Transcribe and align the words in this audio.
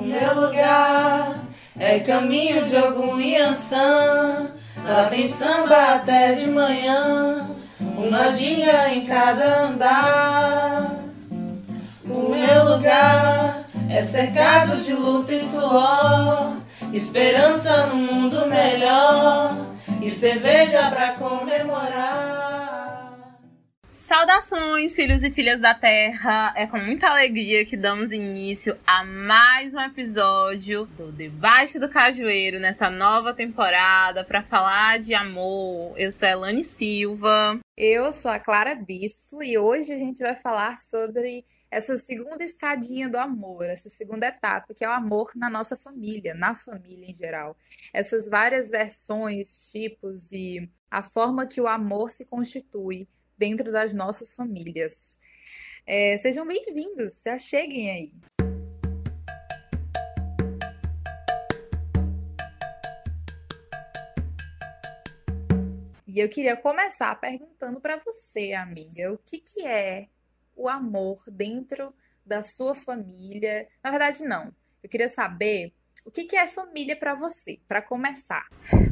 O 0.00 0.02
meu 0.02 0.34
lugar 0.34 1.40
é 1.78 1.98
caminho 2.00 2.64
de 2.64 2.74
algum 2.74 3.20
Iansã. 3.20 4.46
Lá 4.82 5.04
tem 5.10 5.28
samba 5.28 5.96
até 5.96 6.32
de 6.36 6.46
manhã, 6.46 7.50
uma 7.78 8.32
ginga 8.32 8.88
em 8.94 9.04
cada 9.04 9.64
andar. 9.64 10.92
O 12.06 12.30
meu 12.30 12.64
lugar 12.64 13.64
é 13.90 14.02
cercado 14.02 14.78
de 14.80 14.94
luta 14.94 15.34
e 15.34 15.40
suor, 15.40 16.54
esperança 16.94 17.84
no 17.88 17.96
mundo 17.96 18.46
melhor 18.46 19.54
e 20.00 20.10
cerveja 20.10 20.88
pra 20.88 21.12
comemorar. 21.12 21.39
Saudações, 24.10 24.96
filhos 24.96 25.22
e 25.22 25.30
filhas 25.30 25.60
da 25.60 25.72
Terra! 25.72 26.52
É 26.56 26.66
com 26.66 26.78
muita 26.78 27.08
alegria 27.08 27.64
que 27.64 27.76
damos 27.76 28.10
início 28.10 28.76
a 28.84 29.04
mais 29.04 29.72
um 29.72 29.78
episódio 29.78 30.86
do 30.96 31.12
Debaixo 31.12 31.78
do 31.78 31.88
Cajueiro 31.88 32.58
nessa 32.58 32.90
nova 32.90 33.32
temporada 33.32 34.24
para 34.24 34.42
falar 34.42 34.98
de 34.98 35.14
amor. 35.14 35.96
Eu 35.96 36.10
sou 36.10 36.26
Elane 36.26 36.64
Silva. 36.64 37.60
Eu 37.76 38.12
sou 38.12 38.32
a 38.32 38.40
Clara 38.40 38.74
Bispo 38.74 39.44
e 39.44 39.56
hoje 39.56 39.92
a 39.92 39.98
gente 39.98 40.18
vai 40.18 40.34
falar 40.34 40.76
sobre 40.76 41.44
essa 41.70 41.96
segunda 41.96 42.42
escadinha 42.42 43.08
do 43.08 43.16
amor, 43.16 43.66
essa 43.66 43.88
segunda 43.88 44.26
etapa, 44.26 44.74
que 44.74 44.84
é 44.84 44.88
o 44.88 44.92
amor 44.92 45.30
na 45.36 45.48
nossa 45.48 45.76
família, 45.76 46.34
na 46.34 46.56
família 46.56 47.08
em 47.08 47.14
geral. 47.14 47.56
Essas 47.94 48.28
várias 48.28 48.70
versões, 48.70 49.70
tipos 49.70 50.32
e 50.32 50.68
a 50.90 51.00
forma 51.00 51.46
que 51.46 51.60
o 51.60 51.68
amor 51.68 52.10
se 52.10 52.26
constitui 52.26 53.06
dentro 53.40 53.72
das 53.72 53.94
nossas 53.94 54.34
famílias. 54.34 55.16
É, 55.86 56.14
sejam 56.18 56.46
bem-vindos, 56.46 57.14
se 57.14 57.30
acheguem 57.30 57.90
aí. 57.90 58.12
E 66.06 66.18
eu 66.18 66.28
queria 66.28 66.54
começar 66.54 67.18
perguntando 67.18 67.80
para 67.80 67.96
você, 68.04 68.52
amiga, 68.52 69.10
o 69.10 69.16
que, 69.16 69.38
que 69.38 69.66
é 69.66 70.08
o 70.54 70.68
amor 70.68 71.24
dentro 71.32 71.94
da 72.26 72.42
sua 72.42 72.74
família? 72.74 73.66
Na 73.82 73.90
verdade, 73.90 74.22
não. 74.22 74.54
Eu 74.82 74.90
queria 74.90 75.08
saber 75.08 75.72
o 76.04 76.10
que, 76.10 76.24
que 76.24 76.36
é 76.36 76.46
família 76.46 76.94
para 76.94 77.14
você, 77.14 77.58
para 77.66 77.80
começar. 77.80 78.46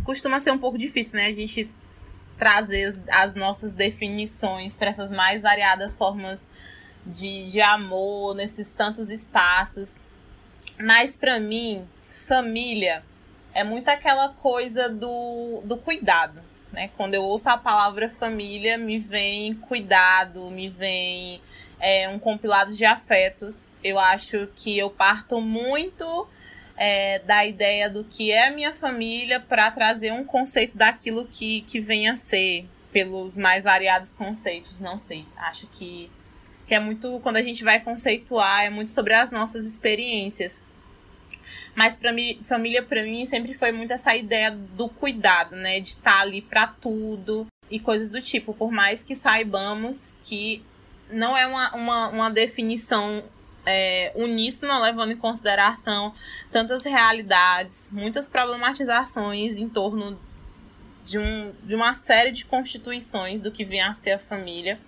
Costuma 0.07 0.41
ser 0.41 0.53
um 0.53 0.59
pouco 0.59 0.79
difícil, 0.79 1.17
né? 1.17 1.27
A 1.27 1.33
gente 1.33 1.71
trazer 2.39 3.01
as 3.11 3.35
nossas 3.35 3.75
definições 3.75 4.77
para 4.77 4.91
essas 4.91 5.11
mais 5.11 5.43
variadas 5.43 5.99
formas 5.99 6.47
de, 7.05 7.51
de 7.51 7.61
amor 7.61 8.35
nesses 8.35 8.71
tantos 8.71 9.11
espaços. 9.11 9.97
Mas 10.79 11.17
para 11.17 11.41
mim, 11.41 11.87
família 12.07 13.03
é 13.53 13.65
muito 13.65 13.89
aquela 13.89 14.29
coisa 14.29 14.89
do, 14.89 15.61
do 15.65 15.77
cuidado. 15.77 16.41
Né? 16.73 16.91
Quando 16.97 17.15
eu 17.15 17.25
ouço 17.25 17.49
a 17.49 17.57
palavra 17.57 18.09
família, 18.09 18.79
me 18.79 18.99
vem 18.99 19.55
cuidado, 19.55 20.51
me 20.51 20.69
vem 20.69 21.41
é, 21.81 22.09
um 22.09 22.19
compilado 22.19 22.73
de 22.73 22.85
afetos. 22.85 23.73
Eu 23.83 23.99
acho 23.99 24.49
que 24.55 24.79
eu 24.79 24.91
parto 24.91 25.41
muito 25.41 26.29
é, 26.79 27.19
da 27.19 27.45
ideia 27.45 27.91
do 27.91 28.05
que 28.05 28.31
é 28.31 28.47
a 28.47 28.51
minha 28.51 28.73
família 28.73 29.41
para 29.41 29.71
trazer 29.71 30.13
um 30.13 30.25
conceito 30.25 30.77
daquilo 30.77 31.27
que, 31.27 31.63
que 31.63 31.81
vem 31.81 32.09
a 32.09 32.17
ser, 32.17 32.67
pelos 32.93 33.37
mais 33.37 33.65
variados 33.65 34.15
conceitos. 34.15 34.81
Não 34.81 34.99
sei. 34.99 35.27
Acho 35.37 35.67
que, 35.67 36.11
que 36.67 36.75
é 36.75 36.81
muito. 36.81 37.21
Quando 37.21 37.37
a 37.37 37.43
gente 37.43 37.65
vai 37.65 37.81
conceituar, 37.81 38.65
é 38.65 38.71
muito 38.71 38.93
sobre 38.93 39.15
as 39.15 39.33
nossas 39.33 39.67
experiências. 39.67 40.63
Mas 41.75 41.97
para 41.97 42.13
mim, 42.13 42.41
família 42.45 42.83
para 42.83 43.03
mim 43.03 43.25
sempre 43.25 43.55
foi 43.55 43.73
muito 43.73 43.93
essa 43.93 44.15
ideia 44.15 44.51
do 44.51 44.89
cuidado, 44.89 45.57
né, 45.57 45.81
de 45.81 45.89
estar 45.89 46.17
tá 46.17 46.21
ali 46.21 46.43
para 46.43 46.67
tudo 46.67 47.47
e 47.71 47.79
coisas 47.81 48.11
do 48.11 48.21
tipo, 48.21 48.53
por 48.53 48.71
mais 48.71 49.03
que 49.03 49.15
saibamos 49.15 50.17
que 50.23 50.63
não 51.11 51.37
é 51.37 51.47
uma, 51.47 51.75
uma, 51.75 52.09
uma 52.09 52.31
definição 52.31 53.23
é, 53.69 54.13
uníssona, 54.15 54.79
levando 54.79 55.13
em 55.13 55.17
consideração 55.17 56.15
tantas 56.51 56.85
realidades, 56.85 57.91
muitas 57.93 58.27
problematizações 58.27 59.59
em 59.59 59.69
torno 59.69 60.19
de, 61.05 61.19
um, 61.19 61.53
de 61.63 61.75
uma 61.75 61.93
série 61.93 62.33
de 62.33 62.47
constituições 62.47 63.43
do 63.43 63.53
que 63.53 63.67
vem 63.67 63.83
a 63.83 63.93
ser 63.93 64.13
a 64.13 64.19
família. 64.19 64.81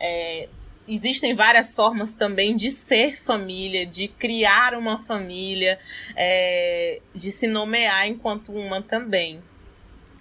É, 0.00 0.48
existem 0.88 1.34
várias 1.34 1.74
formas 1.74 2.14
também 2.14 2.56
de 2.56 2.70
ser 2.70 3.20
família, 3.20 3.84
de 3.84 4.08
criar 4.08 4.72
uma 4.74 4.98
família, 4.98 5.78
é, 6.16 7.02
de 7.14 7.30
se 7.30 7.46
nomear 7.46 8.06
enquanto 8.06 8.50
uma 8.50 8.80
também. 8.80 9.42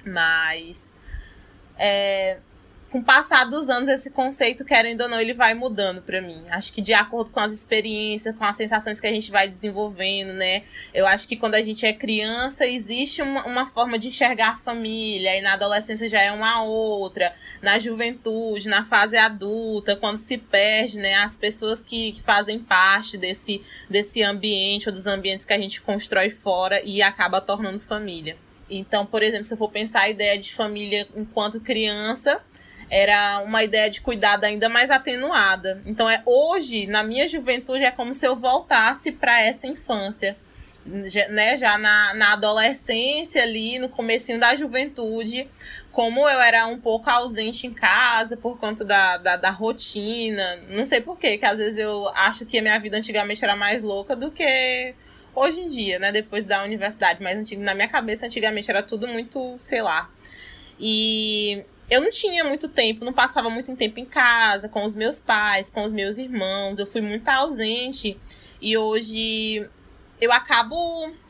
Mas 0.05 0.93
é, 1.77 2.39
com 2.95 2.99
o 2.99 3.03
passar 3.03 3.43
dos 3.43 3.67
anos, 3.67 3.89
esse 3.89 4.09
conceito, 4.09 4.63
querendo 4.63 5.01
ou 5.01 5.09
não, 5.09 5.19
ele 5.19 5.33
vai 5.33 5.53
mudando 5.53 6.01
para 6.01 6.21
mim. 6.21 6.41
Acho 6.49 6.71
que 6.71 6.81
de 6.81 6.93
acordo 6.93 7.29
com 7.29 7.41
as 7.41 7.51
experiências, 7.51 8.33
com 8.37 8.45
as 8.45 8.55
sensações 8.55 9.01
que 9.01 9.07
a 9.07 9.11
gente 9.11 9.29
vai 9.29 9.49
desenvolvendo, 9.49 10.31
né? 10.31 10.63
Eu 10.93 11.05
acho 11.05 11.27
que 11.27 11.35
quando 11.35 11.55
a 11.55 11.61
gente 11.61 11.85
é 11.85 11.91
criança, 11.91 12.65
existe 12.65 13.21
uma, 13.21 13.45
uma 13.45 13.67
forma 13.67 13.99
de 13.99 14.07
enxergar 14.07 14.51
a 14.51 14.57
família, 14.59 15.37
e 15.37 15.41
na 15.41 15.55
adolescência 15.55 16.07
já 16.07 16.21
é 16.21 16.31
uma 16.31 16.63
outra, 16.63 17.33
na 17.61 17.77
juventude, 17.77 18.69
na 18.69 18.85
fase 18.85 19.17
adulta, 19.17 19.97
quando 19.97 20.15
se 20.15 20.37
perde, 20.37 20.97
né? 20.97 21.15
As 21.15 21.35
pessoas 21.35 21.83
que, 21.83 22.13
que 22.13 22.21
fazem 22.21 22.59
parte 22.59 23.17
desse, 23.17 23.61
desse 23.89 24.23
ambiente 24.23 24.87
ou 24.87 24.93
dos 24.93 25.05
ambientes 25.05 25.45
que 25.45 25.51
a 25.51 25.59
gente 25.59 25.81
constrói 25.81 26.29
fora 26.29 26.81
e 26.81 27.01
acaba 27.01 27.41
tornando 27.41 27.81
família. 27.81 28.37
Então, 28.69 29.05
por 29.05 29.21
exemplo, 29.21 29.43
se 29.43 29.53
eu 29.53 29.57
for 29.57 29.69
pensar 29.69 30.03
a 30.03 30.09
ideia 30.09 30.39
de 30.39 30.53
família 30.53 31.05
enquanto 31.13 31.59
criança, 31.59 32.41
era 32.89 33.39
uma 33.39 33.63
ideia 33.63 33.89
de 33.89 34.01
cuidado 34.01 34.43
ainda 34.43 34.69
mais 34.69 34.91
atenuada. 34.91 35.81
Então 35.85 36.09
é 36.09 36.21
hoje, 36.25 36.87
na 36.87 37.03
minha 37.03 37.27
juventude, 37.27 37.83
é 37.83 37.91
como 37.91 38.13
se 38.13 38.27
eu 38.27 38.35
voltasse 38.35 39.11
para 39.11 39.41
essa 39.41 39.67
infância. 39.67 40.37
Já, 41.05 41.27
né, 41.29 41.57
já 41.57 41.79
na, 41.79 42.13
na 42.13 42.33
adolescência 42.33 43.41
ali, 43.41 43.79
no 43.79 43.89
comecinho 43.89 44.39
da 44.39 44.53
juventude, 44.53 45.47
como 45.91 46.29
eu 46.29 46.39
era 46.39 46.67
um 46.67 46.79
pouco 46.79 47.09
ausente 47.09 47.65
em 47.65 47.73
casa 47.73 48.37
por 48.37 48.59
conta 48.59 48.85
da, 48.85 49.17
da, 49.17 49.35
da 49.35 49.49
rotina, 49.49 50.59
não 50.69 50.85
sei 50.85 51.01
porquê, 51.01 51.39
que 51.39 51.45
às 51.45 51.57
vezes 51.57 51.79
eu 51.79 52.07
acho 52.09 52.45
que 52.45 52.59
a 52.59 52.61
minha 52.61 52.77
vida 52.77 52.97
antigamente 52.97 53.43
era 53.43 53.55
mais 53.55 53.81
louca 53.81 54.15
do 54.15 54.29
que 54.29 54.93
hoje 55.33 55.59
em 55.61 55.67
dia, 55.67 55.97
né, 55.97 56.11
depois 56.11 56.45
da 56.45 56.63
universidade, 56.63 57.23
mas 57.23 57.49
na 57.51 57.73
minha 57.73 57.87
cabeça 57.87 58.27
antigamente 58.27 58.69
era 58.69 58.83
tudo 58.83 59.07
muito, 59.07 59.55
sei 59.57 59.81
lá. 59.81 60.09
E 60.79 61.63
eu 61.89 62.01
não 62.01 62.09
tinha 62.09 62.43
muito 62.43 62.67
tempo, 62.67 63.05
não 63.05 63.13
passava 63.13 63.49
muito 63.49 63.75
tempo 63.75 63.99
em 63.99 64.05
casa, 64.05 64.67
com 64.67 64.85
os 64.85 64.95
meus 64.95 65.21
pais, 65.21 65.69
com 65.69 65.85
os 65.85 65.91
meus 65.91 66.17
irmãos. 66.17 66.79
Eu 66.79 66.87
fui 66.87 67.01
muito 67.01 67.27
ausente. 67.27 68.19
E 68.59 68.75
hoje 68.75 69.69
eu 70.19 70.31
acabo, 70.31 70.75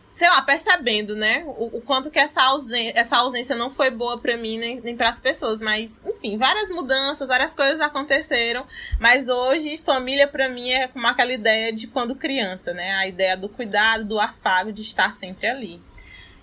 sei 0.09 0.29
lá, 0.29 0.41
percebendo, 0.41 1.13
né? 1.13 1.43
O, 1.45 1.77
o 1.77 1.81
quanto 1.81 2.09
que 2.09 2.17
essa 2.17 2.41
ausência, 2.41 2.93
essa 2.97 3.17
ausência 3.17 3.53
não 3.53 3.69
foi 3.69 3.91
boa 3.91 4.17
para 4.17 4.38
mim 4.38 4.57
nem, 4.57 4.79
nem 4.79 4.95
para 4.95 5.09
as 5.09 5.19
pessoas. 5.19 5.59
Mas, 5.59 6.01
enfim, 6.05 6.38
várias 6.38 6.69
mudanças, 6.69 7.27
várias 7.27 7.53
coisas 7.53 7.81
aconteceram. 7.81 8.66
Mas 8.97 9.27
hoje, 9.27 9.77
família 9.83 10.27
para 10.27 10.47
mim 10.47 10.69
é 10.72 10.87
como 10.87 11.05
aquela 11.05 11.33
ideia 11.33 11.73
de 11.73 11.87
quando 11.87 12.16
criança, 12.16 12.73
né? 12.73 12.91
A 12.95 13.05
ideia 13.05 13.35
do 13.35 13.49
cuidado, 13.49 14.05
do 14.05 14.19
afago, 14.22 14.72
de 14.72 14.83
estar 14.83 15.13
sempre 15.13 15.47
ali. 15.47 15.81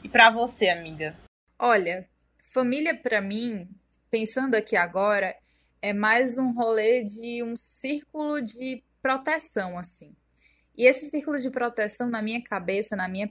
E 0.05 0.09
para 0.09 0.29
você, 0.29 0.69
amiga? 0.69 1.17
Olha, 1.59 2.07
família 2.43 2.95
para 2.95 3.21
mim 3.23 3.69
pensando 4.13 4.55
aqui 4.57 4.77
agora, 4.77 5.35
é 5.81 5.95
mais 5.95 6.37
um 6.37 6.53
rolê 6.53 7.03
de 7.03 7.43
um 7.43 7.57
círculo 7.57 8.43
de 8.43 8.85
proteção, 9.01 9.79
assim. 9.79 10.15
E 10.77 10.85
esse 10.85 11.09
círculo 11.09 11.39
de 11.39 11.51
proteção, 11.51 12.11
na 12.11 12.21
minha 12.21 12.43
cabeça, 12.45 12.95
na 12.95 13.09
minha, 13.09 13.29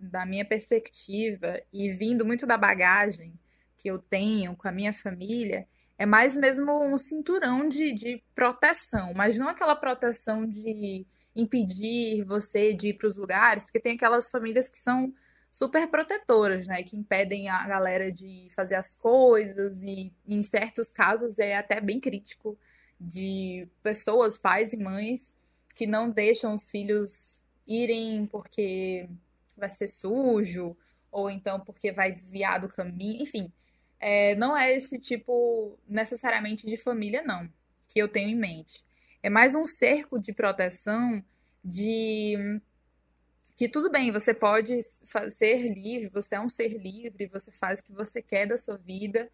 da 0.00 0.26
minha 0.26 0.44
perspectiva, 0.44 1.56
e 1.72 1.90
vindo 1.90 2.26
muito 2.26 2.44
da 2.44 2.58
bagagem 2.58 3.38
que 3.78 3.88
eu 3.88 4.00
tenho 4.00 4.56
com 4.56 4.66
a 4.66 4.72
minha 4.72 4.92
família, 4.92 5.64
é 5.96 6.04
mais 6.04 6.36
mesmo 6.36 6.72
um 6.84 6.98
cinturão 6.98 7.68
de, 7.68 7.92
de 7.92 8.20
proteção, 8.34 9.14
mas 9.14 9.38
não 9.38 9.48
aquela 9.48 9.76
proteção 9.76 10.44
de 10.44 11.06
impedir 11.36 12.24
você 12.24 12.74
de 12.74 12.88
ir 12.88 12.94
para 12.94 13.06
os 13.06 13.16
lugares, 13.16 13.62
porque 13.62 13.78
tem 13.78 13.94
aquelas 13.94 14.28
famílias 14.28 14.68
que 14.68 14.78
são 14.78 15.12
super 15.56 15.88
protetoras, 15.88 16.68
né? 16.68 16.82
Que 16.82 16.94
impedem 16.94 17.48
a 17.48 17.66
galera 17.66 18.12
de 18.12 18.46
fazer 18.50 18.74
as 18.74 18.94
coisas 18.94 19.82
e, 19.82 20.12
em 20.28 20.42
certos 20.42 20.92
casos, 20.92 21.38
é 21.38 21.56
até 21.56 21.80
bem 21.80 21.98
crítico 21.98 22.58
de 23.00 23.66
pessoas, 23.82 24.36
pais 24.36 24.74
e 24.74 24.76
mães, 24.76 25.32
que 25.74 25.86
não 25.86 26.10
deixam 26.10 26.52
os 26.52 26.68
filhos 26.68 27.38
irem 27.66 28.26
porque 28.26 29.08
vai 29.56 29.70
ser 29.70 29.88
sujo, 29.88 30.76
ou 31.10 31.30
então 31.30 31.58
porque 31.60 31.90
vai 31.90 32.12
desviar 32.12 32.60
do 32.60 32.68
caminho, 32.68 33.22
enfim. 33.22 33.50
É, 33.98 34.34
não 34.34 34.54
é 34.54 34.74
esse 34.74 35.00
tipo 35.00 35.78
necessariamente 35.88 36.66
de 36.66 36.76
família, 36.76 37.22
não, 37.22 37.48
que 37.88 37.98
eu 37.98 38.08
tenho 38.08 38.28
em 38.28 38.36
mente. 38.36 38.84
É 39.22 39.30
mais 39.30 39.54
um 39.54 39.64
cerco 39.64 40.18
de 40.18 40.34
proteção 40.34 41.24
de 41.64 42.60
que 43.56 43.68
tudo 43.68 43.90
bem, 43.90 44.10
você 44.12 44.34
pode 44.34 44.78
ser 45.30 45.72
livre, 45.72 46.08
você 46.08 46.34
é 46.34 46.40
um 46.40 46.48
ser 46.48 46.76
livre, 46.76 47.26
você 47.26 47.50
faz 47.50 47.80
o 47.80 47.84
que 47.84 47.92
você 47.92 48.20
quer 48.20 48.46
da 48.46 48.58
sua 48.58 48.76
vida, 48.76 49.30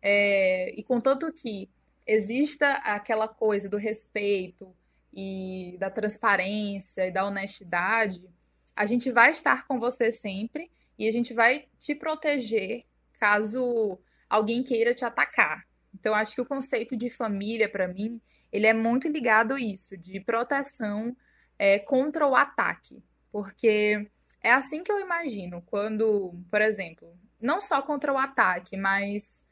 é, 0.00 0.72
e 0.74 0.82
contanto 0.82 1.30
que 1.32 1.68
exista 2.06 2.70
aquela 2.84 3.28
coisa 3.28 3.68
do 3.68 3.76
respeito 3.76 4.74
e 5.12 5.76
da 5.78 5.90
transparência 5.90 7.06
e 7.06 7.10
da 7.10 7.26
honestidade, 7.26 8.32
a 8.74 8.86
gente 8.86 9.10
vai 9.10 9.30
estar 9.30 9.66
com 9.66 9.78
você 9.78 10.10
sempre 10.10 10.70
e 10.98 11.06
a 11.08 11.12
gente 11.12 11.34
vai 11.34 11.66
te 11.78 11.94
proteger 11.94 12.84
caso 13.18 13.98
alguém 14.28 14.62
queira 14.62 14.94
te 14.94 15.04
atacar. 15.04 15.66
Então, 15.94 16.14
acho 16.14 16.34
que 16.34 16.40
o 16.40 16.46
conceito 16.46 16.96
de 16.96 17.08
família, 17.08 17.68
para 17.68 17.88
mim, 17.88 18.20
ele 18.52 18.66
é 18.66 18.74
muito 18.74 19.08
ligado 19.08 19.54
a 19.54 19.60
isso, 19.60 19.96
de 19.96 20.20
proteção 20.20 21.16
é, 21.58 21.78
contra 21.78 22.26
o 22.26 22.34
ataque. 22.34 23.02
Porque 23.36 24.08
é 24.42 24.50
assim 24.50 24.82
que 24.82 24.90
eu 24.90 24.98
imagino, 24.98 25.60
quando, 25.66 26.34
por 26.48 26.62
exemplo, 26.62 27.14
não 27.38 27.60
só 27.60 27.82
contra 27.82 28.10
o 28.10 28.16
ataque, 28.16 28.78
mas 28.78 29.42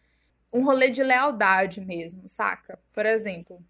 um 0.50 0.64
rolê 0.64 0.88
de 0.88 1.02
lealdade 1.02 1.82
mesmo, 1.82 2.26
saca? 2.26 2.78
Por 2.94 3.04
exemplo, 3.04 3.62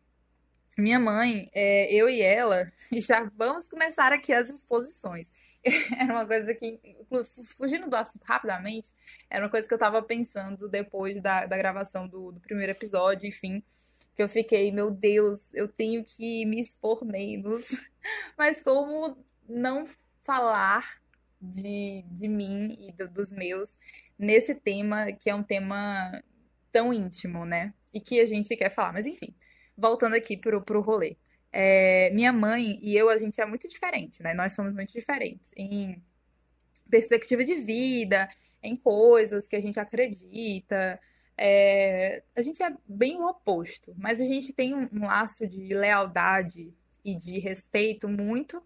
minha 0.78 1.00
mãe, 1.00 1.50
é, 1.52 1.92
eu 1.92 2.08
e 2.08 2.22
ela, 2.22 2.70
já 2.94 3.28
vamos 3.36 3.66
começar 3.66 4.12
aqui 4.12 4.32
as 4.32 4.48
exposições. 4.48 5.32
Era 5.98 6.12
uma 6.12 6.26
coisa 6.26 6.54
que, 6.54 6.78
fugindo 7.58 7.90
do 7.90 7.96
assunto 7.96 8.22
rapidamente, 8.22 8.94
era 9.28 9.44
uma 9.44 9.50
coisa 9.50 9.66
que 9.66 9.74
eu 9.74 9.78
tava 9.78 10.00
pensando 10.00 10.68
depois 10.68 11.20
da, 11.20 11.44
da 11.44 11.56
gravação 11.56 12.06
do, 12.06 12.30
do 12.30 12.38
primeiro 12.38 12.70
episódio, 12.70 13.26
enfim, 13.26 13.64
que 14.14 14.22
eu 14.22 14.28
fiquei, 14.28 14.70
meu 14.70 14.92
Deus, 14.92 15.48
eu 15.54 15.66
tenho 15.66 16.04
que 16.04 16.46
me 16.46 16.60
expor 16.60 17.04
menos. 17.04 17.64
Mas 18.38 18.60
como 18.60 19.16
não 19.48 19.88
falar 20.24 20.96
de, 21.40 22.04
de 22.10 22.28
mim 22.28 22.74
e 22.78 22.92
do, 22.92 23.08
dos 23.08 23.32
meus 23.32 23.76
nesse 24.18 24.54
tema, 24.54 25.12
que 25.12 25.30
é 25.30 25.34
um 25.34 25.42
tema 25.42 26.22
tão 26.72 26.92
íntimo, 26.92 27.44
né? 27.44 27.72
E 27.92 28.00
que 28.00 28.20
a 28.20 28.26
gente 28.26 28.56
quer 28.56 28.70
falar. 28.70 28.92
Mas 28.92 29.06
enfim, 29.06 29.34
voltando 29.76 30.14
aqui 30.14 30.36
pro, 30.36 30.62
pro 30.62 30.80
rolê. 30.80 31.16
É, 31.52 32.10
minha 32.12 32.32
mãe 32.32 32.76
e 32.82 32.96
eu, 32.96 33.08
a 33.08 33.16
gente 33.16 33.40
é 33.40 33.46
muito 33.46 33.68
diferente, 33.68 34.22
né? 34.22 34.34
Nós 34.34 34.54
somos 34.54 34.74
muito 34.74 34.92
diferentes 34.92 35.52
em 35.56 36.02
perspectiva 36.90 37.44
de 37.44 37.54
vida, 37.56 38.28
em 38.62 38.74
coisas 38.74 39.46
que 39.46 39.54
a 39.54 39.60
gente 39.60 39.78
acredita. 39.78 40.98
É, 41.36 42.22
a 42.36 42.42
gente 42.42 42.62
é 42.62 42.72
bem 42.86 43.18
o 43.18 43.28
oposto, 43.28 43.94
mas 43.96 44.20
a 44.20 44.24
gente 44.24 44.52
tem 44.52 44.74
um, 44.74 44.88
um 44.92 45.06
laço 45.06 45.46
de 45.46 45.74
lealdade 45.74 46.74
e 47.04 47.14
de 47.14 47.38
respeito 47.38 48.08
muito 48.08 48.62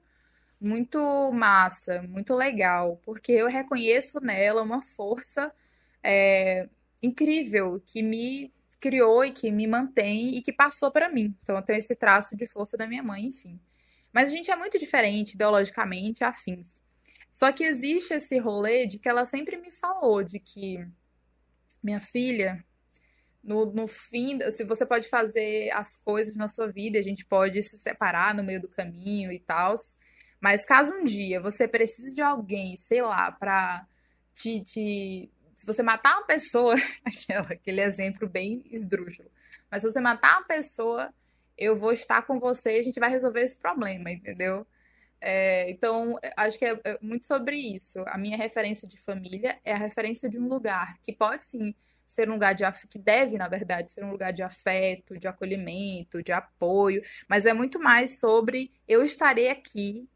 muito 0.61 0.99
massa, 1.33 2.03
muito 2.03 2.35
legal, 2.35 3.01
porque 3.05 3.33
eu 3.33 3.47
reconheço 3.49 4.21
nela 4.21 4.63
uma 4.63 4.83
força 4.83 5.53
é, 6.03 6.69
incrível 7.03 7.81
que 7.87 8.03
me 8.03 8.53
criou 8.81 9.25
e 9.25 9.31
que 9.31 9.51
me 9.51 9.67
mantém 9.67 10.37
e 10.37 10.43
que 10.43 10.53
passou 10.53 10.91
para 10.91 11.09
mim. 11.09 11.37
Então 11.43 11.57
eu 11.57 11.63
tenho 11.63 11.79
esse 11.79 11.95
traço 11.95 12.37
de 12.37 12.47
força 12.47 12.77
da 12.77 12.87
minha 12.87 13.03
mãe, 13.03 13.27
enfim. 13.27 13.61
Mas 14.13 14.31
a 14.31 14.33
gente 14.33 14.51
é 14.51 14.57
muito 14.57 14.79
diferente 14.79 15.35
ideologicamente, 15.35 16.25
afins. 16.25 16.81
Só 17.31 17.53
que 17.53 17.65
existe 17.65 18.15
esse 18.15 18.39
rolê 18.39 18.87
de 18.87 18.99
que 18.99 19.09
ela 19.09 19.25
sempre 19.25 19.57
me 19.57 19.71
falou 19.71 20.25
de 20.25 20.41
que 20.41 20.85
minha 21.83 22.01
filha, 22.01 22.65
no, 23.43 23.67
no 23.73 23.87
fim, 23.87 24.39
se 24.51 24.65
você 24.65 24.85
pode 24.87 25.09
fazer 25.09 25.71
as 25.71 25.97
coisas 25.97 26.37
na 26.37 26.49
sua 26.49 26.71
vida, 26.73 26.99
a 26.99 27.03
gente 27.03 27.25
pode 27.25 27.63
se 27.63 27.79
separar 27.79 28.35
no 28.35 28.43
meio 28.43 28.61
do 28.61 28.69
caminho 28.69 29.31
e 29.31 29.39
tal. 29.39 29.75
Mas 30.41 30.65
caso 30.65 30.95
um 30.95 31.05
dia 31.05 31.41
você 31.41 31.67
precise 31.67 32.15
de 32.15 32.23
alguém, 32.23 32.77
sei 32.77 33.03
lá, 33.03 33.33
pra 33.33 33.87
te, 34.35 34.61
te 34.61 35.31
se 35.55 35.67
você 35.67 35.83
matar 35.83 36.19
uma 36.19 36.27
pessoa, 36.27 36.75
aquele 37.51 37.81
exemplo 37.81 38.29
bem 38.29 38.63
esdrúxulo, 38.67 39.29
mas 39.71 39.83
se 39.83 39.91
você 39.91 40.01
matar 40.01 40.39
uma 40.39 40.47
pessoa, 40.47 41.13
eu 41.57 41.77
vou 41.77 41.93
estar 41.93 42.23
com 42.23 42.39
você 42.39 42.77
e 42.77 42.79
a 42.79 42.83
gente 42.83 43.01
vai 43.01 43.11
resolver 43.11 43.41
esse 43.43 43.57
problema, 43.57 44.11
entendeu? 44.11 44.65
É, 45.21 45.69
então, 45.69 46.17
acho 46.37 46.59
que 46.59 46.65
é, 46.65 46.81
é 46.85 46.99
muito 47.03 47.27
sobre 47.27 47.57
isso. 47.57 47.99
A 48.07 48.17
minha 48.17 48.37
referência 48.37 48.87
de 48.87 49.01
família 49.01 49.59
é 49.65 49.73
a 49.73 49.77
referência 49.77 50.29
de 50.29 50.39
um 50.39 50.47
lugar 50.47 50.97
que 51.03 51.13
pode 51.13 51.45
sim 51.47 51.75
ser 52.07 52.29
um 52.31 52.35
lugar 52.35 52.55
de 52.55 52.65
que 52.89 52.99
deve, 52.99 53.37
na 53.37 53.49
verdade, 53.49 53.93
ser 53.93 54.05
um 54.05 54.11
lugar 54.11 54.33
de 54.33 54.43
afeto, 54.43 55.19
de 55.19 55.29
acolhimento, 55.29 56.23
de 56.23 56.33
apoio, 56.33 57.03
mas 57.29 57.45
é 57.45 57.53
muito 57.53 57.79
mais 57.79 58.19
sobre 58.19 58.71
eu 58.87 59.05
estarei 59.05 59.51
aqui 59.51 60.09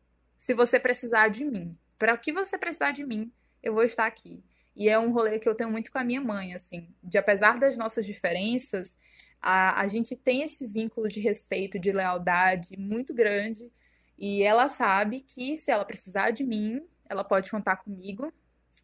se 0.42 0.54
você 0.54 0.80
precisar 0.80 1.28
de 1.28 1.44
mim. 1.44 1.78
Para 1.96 2.14
o 2.14 2.18
que 2.18 2.32
você 2.32 2.58
precisar 2.58 2.90
de 2.90 3.04
mim, 3.04 3.32
eu 3.62 3.72
vou 3.72 3.84
estar 3.84 4.06
aqui. 4.06 4.42
E 4.74 4.88
é 4.88 4.98
um 4.98 5.12
rolê 5.12 5.38
que 5.38 5.48
eu 5.48 5.54
tenho 5.54 5.70
muito 5.70 5.92
com 5.92 5.98
a 5.98 6.04
minha 6.04 6.20
mãe, 6.20 6.52
assim, 6.52 6.92
de 7.00 7.16
apesar 7.16 7.60
das 7.60 7.76
nossas 7.76 8.04
diferenças, 8.04 8.96
a, 9.40 9.80
a 9.80 9.86
gente 9.86 10.16
tem 10.16 10.42
esse 10.42 10.66
vínculo 10.66 11.08
de 11.08 11.20
respeito, 11.20 11.78
de 11.78 11.92
lealdade 11.92 12.76
muito 12.76 13.14
grande. 13.14 13.70
E 14.18 14.42
ela 14.42 14.68
sabe 14.68 15.20
que 15.20 15.56
se 15.56 15.70
ela 15.70 15.84
precisar 15.84 16.32
de 16.32 16.42
mim, 16.42 16.82
ela 17.08 17.22
pode 17.22 17.48
contar 17.48 17.76
comigo, 17.76 18.32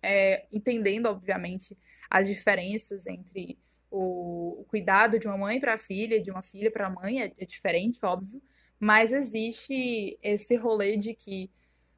é, 0.01 0.47
entendendo, 0.53 1.07
obviamente, 1.07 1.77
as 2.09 2.29
diferenças 2.29 3.09
entre 3.09 3.59
o, 3.91 4.61
o 4.61 4.65
cuidado 4.65 5.19
de 5.19 5.27
uma 5.27 5.37
mãe 5.37 5.59
para 5.59 5.75
a 5.75 5.79
filha, 5.79 6.23
de 6.23 6.31
uma 6.31 6.43
filha 6.43 6.71
para 6.71 6.87
a 6.87 6.91
mãe, 6.91 7.21
é, 7.21 7.33
é 7.37 7.45
diferente, 7.45 7.99
óbvio, 8.05 8.41
mas 8.79 9.13
existe 9.13 10.19
esse 10.23 10.57
rolê 10.57 10.97
de 10.97 11.15
que 11.15 11.51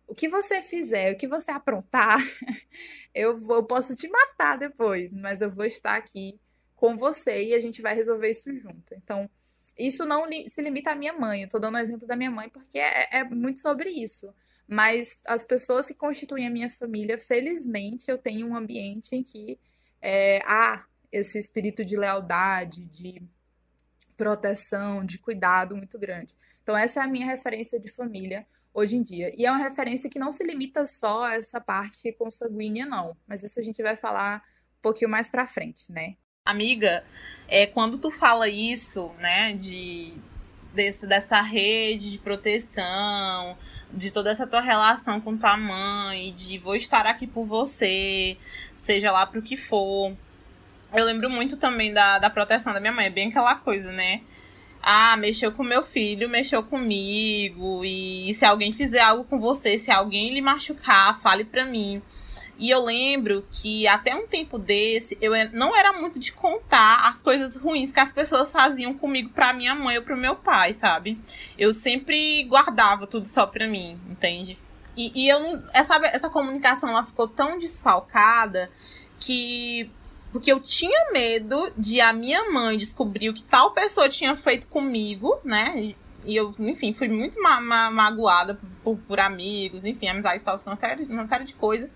o 0.06 0.14
que 0.14 0.28
você 0.28 0.60
fizer, 0.60 1.12
o 1.12 1.16
que 1.16 1.28
você 1.28 1.52
aprontar, 1.52 2.18
eu, 3.14 3.38
vou, 3.38 3.56
eu 3.56 3.64
posso 3.64 3.94
te 3.94 4.08
matar 4.08 4.56
depois, 4.58 5.12
mas 5.14 5.40
eu 5.40 5.50
vou 5.50 5.64
estar 5.64 5.94
aqui 5.94 6.38
com 6.74 6.96
você 6.96 7.44
e 7.44 7.54
a 7.54 7.60
gente 7.60 7.80
vai 7.80 7.94
resolver 7.94 8.28
isso 8.30 8.54
junto. 8.56 8.94
Então, 8.94 9.30
isso 9.78 10.04
não 10.04 10.26
li 10.26 10.48
se 10.50 10.60
limita 10.62 10.90
à 10.90 10.94
minha 10.94 11.12
mãe. 11.12 11.42
Eu 11.42 11.48
tô 11.48 11.58
dando 11.58 11.74
o 11.74 11.78
um 11.78 11.80
exemplo 11.80 12.06
da 12.06 12.16
minha 12.16 12.30
mãe 12.30 12.48
porque 12.48 12.78
é, 12.78 13.08
é, 13.18 13.24
muito 13.24 13.60
sobre 13.60 13.88
isso. 13.90 14.34
Mas 14.66 15.20
as 15.26 15.44
pessoas 15.44 15.86
que 15.86 15.94
constituem 15.94 16.46
a 16.46 16.50
minha 16.50 16.68
família, 16.68 17.18
felizmente, 17.18 18.10
eu 18.10 18.18
tenho 18.18 18.46
um 18.46 18.56
ambiente 18.56 19.14
em 19.14 19.22
que 19.22 19.58
é, 20.00 20.38
há 20.44 20.84
esse 21.12 21.38
espírito 21.38 21.84
de 21.84 21.96
lealdade, 21.96 22.86
de 22.86 23.22
proteção, 24.20 25.02
de 25.02 25.16
cuidado 25.16 25.74
muito 25.74 25.98
grande. 25.98 26.34
Então, 26.62 26.76
essa 26.76 27.00
é 27.00 27.02
a 27.02 27.06
minha 27.06 27.24
referência 27.24 27.80
de 27.80 27.90
família 27.90 28.46
hoje 28.74 28.94
em 28.94 29.00
dia. 29.00 29.32
E 29.34 29.46
é 29.46 29.50
uma 29.50 29.56
referência 29.58 30.10
que 30.10 30.18
não 30.18 30.30
se 30.30 30.44
limita 30.44 30.84
só 30.84 31.24
a 31.24 31.36
essa 31.36 31.58
parte 31.58 32.12
consanguínea, 32.12 32.84
não. 32.84 33.16
Mas 33.26 33.42
isso 33.42 33.58
a 33.58 33.62
gente 33.62 33.82
vai 33.82 33.96
falar 33.96 34.42
um 34.78 34.82
pouquinho 34.82 35.10
mais 35.10 35.30
pra 35.30 35.46
frente, 35.46 35.90
né? 35.90 36.16
Amiga, 36.44 37.02
é, 37.48 37.66
quando 37.66 37.96
tu 37.96 38.10
fala 38.10 38.46
isso, 38.46 39.10
né, 39.18 39.54
de 39.54 40.12
desse, 40.74 41.06
dessa 41.06 41.40
rede 41.40 42.10
de 42.10 42.18
proteção, 42.18 43.56
de 43.90 44.12
toda 44.12 44.30
essa 44.30 44.46
tua 44.46 44.60
relação 44.60 45.18
com 45.18 45.34
tua 45.34 45.56
mãe, 45.56 46.30
de 46.34 46.58
vou 46.58 46.76
estar 46.76 47.06
aqui 47.06 47.26
por 47.26 47.46
você, 47.46 48.36
seja 48.76 49.10
lá 49.10 49.26
pro 49.26 49.40
que 49.40 49.56
for 49.56 50.14
eu 50.92 51.04
lembro 51.04 51.30
muito 51.30 51.56
também 51.56 51.92
da, 51.92 52.18
da 52.18 52.30
proteção 52.30 52.72
da 52.72 52.80
minha 52.80 52.92
mãe. 52.92 53.06
É 53.06 53.10
bem 53.10 53.28
aquela 53.28 53.54
coisa, 53.54 53.92
né? 53.92 54.22
Ah, 54.82 55.16
mexeu 55.16 55.52
com 55.52 55.62
meu 55.62 55.82
filho, 55.82 56.28
mexeu 56.28 56.62
comigo. 56.62 57.84
E 57.84 58.32
se 58.34 58.44
alguém 58.44 58.72
fizer 58.72 59.00
algo 59.00 59.24
com 59.24 59.38
você, 59.38 59.76
se 59.78 59.90
alguém 59.90 60.32
lhe 60.32 60.40
machucar, 60.40 61.20
fale 61.20 61.44
pra 61.44 61.64
mim. 61.64 62.02
E 62.58 62.68
eu 62.68 62.84
lembro 62.84 63.46
que 63.50 63.88
até 63.88 64.14
um 64.14 64.26
tempo 64.26 64.58
desse, 64.58 65.16
eu 65.18 65.32
não 65.52 65.74
era 65.74 65.94
muito 65.94 66.18
de 66.18 66.30
contar 66.30 67.08
as 67.08 67.22
coisas 67.22 67.56
ruins 67.56 67.90
que 67.90 68.00
as 68.00 68.12
pessoas 68.12 68.52
faziam 68.52 68.92
comigo 68.92 69.30
pra 69.30 69.54
minha 69.54 69.74
mãe 69.74 69.96
ou 69.96 70.04
pro 70.04 70.14
meu 70.14 70.36
pai, 70.36 70.74
sabe? 70.74 71.18
Eu 71.58 71.72
sempre 71.72 72.44
guardava 72.44 73.06
tudo 73.06 73.26
só 73.26 73.46
pra 73.46 73.66
mim, 73.66 73.98
entende? 74.10 74.58
E, 74.94 75.10
e 75.14 75.28
eu 75.28 75.62
essa, 75.72 75.96
essa 76.06 76.28
comunicação 76.28 76.90
ela 76.90 77.02
ficou 77.02 77.26
tão 77.26 77.56
desfalcada 77.56 78.70
que 79.18 79.90
porque 80.32 80.52
eu 80.52 80.60
tinha 80.60 81.12
medo 81.12 81.72
de 81.76 82.00
a 82.00 82.12
minha 82.12 82.50
mãe 82.50 82.76
descobrir 82.76 83.30
o 83.30 83.34
que 83.34 83.44
tal 83.44 83.72
pessoa 83.72 84.08
tinha 84.08 84.36
feito 84.36 84.68
comigo, 84.68 85.38
né? 85.44 85.94
E 86.24 86.36
eu, 86.36 86.54
enfim, 86.58 86.92
fui 86.92 87.08
muito 87.08 87.40
ma 87.42 87.60
ma 87.60 87.90
magoada 87.90 88.58
por, 88.84 88.98
por, 88.98 89.18
amigos, 89.18 89.84
enfim, 89.84 90.08
amizades 90.08 90.42
tal, 90.42 90.58
uma 90.66 90.76
série, 90.76 91.04
uma 91.04 91.26
série 91.26 91.44
de 91.44 91.54
coisas. 91.54 91.94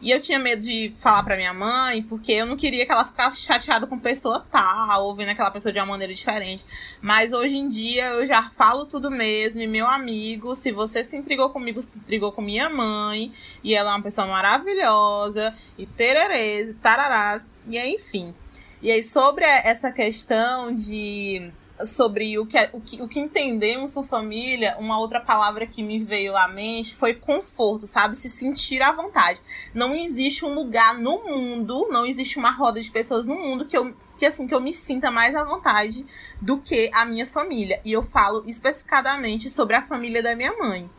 E 0.00 0.10
eu 0.10 0.20
tinha 0.20 0.38
medo 0.38 0.62
de 0.62 0.92
falar 0.98 1.22
pra 1.22 1.36
minha 1.36 1.54
mãe, 1.54 2.02
porque 2.02 2.32
eu 2.32 2.46
não 2.46 2.56
queria 2.56 2.84
que 2.84 2.92
ela 2.92 3.04
ficasse 3.04 3.40
chateada 3.40 3.86
com 3.86 3.98
pessoa 3.98 4.46
tal, 4.50 5.04
ou 5.04 5.14
vendo 5.14 5.30
aquela 5.30 5.50
pessoa 5.50 5.72
de 5.72 5.78
uma 5.78 5.86
maneira 5.86 6.12
diferente. 6.12 6.64
Mas 7.00 7.32
hoje 7.32 7.56
em 7.56 7.66
dia 7.68 8.06
eu 8.08 8.26
já 8.26 8.50
falo 8.50 8.86
tudo 8.86 9.10
mesmo, 9.10 9.60
e 9.60 9.66
meu 9.66 9.86
amigo, 9.86 10.54
se 10.54 10.70
você 10.72 11.02
se 11.02 11.16
intrigou 11.16 11.50
comigo, 11.50 11.80
se 11.80 11.98
intrigou 11.98 12.32
com 12.32 12.42
minha 12.42 12.68
mãe, 12.68 13.32
e 13.64 13.74
ela 13.74 13.92
é 13.92 13.94
uma 13.94 14.02
pessoa 14.02 14.26
maravilhosa, 14.26 15.54
e 15.78 15.86
tererês, 15.86 16.70
e 16.70 16.74
tararás, 16.74 17.48
e 17.68 17.78
aí, 17.78 17.94
enfim. 17.94 18.34
E 18.82 18.90
aí, 18.90 19.02
sobre 19.02 19.44
essa 19.44 19.90
questão 19.90 20.72
de 20.72 21.50
sobre 21.84 22.38
o 22.38 22.46
que, 22.46 22.56
é, 22.56 22.70
o, 22.72 22.80
que, 22.80 23.02
o 23.02 23.08
que 23.08 23.20
entendemos 23.20 23.92
por 23.92 24.06
família, 24.06 24.76
uma 24.78 24.98
outra 24.98 25.20
palavra 25.20 25.66
que 25.66 25.82
me 25.82 25.98
veio 26.02 26.36
à 26.36 26.48
mente 26.48 26.94
foi 26.94 27.14
conforto, 27.14 27.86
sabe? 27.86 28.16
Se 28.16 28.28
sentir 28.28 28.80
à 28.82 28.92
vontade. 28.92 29.40
Não 29.74 29.94
existe 29.94 30.44
um 30.44 30.54
lugar 30.54 30.94
no 30.94 31.24
mundo, 31.24 31.88
não 31.90 32.06
existe 32.06 32.38
uma 32.38 32.50
roda 32.50 32.80
de 32.80 32.90
pessoas 32.90 33.26
no 33.26 33.34
mundo 33.34 33.66
que 33.66 33.76
eu, 33.76 33.94
que 34.16 34.24
assim 34.24 34.46
que 34.46 34.54
eu 34.54 34.60
me 34.60 34.72
sinta 34.72 35.10
mais 35.10 35.34
à 35.34 35.44
vontade 35.44 36.06
do 36.40 36.58
que 36.58 36.90
a 36.94 37.04
minha 37.04 37.26
família. 37.26 37.80
E 37.84 37.92
eu 37.92 38.02
falo 38.02 38.42
especificadamente 38.46 39.50
sobre 39.50 39.76
a 39.76 39.82
família 39.82 40.22
da 40.22 40.34
minha 40.34 40.56
mãe. 40.56 40.90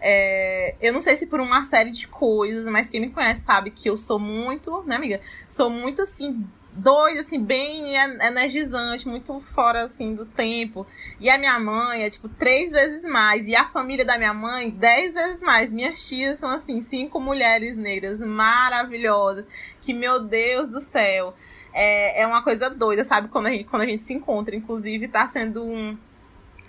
É, 0.00 0.76
eu 0.80 0.92
não 0.92 1.00
sei 1.00 1.16
se 1.16 1.26
por 1.26 1.40
uma 1.40 1.64
série 1.64 1.90
de 1.90 2.06
coisas, 2.06 2.64
mas 2.70 2.88
quem 2.88 3.00
me 3.00 3.10
conhece 3.10 3.42
sabe 3.42 3.70
que 3.70 3.88
eu 3.88 3.96
sou 3.96 4.18
muito, 4.18 4.82
né, 4.82 4.94
amiga? 4.94 5.20
Sou 5.48 5.68
muito 5.68 6.02
assim 6.02 6.46
doido, 6.78 7.20
assim, 7.20 7.42
bem 7.42 7.94
energizante, 7.96 9.08
muito 9.08 9.40
fora, 9.40 9.84
assim, 9.84 10.14
do 10.14 10.24
tempo. 10.24 10.86
E 11.20 11.28
a 11.28 11.36
minha 11.36 11.58
mãe 11.58 12.04
é, 12.04 12.10
tipo, 12.10 12.28
três 12.28 12.70
vezes 12.70 13.02
mais. 13.02 13.46
E 13.46 13.56
a 13.56 13.68
família 13.68 14.04
da 14.04 14.16
minha 14.16 14.32
mãe, 14.32 14.70
dez 14.70 15.14
vezes 15.14 15.42
mais. 15.42 15.72
Minhas 15.72 16.06
tias 16.06 16.38
são, 16.38 16.50
assim, 16.50 16.80
cinco 16.80 17.20
mulheres 17.20 17.76
negras 17.76 18.20
maravilhosas. 18.20 19.46
Que, 19.80 19.92
meu 19.92 20.20
Deus 20.20 20.70
do 20.70 20.80
céu. 20.80 21.34
É, 21.72 22.22
é 22.22 22.26
uma 22.26 22.42
coisa 22.42 22.70
doida, 22.70 23.04
sabe? 23.04 23.28
Quando 23.28 23.46
a 23.46 23.50
gente, 23.50 23.64
quando 23.64 23.82
a 23.82 23.86
gente 23.86 24.02
se 24.02 24.14
encontra. 24.14 24.54
Inclusive, 24.54 25.08
tá 25.08 25.26
sendo 25.26 25.64
um 25.64 25.96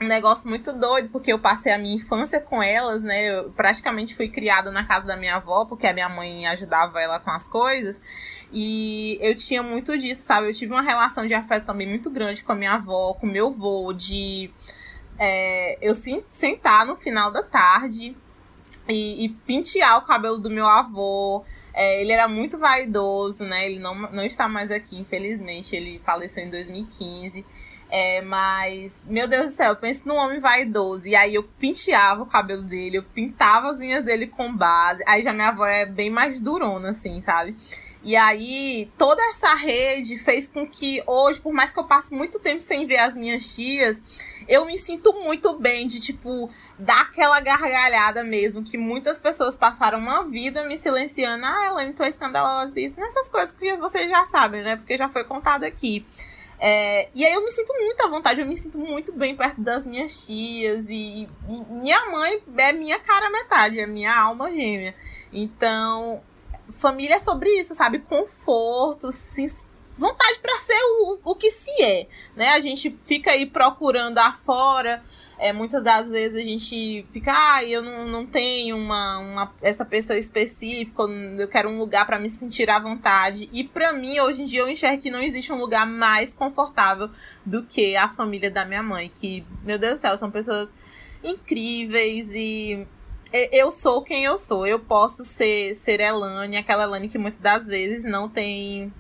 um 0.02 0.08
negócio 0.08 0.50
muito 0.50 0.72
doido, 0.72 1.10
porque 1.10 1.32
eu 1.32 1.40
passei 1.40 1.74
a 1.74 1.78
minha 1.78 1.96
infância 1.96 2.40
com 2.40 2.64
elas, 2.64 3.04
né? 3.04 3.30
Eu 3.30 3.52
praticamente 3.52 4.16
fui 4.16 4.30
criada 4.30 4.72
na 4.72 4.86
casa 4.86 5.06
da 5.06 5.18
minha 5.18 5.36
avó, 5.36 5.66
porque 5.66 5.86
a 5.86 5.94
minha 5.94 6.08
mãe 6.08 6.48
ajudava 6.48 7.02
ela 7.02 7.20
com 7.20 7.32
as 7.32 7.48
coisas. 7.48 8.02
E 8.52 9.18
eu 9.22 9.36
tinha 9.36 9.62
muito 9.62 9.98
disso, 9.98 10.22
sabe? 10.22 10.48
Eu 10.48 10.54
tive 10.54 10.72
uma 10.74 10.82
relação 10.82 11.28
de 11.28 11.34
afeto 11.34 11.66
também 11.66 11.88
muito 11.88 12.10
grande 12.10 12.44
com 12.44 12.54
a 12.54 12.56
minha 12.56 12.74
avó, 12.74 13.14
com 13.14 13.28
meu 13.28 13.48
avô, 13.48 13.92
de 13.94 14.50
é, 15.18 15.78
eu 15.82 15.94
sentar 15.94 16.86
no 16.86 16.96
final 16.96 17.30
da 17.30 17.44
tarde 17.44 18.16
e, 18.88 19.26
e 19.26 19.30
pentear 19.30 19.98
o 19.98 20.02
cabelo 20.02 20.38
do 20.38 20.50
meu 20.50 20.66
avô. 20.66 21.44
É, 21.74 22.02
ele 22.02 22.14
era 22.14 22.28
muito 22.28 22.58
vaidoso, 22.58 23.44
né? 23.44 23.66
Ele 23.66 23.80
não, 23.80 23.94
não 23.96 24.24
está 24.24 24.48
mais 24.48 24.72
aqui, 24.72 24.98
infelizmente. 24.98 25.76
Ele 25.76 26.00
faleceu 26.06 26.46
em 26.46 26.50
2015. 26.50 27.46
É, 27.92 28.22
mas, 28.22 29.02
meu 29.08 29.28
Deus 29.28 29.46
do 29.46 29.52
céu, 29.52 29.70
eu 29.70 29.76
penso 29.76 30.08
num 30.08 30.16
homem 30.16 30.40
vaidoso. 30.40 31.08
E 31.08 31.16
aí 31.16 31.34
eu 31.34 31.44
penteava 31.44 32.22
o 32.22 32.28
cabelo 32.28 32.62
dele, 32.62 32.98
eu 32.98 33.04
pintava 33.04 33.70
as 33.70 33.80
unhas 33.80 34.04
dele 34.04 34.28
com 34.28 34.56
base. 34.56 35.04
Aí 35.08 35.24
já 35.24 35.34
minha 35.34 35.50
avó 35.50 35.66
é 35.66 35.86
bem 35.86 36.10
mais 36.10 36.40
durona, 36.40 36.90
assim, 36.90 37.20
sabe? 37.22 37.56
E 38.02 38.16
aí, 38.16 38.90
toda 38.98 39.22
essa 39.32 39.54
rede 39.56 40.18
fez 40.18 40.48
com 40.48 40.66
que 40.66 41.04
hoje, 41.06 41.42
por 41.42 41.52
mais 41.52 41.74
que 41.74 41.80
eu 41.80 41.84
passe 41.84 42.14
muito 42.14 42.40
tempo 42.40 42.62
sem 42.62 42.86
ver 42.86 42.98
as 42.98 43.18
minhas 43.18 43.54
tias, 43.54 44.02
eu 44.48 44.66
me 44.66 44.78
sinto 44.78 45.12
muito 45.12 45.60
bem 45.60 45.86
de, 45.86 46.00
tipo, 46.00 46.50
dar 46.78 47.02
aquela 47.02 47.42
gargalhada 47.42 48.24
mesmo, 48.24 48.64
que 48.64 48.78
muitas 48.78 49.20
pessoas 49.20 49.58
passaram 49.58 50.00
uma 50.00 50.24
vida 50.24 50.64
me 50.64 50.78
silenciando. 50.78 51.46
Ah, 51.46 51.66
ela 51.66 51.86
não 51.86 51.94
tô 51.94 52.06
escandalosa, 52.06 52.80
isso, 52.80 53.02
essas 53.02 53.28
coisas 53.28 53.52
que 53.52 53.76
vocês 53.76 54.10
já 54.10 54.26
sabem, 54.28 54.64
né? 54.64 54.78
Porque 54.78 54.98
já 54.98 55.10
foi 55.10 55.26
contado 55.26 55.66
aqui. 55.66 56.06
É, 56.60 57.08
e 57.16 57.26
aí 57.26 57.34
eu 57.34 57.44
me 57.44 57.52
sinto 57.52 57.74
muito 57.74 58.02
à 58.02 58.08
vontade, 58.08 58.42
eu 58.42 58.48
me 58.48 58.56
sinto 58.56 58.78
muito 58.78 59.14
bem 59.14 59.36
perto 59.36 59.62
das 59.62 59.86
minhas 59.86 60.26
tias. 60.26 60.86
E, 60.90 61.28
e 61.48 61.66
minha 61.70 62.06
mãe 62.12 62.42
é 62.58 62.74
minha 62.74 63.00
cara 63.00 63.30
metade, 63.30 63.80
é 63.80 63.88
minha 63.88 64.14
alma 64.14 64.52
gêmea. 64.52 64.94
Então, 65.32 66.22
família 66.72 67.16
é 67.16 67.20
sobre 67.20 67.50
isso, 67.60 67.74
sabe? 67.74 68.00
Conforto, 68.00 69.10
vontade 69.98 70.40
para 70.40 70.58
ser 70.60 70.82
o, 70.82 71.20
o 71.24 71.36
que 71.36 71.52
se 71.52 71.70
é, 71.82 72.08
né? 72.36 72.50
A 72.50 72.60
gente 72.60 72.98
fica 73.06 73.32
aí 73.32 73.46
procurando 73.46 74.18
afora 74.18 75.04
é, 75.40 75.54
muitas 75.54 75.82
das 75.82 76.10
vezes 76.10 76.38
a 76.38 76.44
gente 76.44 77.08
fica, 77.14 77.32
ah, 77.34 77.64
eu 77.64 77.82
não, 77.82 78.06
não 78.08 78.26
tenho 78.26 78.76
uma, 78.78 79.20
uma 79.20 79.54
essa 79.62 79.86
pessoa 79.86 80.20
específica, 80.20 81.04
eu 81.04 81.48
quero 81.48 81.70
um 81.70 81.80
lugar 81.80 82.06
para 82.06 82.20
me 82.20 82.30
sentir 82.30 82.70
à 82.70 82.78
vontade. 82.78 83.50
E 83.54 83.64
para 83.64 83.94
mim, 83.94 84.20
hoje 84.20 84.42
em 84.42 84.46
dia, 84.46 84.60
eu 84.60 84.70
enxergo 84.70 85.02
que 85.02 85.10
não 85.10 85.22
existe 85.22 85.52
um 85.54 85.58
lugar 85.58 85.88
mais 85.88 86.34
confortável 86.34 87.10
do 87.46 87.64
que 87.64 87.96
a 87.96 88.10
família 88.10 88.52
da 88.52 88.66
minha 88.66 88.84
mãe, 88.84 89.10
que, 89.14 89.46
meu 89.64 89.80
Deus 89.80 89.94
do 89.94 90.02
céu, 90.02 90.18
são 90.18 90.30
pessoas 90.30 90.70
incríveis 91.24 92.32
e 92.34 92.86
eu 93.32 93.72
sou 93.72 94.04
quem 94.04 94.26
eu 94.26 94.38
sou. 94.38 94.68
Eu 94.68 94.80
posso 94.80 95.24
ser, 95.24 95.74
ser 95.74 96.02
Elane, 96.02 96.58
aquela 96.58 96.84
Elane 96.84 97.08
que 97.08 97.18
muitas 97.18 97.40
das 97.40 97.68
vezes 97.68 98.04
não 98.04 98.28
tem. 98.28 98.94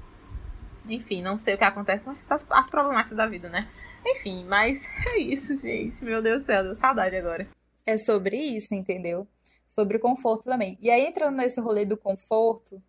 Enfim, 0.87 1.21
não 1.21 1.37
sei 1.37 1.55
o 1.55 1.57
que 1.57 1.63
acontece, 1.65 2.07
mas 2.07 2.31
as, 2.31 2.47
as 2.49 2.69
problemáticas 2.69 3.17
da 3.17 3.27
vida, 3.27 3.49
né? 3.49 3.67
Enfim, 4.05 4.45
mas 4.45 4.87
é 5.07 5.17
isso, 5.19 5.55
gente. 5.55 6.03
Meu 6.03 6.21
Deus 6.21 6.39
do 6.39 6.45
céu, 6.45 6.63
deu 6.63 6.75
saudade 6.75 7.15
agora. 7.15 7.47
É 7.85 7.97
sobre 7.97 8.37
isso, 8.37 8.73
entendeu? 8.73 9.27
Sobre 9.67 9.97
o 9.97 9.99
conforto 9.99 10.45
também. 10.45 10.77
E 10.81 10.89
aí, 10.89 11.05
entrando 11.05 11.37
nesse 11.37 11.59
rolê 11.59 11.85
do 11.85 11.97
conforto, 11.97 12.81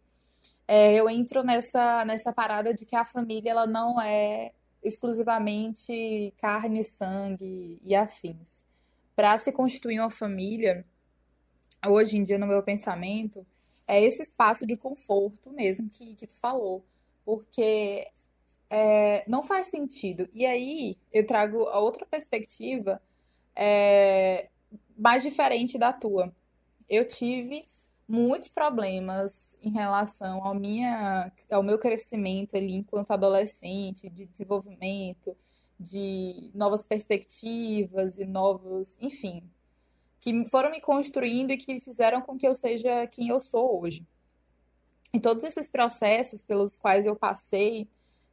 é, 0.66 0.94
eu 0.94 1.08
entro 1.08 1.42
nessa, 1.42 2.04
nessa 2.04 2.32
parada 2.32 2.72
de 2.72 2.84
que 2.86 2.94
a 2.94 3.04
família 3.04 3.50
ela 3.50 3.66
não 3.66 4.00
é 4.00 4.52
exclusivamente 4.82 6.32
carne, 6.38 6.84
sangue 6.84 7.78
e 7.82 7.94
afins. 7.94 8.64
Para 9.14 9.36
se 9.38 9.52
constituir 9.52 10.00
uma 10.00 10.10
família, 10.10 10.84
hoje 11.86 12.16
em 12.16 12.22
dia, 12.22 12.38
no 12.38 12.46
meu 12.46 12.62
pensamento, 12.62 13.46
é 13.86 14.02
esse 14.02 14.22
espaço 14.22 14.66
de 14.66 14.76
conforto 14.76 15.50
mesmo 15.50 15.90
que, 15.90 16.14
que 16.14 16.26
tu 16.26 16.34
falou. 16.38 16.84
Porque 17.24 18.06
é, 18.70 19.24
não 19.28 19.42
faz 19.42 19.66
sentido. 19.66 20.28
E 20.32 20.46
aí 20.46 20.96
eu 21.12 21.26
trago 21.26 21.66
a 21.66 21.80
outra 21.80 22.06
perspectiva 22.06 23.02
é, 23.56 24.48
mais 24.96 25.22
diferente 25.22 25.76
da 25.76 25.92
tua. 25.92 26.32
Eu 26.88 27.06
tive 27.06 27.64
muitos 28.08 28.48
problemas 28.48 29.56
em 29.62 29.70
relação 29.70 30.44
ao, 30.44 30.54
minha, 30.54 31.32
ao 31.50 31.62
meu 31.62 31.78
crescimento 31.78 32.56
ali 32.56 32.74
enquanto 32.74 33.10
adolescente, 33.10 34.08
de 34.08 34.26
desenvolvimento, 34.26 35.36
de 35.78 36.50
novas 36.54 36.84
perspectivas 36.84 38.18
e 38.18 38.24
novos, 38.24 38.96
enfim, 39.00 39.42
que 40.20 40.44
foram 40.46 40.70
me 40.70 40.80
construindo 40.80 41.50
e 41.52 41.56
que 41.56 41.80
fizeram 41.80 42.20
com 42.20 42.36
que 42.36 42.46
eu 42.46 42.54
seja 42.54 43.06
quem 43.06 43.28
eu 43.28 43.40
sou 43.40 43.80
hoje. 43.80 44.06
E 45.14 45.18
todos 45.18 45.42
esses 45.42 45.68
processos 45.68 46.42
pelos 46.42 46.76
quais 46.76 47.06
eu 47.06 47.16
passei, 47.16 47.88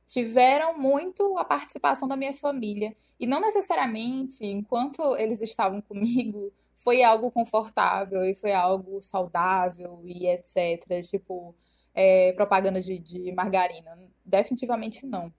tiveram 0.07 0.77
muito 0.77 1.37
a 1.37 1.43
participação 1.43 2.07
da 2.07 2.15
minha 2.15 2.33
família. 2.33 2.93
E 3.19 3.27
não 3.27 3.41
necessariamente, 3.41 4.45
enquanto 4.45 5.15
eles 5.17 5.41
estavam 5.41 5.81
comigo, 5.81 6.51
foi 6.73 7.03
algo 7.03 7.29
confortável 7.29 8.23
e 8.23 8.33
foi 8.33 8.53
algo 8.53 9.01
saudável 9.01 10.01
e 10.05 10.27
etc. 10.27 11.01
Tipo, 11.07 11.53
é, 11.93 12.31
propaganda 12.33 12.79
de, 12.81 12.97
de 12.99 13.31
margarina. 13.33 13.91
Definitivamente 14.23 15.05
não. 15.05 15.31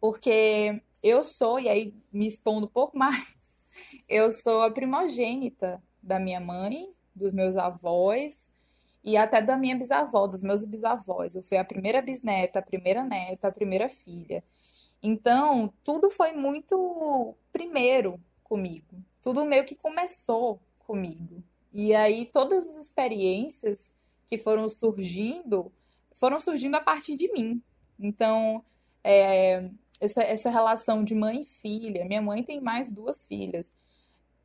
Porque 0.00 0.80
eu 1.02 1.22
sou, 1.22 1.60
e 1.60 1.68
aí 1.68 1.94
me 2.12 2.26
expondo 2.26 2.66
um 2.66 2.70
pouco 2.70 2.96
mais, 2.98 3.56
eu 4.08 4.30
sou 4.30 4.62
a 4.62 4.70
primogênita 4.70 5.82
da 6.02 6.18
minha 6.18 6.40
mãe, 6.40 6.86
dos 7.14 7.32
meus 7.32 7.56
avós, 7.56 8.48
e 9.04 9.18
até 9.18 9.42
da 9.42 9.56
minha 9.56 9.76
bisavó, 9.76 10.26
dos 10.26 10.42
meus 10.42 10.64
bisavós. 10.64 11.34
Eu 11.34 11.42
fui 11.42 11.58
a 11.58 11.64
primeira 11.64 12.00
bisneta, 12.00 12.58
a 12.58 12.62
primeira 12.62 13.04
neta, 13.04 13.48
a 13.48 13.52
primeira 13.52 13.86
filha. 13.88 14.42
Então, 15.02 15.70
tudo 15.84 16.08
foi 16.08 16.32
muito 16.32 17.34
primeiro 17.52 18.18
comigo. 18.42 18.96
Tudo 19.22 19.44
meio 19.44 19.66
que 19.66 19.74
começou 19.74 20.58
comigo. 20.78 21.44
E 21.70 21.94
aí, 21.94 22.24
todas 22.24 22.66
as 22.66 22.76
experiências 22.76 23.94
que 24.26 24.38
foram 24.38 24.70
surgindo, 24.70 25.70
foram 26.14 26.40
surgindo 26.40 26.76
a 26.76 26.80
partir 26.80 27.14
de 27.14 27.30
mim. 27.32 27.62
Então, 28.00 28.64
é, 29.02 29.70
essa, 30.00 30.22
essa 30.22 30.48
relação 30.48 31.04
de 31.04 31.14
mãe 31.14 31.42
e 31.42 31.44
filha, 31.44 32.06
minha 32.06 32.22
mãe 32.22 32.42
tem 32.42 32.58
mais 32.58 32.90
duas 32.90 33.26
filhas. 33.26 33.68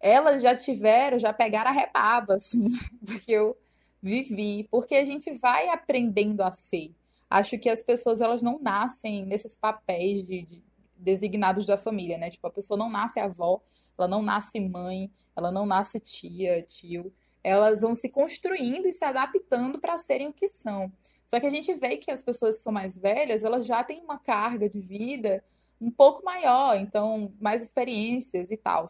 Elas 0.02 0.42
já 0.42 0.54
tiveram, 0.54 1.18
já 1.18 1.32
pegaram 1.32 1.72
a 1.72 1.74
repaba, 1.74 2.36
assim, 2.36 2.68
porque 3.06 3.32
eu 3.32 3.56
vivi, 4.02 4.68
porque 4.70 4.96
a 4.96 5.06
gente 5.06 5.32
vai 5.38 5.70
aprendendo 5.70 6.42
a 6.42 6.52
ser. 6.52 6.94
Acho 7.30 7.60
que 7.60 7.70
as 7.70 7.82
pessoas 7.82 8.22
elas 8.22 8.42
não 8.42 8.60
nascem 8.60 9.26
nesses 9.26 9.54
papéis 9.54 10.28
de, 10.28 10.42
de 10.42 10.64
designados 10.98 11.66
da 11.66 11.78
família, 11.78 12.18
né? 12.18 12.30
Tipo, 12.30 12.48
a 12.48 12.52
pessoa 12.52 12.78
não 12.78 12.90
nasce 12.90 13.20
avó, 13.20 13.62
ela 13.98 14.08
não 14.08 14.22
nasce 14.22 14.60
mãe, 14.60 15.12
ela 15.36 15.52
não 15.52 15.66
nasce 15.66 16.00
tia, 16.00 16.62
tio. 16.64 17.12
Elas 17.44 17.82
vão 17.82 17.96
se 17.96 18.10
construindo 18.10 18.88
e 18.88 18.94
se 18.94 19.06
adaptando 19.06 19.80
para 19.80 19.98
serem 19.98 20.28
o 20.28 20.34
que 20.34 20.48
são. 20.48 20.92
Só 21.26 21.40
que 21.40 21.46
a 21.46 21.50
gente 21.50 21.74
vê 21.76 21.98
que 21.98 22.12
as 22.12 22.24
pessoas 22.24 22.58
que 22.58 22.64
são 22.64 22.74
mais 22.74 22.98
velhas, 22.98 23.44
elas 23.44 23.66
já 23.66 23.84
têm 23.84 24.02
uma 24.02 24.18
carga 24.18 24.68
de 24.68 24.82
vida 24.82 25.44
um 25.80 25.90
pouco 25.90 26.24
maior, 26.26 26.76
então 26.76 27.32
mais 27.40 27.64
experiências 27.64 28.52
e 28.52 28.58
tal. 28.58 28.86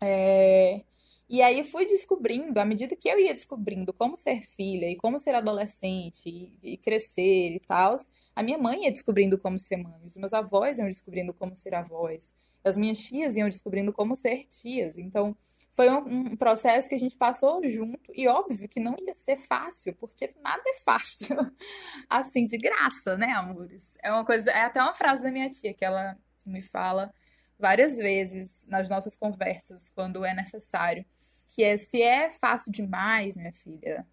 É... 0.00 0.82
E 1.30 1.42
aí 1.42 1.62
fui 1.62 1.86
descobrindo, 1.86 2.58
à 2.58 2.64
medida 2.64 2.96
que 2.96 3.08
eu 3.08 3.16
ia 3.16 3.32
descobrindo 3.32 3.92
como 3.92 4.16
ser 4.16 4.42
filha 4.42 4.90
e 4.90 4.96
como 4.96 5.16
ser 5.16 5.32
adolescente 5.32 6.28
e, 6.28 6.72
e 6.72 6.76
crescer 6.76 7.54
e 7.54 7.60
tal, 7.60 7.94
a 8.34 8.42
minha 8.42 8.58
mãe 8.58 8.86
ia 8.86 8.90
descobrindo 8.90 9.38
como 9.38 9.56
ser 9.56 9.76
mãe, 9.76 10.02
os 10.04 10.16
meus 10.16 10.34
avós 10.34 10.80
iam 10.80 10.88
descobrindo 10.88 11.32
como 11.32 11.54
ser 11.54 11.72
avós, 11.72 12.34
as 12.64 12.76
minhas 12.76 12.98
tias 12.98 13.36
iam 13.36 13.48
descobrindo 13.48 13.92
como 13.92 14.16
ser 14.16 14.44
tias. 14.46 14.98
Então, 14.98 15.36
foi 15.70 15.88
um, 15.88 16.32
um, 16.32 16.36
processo 16.36 16.88
que 16.88 16.96
a 16.96 16.98
gente 16.98 17.16
passou 17.16 17.66
junto 17.68 18.12
e 18.12 18.26
óbvio 18.26 18.68
que 18.68 18.80
não 18.80 18.96
ia 18.98 19.14
ser 19.14 19.36
fácil, 19.36 19.94
porque 19.94 20.34
nada 20.42 20.62
é 20.66 20.80
fácil 20.80 21.36
assim 22.10 22.44
de 22.44 22.58
graça, 22.58 23.16
né, 23.16 23.30
amores? 23.34 23.96
É 24.02 24.10
uma 24.10 24.24
coisa, 24.26 24.50
é 24.50 24.62
até 24.62 24.82
uma 24.82 24.94
frase 24.94 25.22
da 25.22 25.30
minha 25.30 25.48
tia 25.48 25.72
que 25.72 25.84
ela 25.84 26.18
me 26.44 26.60
fala 26.60 27.12
várias 27.60 27.96
vezes 27.96 28.64
nas 28.66 28.88
nossas 28.88 29.14
conversas, 29.14 29.90
quando 29.90 30.24
é 30.24 30.34
necessário, 30.34 31.04
que 31.50 31.64
é 31.64 31.76
se 31.76 32.00
é 32.00 32.30
fácil 32.30 32.70
demais, 32.70 33.36
minha 33.36 33.52
filha, 33.52 34.06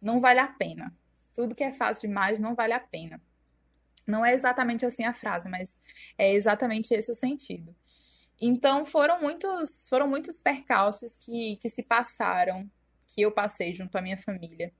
não 0.00 0.20
vale 0.20 0.40
a 0.40 0.48
pena. 0.48 0.96
Tudo 1.34 1.54
que 1.54 1.62
é 1.62 1.70
fácil 1.70 2.08
demais 2.08 2.40
não 2.40 2.54
vale 2.54 2.72
a 2.72 2.80
pena. 2.80 3.20
Não 4.06 4.24
é 4.24 4.32
exatamente 4.32 4.86
assim 4.86 5.04
a 5.04 5.12
frase, 5.12 5.50
mas 5.50 5.76
é 6.16 6.32
exatamente 6.32 6.94
esse 6.94 7.12
o 7.12 7.14
sentido. 7.14 7.76
Então 8.40 8.86
foram 8.86 9.20
muitos, 9.20 9.86
foram 9.88 10.08
muitos 10.08 10.40
percalços 10.40 11.16
que, 11.16 11.56
que 11.56 11.68
se 11.68 11.82
passaram, 11.82 12.70
que 13.06 13.20
eu 13.20 13.32
passei 13.32 13.72
junto 13.74 13.96
à 13.98 14.00
minha 14.00 14.16
família. 14.16 14.72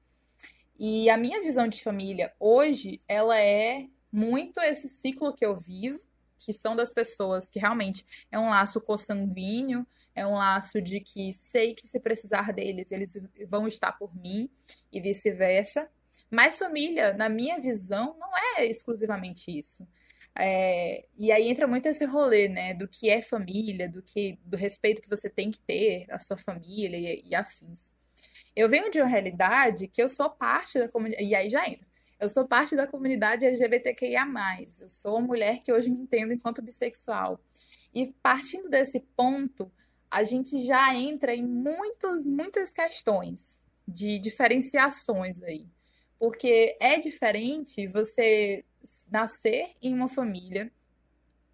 E 0.78 1.10
a 1.10 1.16
minha 1.16 1.42
visão 1.42 1.68
de 1.68 1.82
família 1.82 2.32
hoje, 2.40 3.02
ela 3.06 3.38
é 3.38 3.86
muito 4.10 4.60
esse 4.60 4.88
ciclo 4.88 5.34
que 5.34 5.44
eu 5.44 5.56
vivo, 5.56 6.00
que 6.38 6.52
são 6.52 6.76
das 6.76 6.92
pessoas 6.92 7.50
que 7.50 7.58
realmente 7.58 8.04
é 8.30 8.38
um 8.38 8.48
laço 8.50 8.80
consanguíneo, 8.80 9.86
é 10.14 10.26
um 10.26 10.34
laço 10.34 10.80
de 10.80 11.00
que 11.00 11.32
sei 11.32 11.74
que 11.74 11.86
se 11.86 12.00
precisar 12.00 12.52
deles, 12.52 12.92
eles 12.92 13.18
vão 13.48 13.66
estar 13.66 13.92
por 13.92 14.14
mim 14.14 14.48
e 14.92 15.00
vice-versa. 15.00 15.88
Mas 16.30 16.58
família, 16.58 17.12
na 17.14 17.28
minha 17.28 17.60
visão, 17.60 18.16
não 18.18 18.30
é 18.56 18.66
exclusivamente 18.66 19.56
isso. 19.56 19.86
É, 20.40 21.04
e 21.18 21.32
aí 21.32 21.48
entra 21.48 21.66
muito 21.66 21.86
esse 21.86 22.04
rolê, 22.04 22.48
né, 22.48 22.72
do 22.72 22.86
que 22.86 23.10
é 23.10 23.20
família, 23.20 23.88
do 23.88 24.00
que 24.00 24.38
do 24.44 24.56
respeito 24.56 25.02
que 25.02 25.08
você 25.08 25.28
tem 25.28 25.50
que 25.50 25.60
ter 25.60 26.06
à 26.10 26.20
sua 26.20 26.36
família 26.36 26.96
e, 26.96 27.22
e 27.30 27.34
afins. 27.34 27.90
Eu 28.54 28.68
venho 28.68 28.90
de 28.90 29.00
uma 29.00 29.08
realidade 29.08 29.88
que 29.88 30.00
eu 30.02 30.08
sou 30.08 30.30
parte 30.30 30.78
da 30.78 30.88
comunidade, 30.88 31.24
e 31.24 31.34
aí 31.34 31.50
já 31.50 31.66
entra. 31.68 31.87
Eu 32.18 32.28
sou 32.28 32.48
parte 32.48 32.74
da 32.74 32.86
comunidade 32.86 33.46
LGBTQIA+. 33.46 34.26
Eu 34.80 34.88
sou 34.88 35.16
uma 35.18 35.26
mulher 35.26 35.60
que 35.60 35.72
hoje 35.72 35.88
me 35.88 35.98
entendo 35.98 36.32
enquanto 36.32 36.60
bissexual. 36.60 37.40
E 37.94 38.12
partindo 38.20 38.68
desse 38.68 39.00
ponto, 39.14 39.70
a 40.10 40.24
gente 40.24 40.64
já 40.66 40.94
entra 40.94 41.34
em 41.34 41.46
muitos, 41.46 42.26
muitas 42.26 42.72
questões 42.72 43.62
de 43.86 44.18
diferenciações 44.18 45.40
aí. 45.42 45.68
Porque 46.18 46.76
é 46.80 46.98
diferente 46.98 47.86
você 47.86 48.64
nascer 49.10 49.70
em 49.80 49.94
uma 49.94 50.08
família 50.08 50.72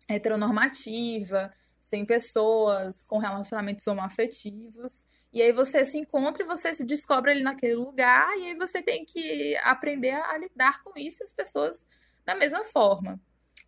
heteronormativa, 0.09 1.53
sem 1.85 2.03
pessoas 2.03 3.03
com 3.03 3.19
relacionamentos 3.19 3.87
homoafetivos. 3.87 5.05
E 5.31 5.43
aí 5.43 5.53
você 5.53 5.85
se 5.85 5.99
encontra 5.99 6.43
e 6.43 6.47
você 6.47 6.73
se 6.73 6.83
descobre 6.83 7.31
ali 7.31 7.43
naquele 7.43 7.75
lugar, 7.75 8.27
e 8.39 8.49
aí 8.49 8.55
você 8.57 8.81
tem 8.81 9.05
que 9.05 9.55
aprender 9.59 10.13
a 10.13 10.39
lidar 10.39 10.83
com 10.83 10.99
isso 10.99 11.23
e 11.23 11.25
as 11.25 11.31
pessoas 11.31 11.87
da 12.25 12.35
mesma 12.35 12.65
forma. 12.65 13.21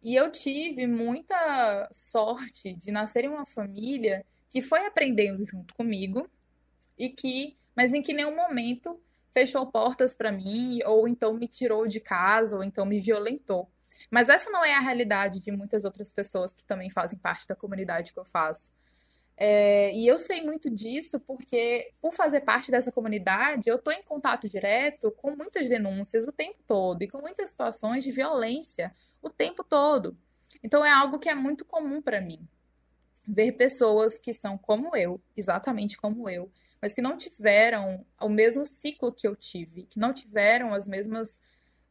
E 0.02 0.14
eu 0.14 0.32
tive 0.32 0.86
muita 0.86 1.86
sorte 1.92 2.72
de 2.72 2.90
nascer 2.90 3.24
em 3.24 3.28
uma 3.28 3.44
família 3.44 4.24
que 4.50 4.62
foi 4.62 4.86
aprendendo 4.86 5.44
junto 5.44 5.74
comigo 5.74 6.26
e 6.98 7.10
que, 7.10 7.54
mas 7.76 7.92
em 7.92 8.00
que 8.00 8.14
nenhum 8.14 8.34
momento 8.34 8.98
fechou 9.30 9.70
portas 9.70 10.14
para 10.14 10.32
mim 10.32 10.78
ou 10.86 11.06
então 11.06 11.34
me 11.34 11.46
tirou 11.46 11.86
de 11.86 12.00
casa 12.00 12.56
ou 12.56 12.64
então 12.64 12.86
me 12.86 12.98
violentou. 12.98 13.70
Mas 14.10 14.28
essa 14.28 14.50
não 14.50 14.64
é 14.64 14.74
a 14.74 14.80
realidade 14.80 15.40
de 15.40 15.50
muitas 15.50 15.84
outras 15.84 16.12
pessoas 16.12 16.54
que 16.54 16.64
também 16.64 16.90
fazem 16.90 17.18
parte 17.18 17.46
da 17.46 17.56
comunidade 17.56 18.12
que 18.12 18.18
eu 18.18 18.24
faço. 18.24 18.70
É, 19.38 19.94
e 19.94 20.06
eu 20.06 20.18
sei 20.18 20.40
muito 20.40 20.70
disso 20.70 21.20
porque, 21.20 21.92
por 22.00 22.14
fazer 22.14 22.40
parte 22.40 22.70
dessa 22.70 22.90
comunidade, 22.90 23.68
eu 23.68 23.76
estou 23.76 23.92
em 23.92 24.02
contato 24.02 24.48
direto 24.48 25.10
com 25.12 25.36
muitas 25.36 25.68
denúncias 25.68 26.26
o 26.26 26.32
tempo 26.32 26.58
todo 26.66 27.02
e 27.02 27.08
com 27.08 27.20
muitas 27.20 27.50
situações 27.50 28.02
de 28.02 28.10
violência 28.10 28.90
o 29.20 29.28
tempo 29.28 29.62
todo. 29.62 30.16
Então 30.62 30.84
é 30.84 30.90
algo 30.90 31.18
que 31.18 31.28
é 31.28 31.34
muito 31.34 31.64
comum 31.66 32.00
para 32.00 32.20
mim. 32.20 32.48
Ver 33.28 33.52
pessoas 33.52 34.16
que 34.16 34.32
são 34.32 34.56
como 34.56 34.96
eu, 34.96 35.20
exatamente 35.36 35.98
como 35.98 36.30
eu, 36.30 36.50
mas 36.80 36.94
que 36.94 37.02
não 37.02 37.16
tiveram 37.16 38.06
o 38.22 38.28
mesmo 38.28 38.64
ciclo 38.64 39.12
que 39.12 39.26
eu 39.26 39.36
tive, 39.36 39.82
que 39.82 39.98
não 39.98 40.14
tiveram 40.14 40.72
as 40.72 40.86
mesmas 40.86 41.42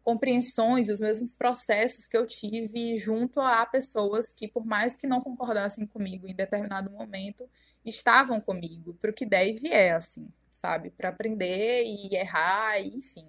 compreensões, 0.05 0.87
os 0.87 0.99
mesmos 0.99 1.33
processos 1.33 2.05
que 2.05 2.15
eu 2.15 2.27
tive 2.27 2.95
junto 2.95 3.41
a 3.41 3.65
pessoas 3.65 4.31
que, 4.31 4.47
por 4.47 4.63
mais 4.63 4.95
que 4.95 5.07
não 5.07 5.19
concordassem 5.19 5.87
comigo 5.87 6.27
em 6.27 6.35
determinado 6.35 6.91
momento, 6.91 7.49
estavam 7.83 8.39
comigo 8.39 8.93
para 8.93 9.09
o 9.09 9.13
que 9.13 9.25
deve 9.25 9.67
é, 9.67 9.93
assim, 9.93 10.31
sabe? 10.53 10.91
Para 10.91 11.09
aprender 11.09 11.83
e 11.83 12.15
errar, 12.15 12.79
e, 12.79 12.95
enfim. 12.95 13.27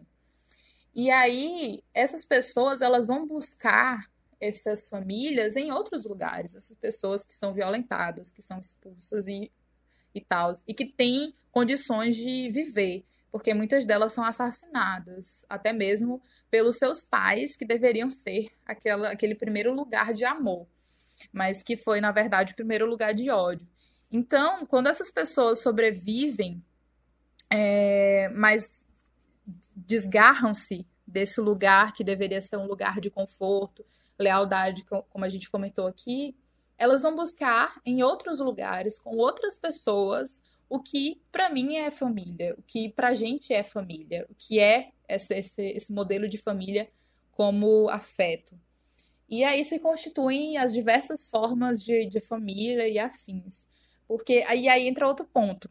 E 0.94 1.10
aí, 1.10 1.82
essas 1.94 2.26
pessoas, 2.26 2.82
elas 2.82 3.06
vão 3.06 3.26
buscar 3.26 4.06
essas 4.38 4.86
famílias 4.90 5.56
em 5.56 5.72
outros 5.72 6.04
lugares, 6.04 6.54
essas 6.54 6.76
pessoas 6.76 7.24
que 7.24 7.32
são 7.32 7.54
violentadas, 7.54 8.30
que 8.30 8.42
são 8.42 8.60
expulsas 8.60 9.26
e, 9.26 9.50
e 10.14 10.20
tal, 10.20 10.52
e 10.68 10.74
que 10.74 10.84
têm 10.84 11.32
condições 11.50 12.16
de 12.16 12.50
viver 12.50 13.02
porque 13.36 13.52
muitas 13.52 13.84
delas 13.84 14.14
são 14.14 14.24
assassinadas, 14.24 15.44
até 15.46 15.70
mesmo 15.70 16.22
pelos 16.50 16.78
seus 16.78 17.04
pais, 17.04 17.54
que 17.54 17.66
deveriam 17.66 18.08
ser 18.08 18.50
aquela, 18.64 19.10
aquele 19.10 19.34
primeiro 19.34 19.74
lugar 19.74 20.14
de 20.14 20.24
amor, 20.24 20.66
mas 21.30 21.62
que 21.62 21.76
foi, 21.76 22.00
na 22.00 22.10
verdade, 22.10 22.54
o 22.54 22.56
primeiro 22.56 22.86
lugar 22.86 23.12
de 23.12 23.28
ódio. 23.28 23.68
Então, 24.10 24.64
quando 24.64 24.86
essas 24.86 25.10
pessoas 25.10 25.60
sobrevivem, 25.60 26.64
é, 27.52 28.30
mas 28.34 28.82
desgarram-se 29.76 30.86
desse 31.06 31.38
lugar 31.38 31.92
que 31.92 32.02
deveria 32.02 32.40
ser 32.40 32.56
um 32.56 32.66
lugar 32.66 33.02
de 33.02 33.10
conforto, 33.10 33.84
lealdade, 34.18 34.82
como 35.10 35.26
a 35.26 35.28
gente 35.28 35.50
comentou 35.50 35.86
aqui, 35.86 36.34
elas 36.78 37.02
vão 37.02 37.14
buscar 37.14 37.78
em 37.84 38.02
outros 38.02 38.40
lugares, 38.40 38.98
com 38.98 39.14
outras 39.14 39.58
pessoas, 39.58 40.40
o 40.68 40.80
que 40.80 41.20
para 41.30 41.48
mim 41.48 41.76
é 41.76 41.90
família, 41.90 42.54
o 42.58 42.62
que 42.62 42.88
para 42.88 43.14
gente 43.14 43.52
é 43.52 43.62
família, 43.62 44.26
o 44.28 44.34
que 44.34 44.58
é 44.58 44.90
esse, 45.08 45.34
esse, 45.34 45.62
esse 45.62 45.92
modelo 45.92 46.28
de 46.28 46.38
família 46.38 46.88
como 47.32 47.88
afeto. 47.88 48.58
E 49.28 49.44
aí 49.44 49.64
se 49.64 49.78
constituem 49.78 50.56
as 50.56 50.72
diversas 50.72 51.28
formas 51.28 51.82
de, 51.82 52.06
de 52.06 52.20
família 52.20 52.88
e 52.88 52.98
afins. 52.98 53.66
Porque 54.06 54.44
aí, 54.46 54.68
aí 54.68 54.86
entra 54.86 55.06
outro 55.06 55.26
ponto. 55.26 55.68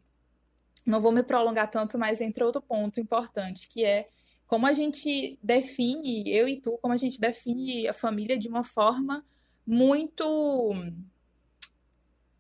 Não 0.86 1.01
vou 1.01 1.12
me 1.12 1.23
prolongar 1.23 1.71
tanto, 1.71 1.97
mas 1.97 2.21
entra 2.21 2.45
outro 2.45 2.62
ponto 2.62 2.99
importante, 2.99 3.67
que 3.67 3.84
é 3.84 4.08
como 4.45 4.67
a 4.67 4.73
gente 4.73 5.39
define, 5.41 6.29
eu 6.29 6.47
e 6.47 6.58
tu, 6.58 6.77
como 6.77 6.93
a 6.93 6.97
gente 6.97 7.19
define 7.19 7.88
a 7.88 7.93
família 7.93 8.38
de 8.38 8.47
uma 8.47 8.63
forma 8.63 9.25
muito 9.65 10.73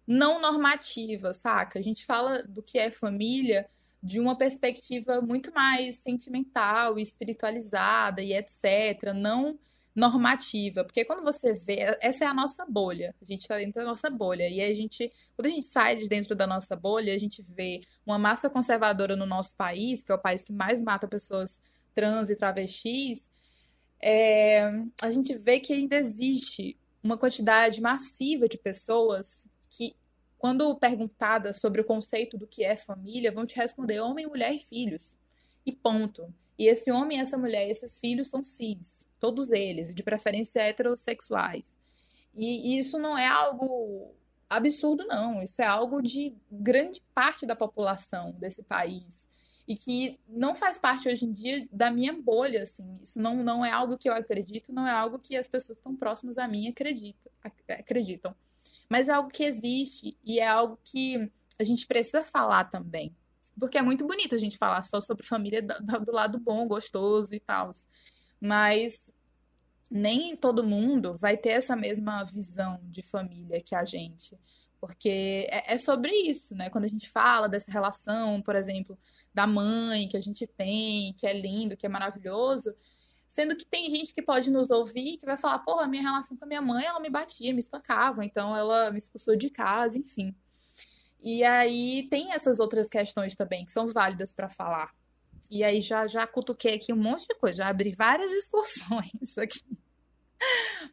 não 0.07 0.39
normativa, 0.39 1.33
saca? 1.33 1.79
A 1.79 1.81
gente 1.81 2.05
fala 2.05 2.43
do 2.43 2.61
que 2.61 2.77
é 2.77 2.91
família 2.91 3.67
de 4.01 4.19
uma 4.19 4.37
perspectiva 4.37 5.19
muito 5.21 5.51
mais 5.53 5.95
sentimental 5.95 6.99
espiritualizada 6.99 8.21
e 8.21 8.33
etc, 8.33 9.13
não 9.15 9.57
normativa, 9.95 10.83
porque 10.83 11.05
quando 11.05 11.23
você 11.23 11.53
vê, 11.53 11.97
essa 12.01 12.25
é 12.25 12.27
a 12.27 12.33
nossa 12.33 12.65
bolha, 12.65 13.15
a 13.21 13.25
gente 13.25 13.41
está 13.41 13.57
dentro 13.57 13.81
da 13.81 13.85
nossa 13.85 14.09
bolha, 14.09 14.47
e 14.49 14.61
a 14.61 14.73
gente, 14.73 15.09
quando 15.35 15.45
a 15.45 15.49
gente 15.49 15.65
sai 15.65 15.95
de 15.95 16.09
dentro 16.09 16.35
da 16.35 16.45
nossa 16.45 16.75
bolha, 16.75 17.15
a 17.15 17.17
gente 17.17 17.41
vê 17.41 17.81
uma 18.05 18.19
massa 18.19 18.49
conservadora 18.49 19.15
no 19.15 19.25
nosso 19.25 19.55
país, 19.55 20.03
que 20.03 20.11
é 20.11 20.15
o 20.15 20.21
país 20.21 20.43
que 20.43 20.51
mais 20.51 20.81
mata 20.81 21.07
pessoas 21.07 21.61
trans 21.93 22.29
e 22.29 22.35
travestis, 22.35 23.29
é, 24.01 24.69
a 25.01 25.11
gente 25.11 25.33
vê 25.33 25.61
que 25.61 25.71
ainda 25.71 25.95
existe 25.95 26.77
uma 27.01 27.17
quantidade 27.17 27.79
massiva 27.81 28.49
de 28.49 28.57
pessoas 28.57 29.47
que, 29.75 29.95
quando 30.37 30.75
perguntadas 30.75 31.59
sobre 31.59 31.81
o 31.81 31.85
conceito 31.85 32.37
do 32.37 32.47
que 32.47 32.63
é 32.63 32.75
família, 32.75 33.31
vão 33.31 33.45
te 33.45 33.55
responder 33.55 33.99
homem, 33.99 34.27
mulher 34.27 34.53
e 34.53 34.59
filhos. 34.59 35.17
E 35.65 35.71
ponto. 35.71 36.33
E 36.57 36.67
esse 36.67 36.91
homem, 36.91 37.19
essa 37.19 37.37
mulher, 37.37 37.69
esses 37.69 37.99
filhos 37.99 38.29
são 38.29 38.43
cis, 38.43 39.05
todos 39.19 39.51
eles, 39.51 39.93
de 39.93 40.03
preferência 40.03 40.61
heterossexuais. 40.61 41.75
E, 42.33 42.75
e 42.75 42.79
isso 42.79 42.97
não 42.97 43.17
é 43.17 43.27
algo 43.27 44.13
absurdo, 44.49 45.05
não. 45.05 45.41
Isso 45.41 45.61
é 45.61 45.65
algo 45.65 46.01
de 46.01 46.33
grande 46.49 47.03
parte 47.13 47.45
da 47.45 47.55
população 47.55 48.31
desse 48.33 48.63
país 48.63 49.27
e 49.67 49.75
que 49.75 50.19
não 50.27 50.53
faz 50.53 50.77
parte 50.77 51.09
hoje 51.09 51.25
em 51.25 51.31
dia 51.31 51.67
da 51.71 51.89
minha 51.89 52.13
bolha, 52.13 52.63
assim. 52.63 52.97
Isso 53.01 53.19
não, 53.19 53.43
não 53.43 53.65
é 53.65 53.71
algo 53.71 53.97
que 53.97 54.07
eu 54.07 54.13
acredito, 54.13 54.71
não 54.71 54.87
é 54.87 54.91
algo 54.91 55.19
que 55.19 55.35
as 55.35 55.47
pessoas 55.47 55.77
tão 55.79 55.95
próximas 55.95 56.37
a 56.37 56.47
mim 56.47 56.67
acreditam. 56.67 57.31
acreditam 57.67 58.35
mas 58.89 59.09
é 59.09 59.13
algo 59.13 59.29
que 59.29 59.43
existe 59.43 60.17
e 60.23 60.39
é 60.39 60.47
algo 60.47 60.79
que 60.83 61.31
a 61.59 61.63
gente 61.63 61.85
precisa 61.87 62.23
falar 62.23 62.65
também, 62.65 63.15
Porque 63.57 63.77
é 63.77 63.81
muito 63.81 64.05
bonito 64.05 64.35
a 64.35 64.37
gente 64.37 64.57
falar 64.57 64.83
só 64.83 64.99
sobre 64.99 65.25
família 65.25 65.61
do, 65.61 65.99
do 66.05 66.11
lado 66.11 66.37
bom, 66.37 66.67
gostoso 66.67 67.33
e 67.33 67.39
tal. 67.39 67.71
Mas 68.39 69.13
nem 69.89 70.35
todo 70.35 70.63
mundo 70.63 71.15
vai 71.15 71.37
ter 71.37 71.49
essa 71.49 71.75
mesma 71.75 72.23
visão 72.23 72.79
de 72.83 73.01
família 73.01 73.61
que 73.61 73.75
a 73.75 73.85
gente. 73.85 74.37
Porque 74.79 75.47
é, 75.49 75.73
é, 75.73 75.77
sobre 75.77 76.11
isso, 76.11 76.53
né? 76.55 76.69
Quando 76.69 76.85
a 76.85 76.89
gente 76.89 77.09
fala 77.09 77.47
dessa 77.47 77.71
relação, 77.71 78.41
por 78.41 78.55
exemplo, 78.55 78.97
da 79.33 79.47
mãe 79.47 80.07
que 80.07 80.17
a 80.17 80.19
gente 80.19 80.45
tem, 80.45 81.13
que 81.13 81.25
é 81.25 81.33
lindo, 81.33 81.77
que 81.77 81.85
é 81.85 81.89
maravilhoso, 81.89 82.75
sendo 83.27 83.55
que 83.55 83.65
tem 83.65 83.89
gente 83.89 84.13
que 84.13 84.21
pode 84.21 84.49
nos 84.49 84.69
ouvir 84.69 85.17
que 85.17 85.25
vai 85.25 85.37
falar, 85.37 85.59
porra, 85.59 85.87
minha 85.87 86.03
relação 86.03 86.37
com 86.37 86.45
a 86.45 86.47
minha 86.47 86.61
mãe, 86.61 86.85
ela 86.85 86.99
me 86.99 87.09
batia, 87.09 87.53
me 87.53 87.59
espancava, 87.59 88.23
então 88.23 88.55
ela 88.55 88.91
me 88.91 88.97
expulsou 88.97 89.35
de 89.35 89.49
casa, 89.49 89.97
enfim. 89.97 90.35
E 91.21 91.43
aí 91.43 92.07
tem 92.09 92.33
essas 92.33 92.59
outras 92.59 92.87
questões 92.87 93.35
também 93.35 93.65
que 93.65 93.71
são 93.71 93.91
válidas 93.91 94.31
para 94.31 94.49
falar. 94.49 94.93
E 95.49 95.63
aí 95.63 95.79
já 95.81 96.07
já 96.07 96.25
cutuquei 96.25 96.75
aqui 96.75 96.93
um 96.93 96.97
monte 96.97 97.27
de 97.27 97.35
coisa, 97.35 97.57
já 97.57 97.69
abri 97.69 97.91
várias 97.91 98.29
discussões 98.31 99.37
aqui. 99.37 99.79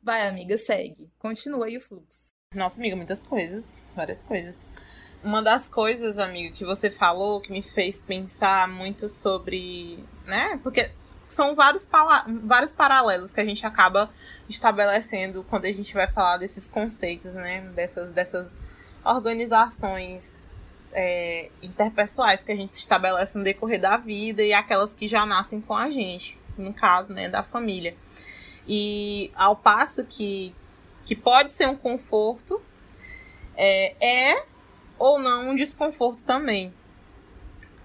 Vai, 0.03 0.27
amiga, 0.27 0.57
segue. 0.57 1.13
Continua 1.19 1.67
aí 1.67 1.77
o 1.77 1.81
fluxo. 1.81 2.33
Nossa, 2.55 2.81
amiga, 2.81 2.97
muitas 2.97 3.23
coisas, 3.23 3.77
várias 3.95 4.23
coisas. 4.23 4.69
Uma 5.23 5.43
das 5.43 5.69
coisas, 5.69 6.19
amiga, 6.19 6.55
que 6.55 6.65
você 6.65 6.91
falou 6.91 7.41
que 7.41 7.53
me 7.53 7.63
fez 7.63 8.01
pensar 8.01 8.69
muito 8.69 9.09
sobre, 9.09 10.05
né? 10.27 10.59
Porque 10.63 10.91
são 11.33 11.55
vários, 11.55 11.89
vários 12.45 12.73
paralelos 12.73 13.33
que 13.33 13.41
a 13.41 13.45
gente 13.45 13.65
acaba 13.67 14.11
estabelecendo 14.49 15.45
quando 15.49 15.65
a 15.65 15.73
gente 15.73 15.93
vai 15.95 16.07
falar 16.07 16.37
desses 16.37 16.69
conceitos, 16.69 17.35
né? 17.35 17.61
Dessas, 17.75 18.13
dessas 18.13 18.59
organizações 19.05 20.57
é, 20.93 21.51
interpessoais 21.63 22.43
que 22.43 22.53
a 22.53 22.57
gente 22.57 22.73
estabelece 22.73 23.37
no 23.37 23.45
decorrer 23.45 23.81
da 23.81 23.97
vida 23.97 24.43
e 24.43 24.53
aquelas 24.53 24.95
que 24.95 25.09
já 25.09 25.25
nascem 25.25 25.61
com 25.61 25.75
a 25.75 25.91
gente, 25.91 26.39
no 26.57 26.73
caso, 26.73 27.13
né, 27.13 27.29
da 27.29 27.43
família. 27.43 27.97
E 28.69 29.31
ao 29.35 29.57
passo 29.57 30.05
que, 30.05 30.55
que 31.05 31.17
pode 31.17 31.51
ser 31.53 31.67
um 31.69 31.77
conforto, 31.77 32.61
é, 33.57 33.95
é 34.01 34.47
ou 34.99 35.19
não 35.19 35.51
um 35.51 35.57
desconforto 35.57 36.23
também. 36.23 36.73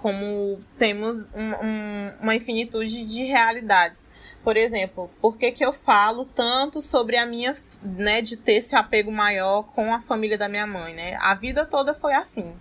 Como 0.08 0.60
temos 0.78 1.28
um, 1.34 1.66
um, 1.66 2.18
uma 2.22 2.36
infinitude 2.36 3.06
de 3.06 3.26
realidades. 3.26 4.10
Por 4.44 4.56
exemplo, 4.56 5.10
por 5.20 5.38
que, 5.38 5.52
que 5.52 5.66
eu 5.66 5.74
falo 5.74 6.24
tanto 6.24 6.82
sobre 6.82 7.18
a 7.18 7.26
minha, 7.26 7.58
né, 7.82 8.22
de 8.22 8.38
ter 8.38 8.54
esse 8.54 8.76
apego 8.76 9.12
maior 9.12 9.64
com 9.74 9.94
a 9.94 10.00
família 10.00 10.38
da 10.38 10.48
minha 10.48 10.66
mãe, 10.66 10.94
né? 10.94 11.16
A 11.20 11.36
vida 11.36 11.66
toda 11.66 11.94
foi 11.94 12.14
assim. 12.14 12.56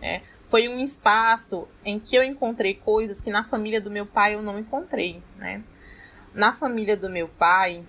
Né? 0.00 0.20
Foi 0.50 0.68
um 0.68 0.78
espaço 0.80 1.66
em 1.84 1.98
que 1.98 2.14
eu 2.14 2.22
encontrei 2.22 2.74
coisas 2.74 3.20
que 3.22 3.30
na 3.30 3.44
família 3.44 3.80
do 3.80 3.90
meu 3.90 4.04
pai 4.04 4.34
eu 4.34 4.42
não 4.42 4.58
encontrei, 4.58 5.22
né? 5.36 5.62
na 6.36 6.52
família 6.52 6.96
do 6.96 7.08
meu 7.08 7.26
pai, 7.26 7.82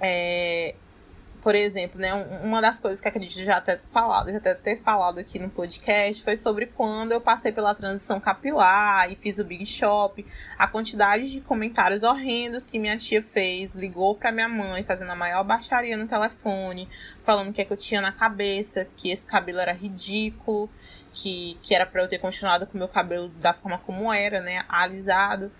é, 0.00 0.76
por 1.42 1.54
exemplo, 1.54 2.00
né, 2.00 2.12
uma 2.42 2.60
das 2.60 2.78
coisas 2.78 3.00
que 3.00 3.08
acredito 3.08 3.42
já 3.42 3.60
ter 3.60 3.80
falado, 3.92 4.30
já 4.30 4.36
até 4.36 4.54
ter 4.54 4.80
falado 4.82 5.18
aqui 5.18 5.38
no 5.38 5.48
podcast, 5.48 6.22
foi 6.22 6.36
sobre 6.36 6.66
quando 6.66 7.12
eu 7.12 7.20
passei 7.20 7.50
pela 7.50 7.74
transição 7.74 8.20
capilar 8.20 9.10
e 9.10 9.16
fiz 9.16 9.38
o 9.38 9.44
Big 9.44 9.64
Shop, 9.64 10.24
a 10.58 10.66
quantidade 10.66 11.30
de 11.30 11.40
comentários 11.40 12.02
horrendos 12.02 12.66
que 12.66 12.78
minha 12.78 12.96
tia 12.98 13.22
fez, 13.22 13.72
ligou 13.72 14.14
para 14.14 14.30
minha 14.30 14.48
mãe 14.48 14.84
fazendo 14.84 15.10
a 15.12 15.16
maior 15.16 15.42
baixaria 15.42 15.96
no 15.96 16.06
telefone, 16.06 16.88
falando 17.24 17.48
o 17.48 17.52
que 17.52 17.62
é 17.62 17.64
que 17.64 17.72
eu 17.72 17.76
tinha 17.76 18.00
na 18.00 18.12
cabeça, 18.12 18.86
que 18.96 19.10
esse 19.10 19.26
cabelo 19.26 19.60
era 19.60 19.72
ridículo, 19.72 20.68
que, 21.12 21.58
que 21.62 21.74
era 21.74 21.86
para 21.86 22.02
eu 22.02 22.08
ter 22.08 22.18
continuado 22.18 22.66
com 22.66 22.74
o 22.74 22.78
meu 22.78 22.88
cabelo 22.88 23.28
da 23.28 23.54
forma 23.54 23.78
como 23.78 24.12
era, 24.12 24.40
né, 24.40 24.64
alisado. 24.68 25.50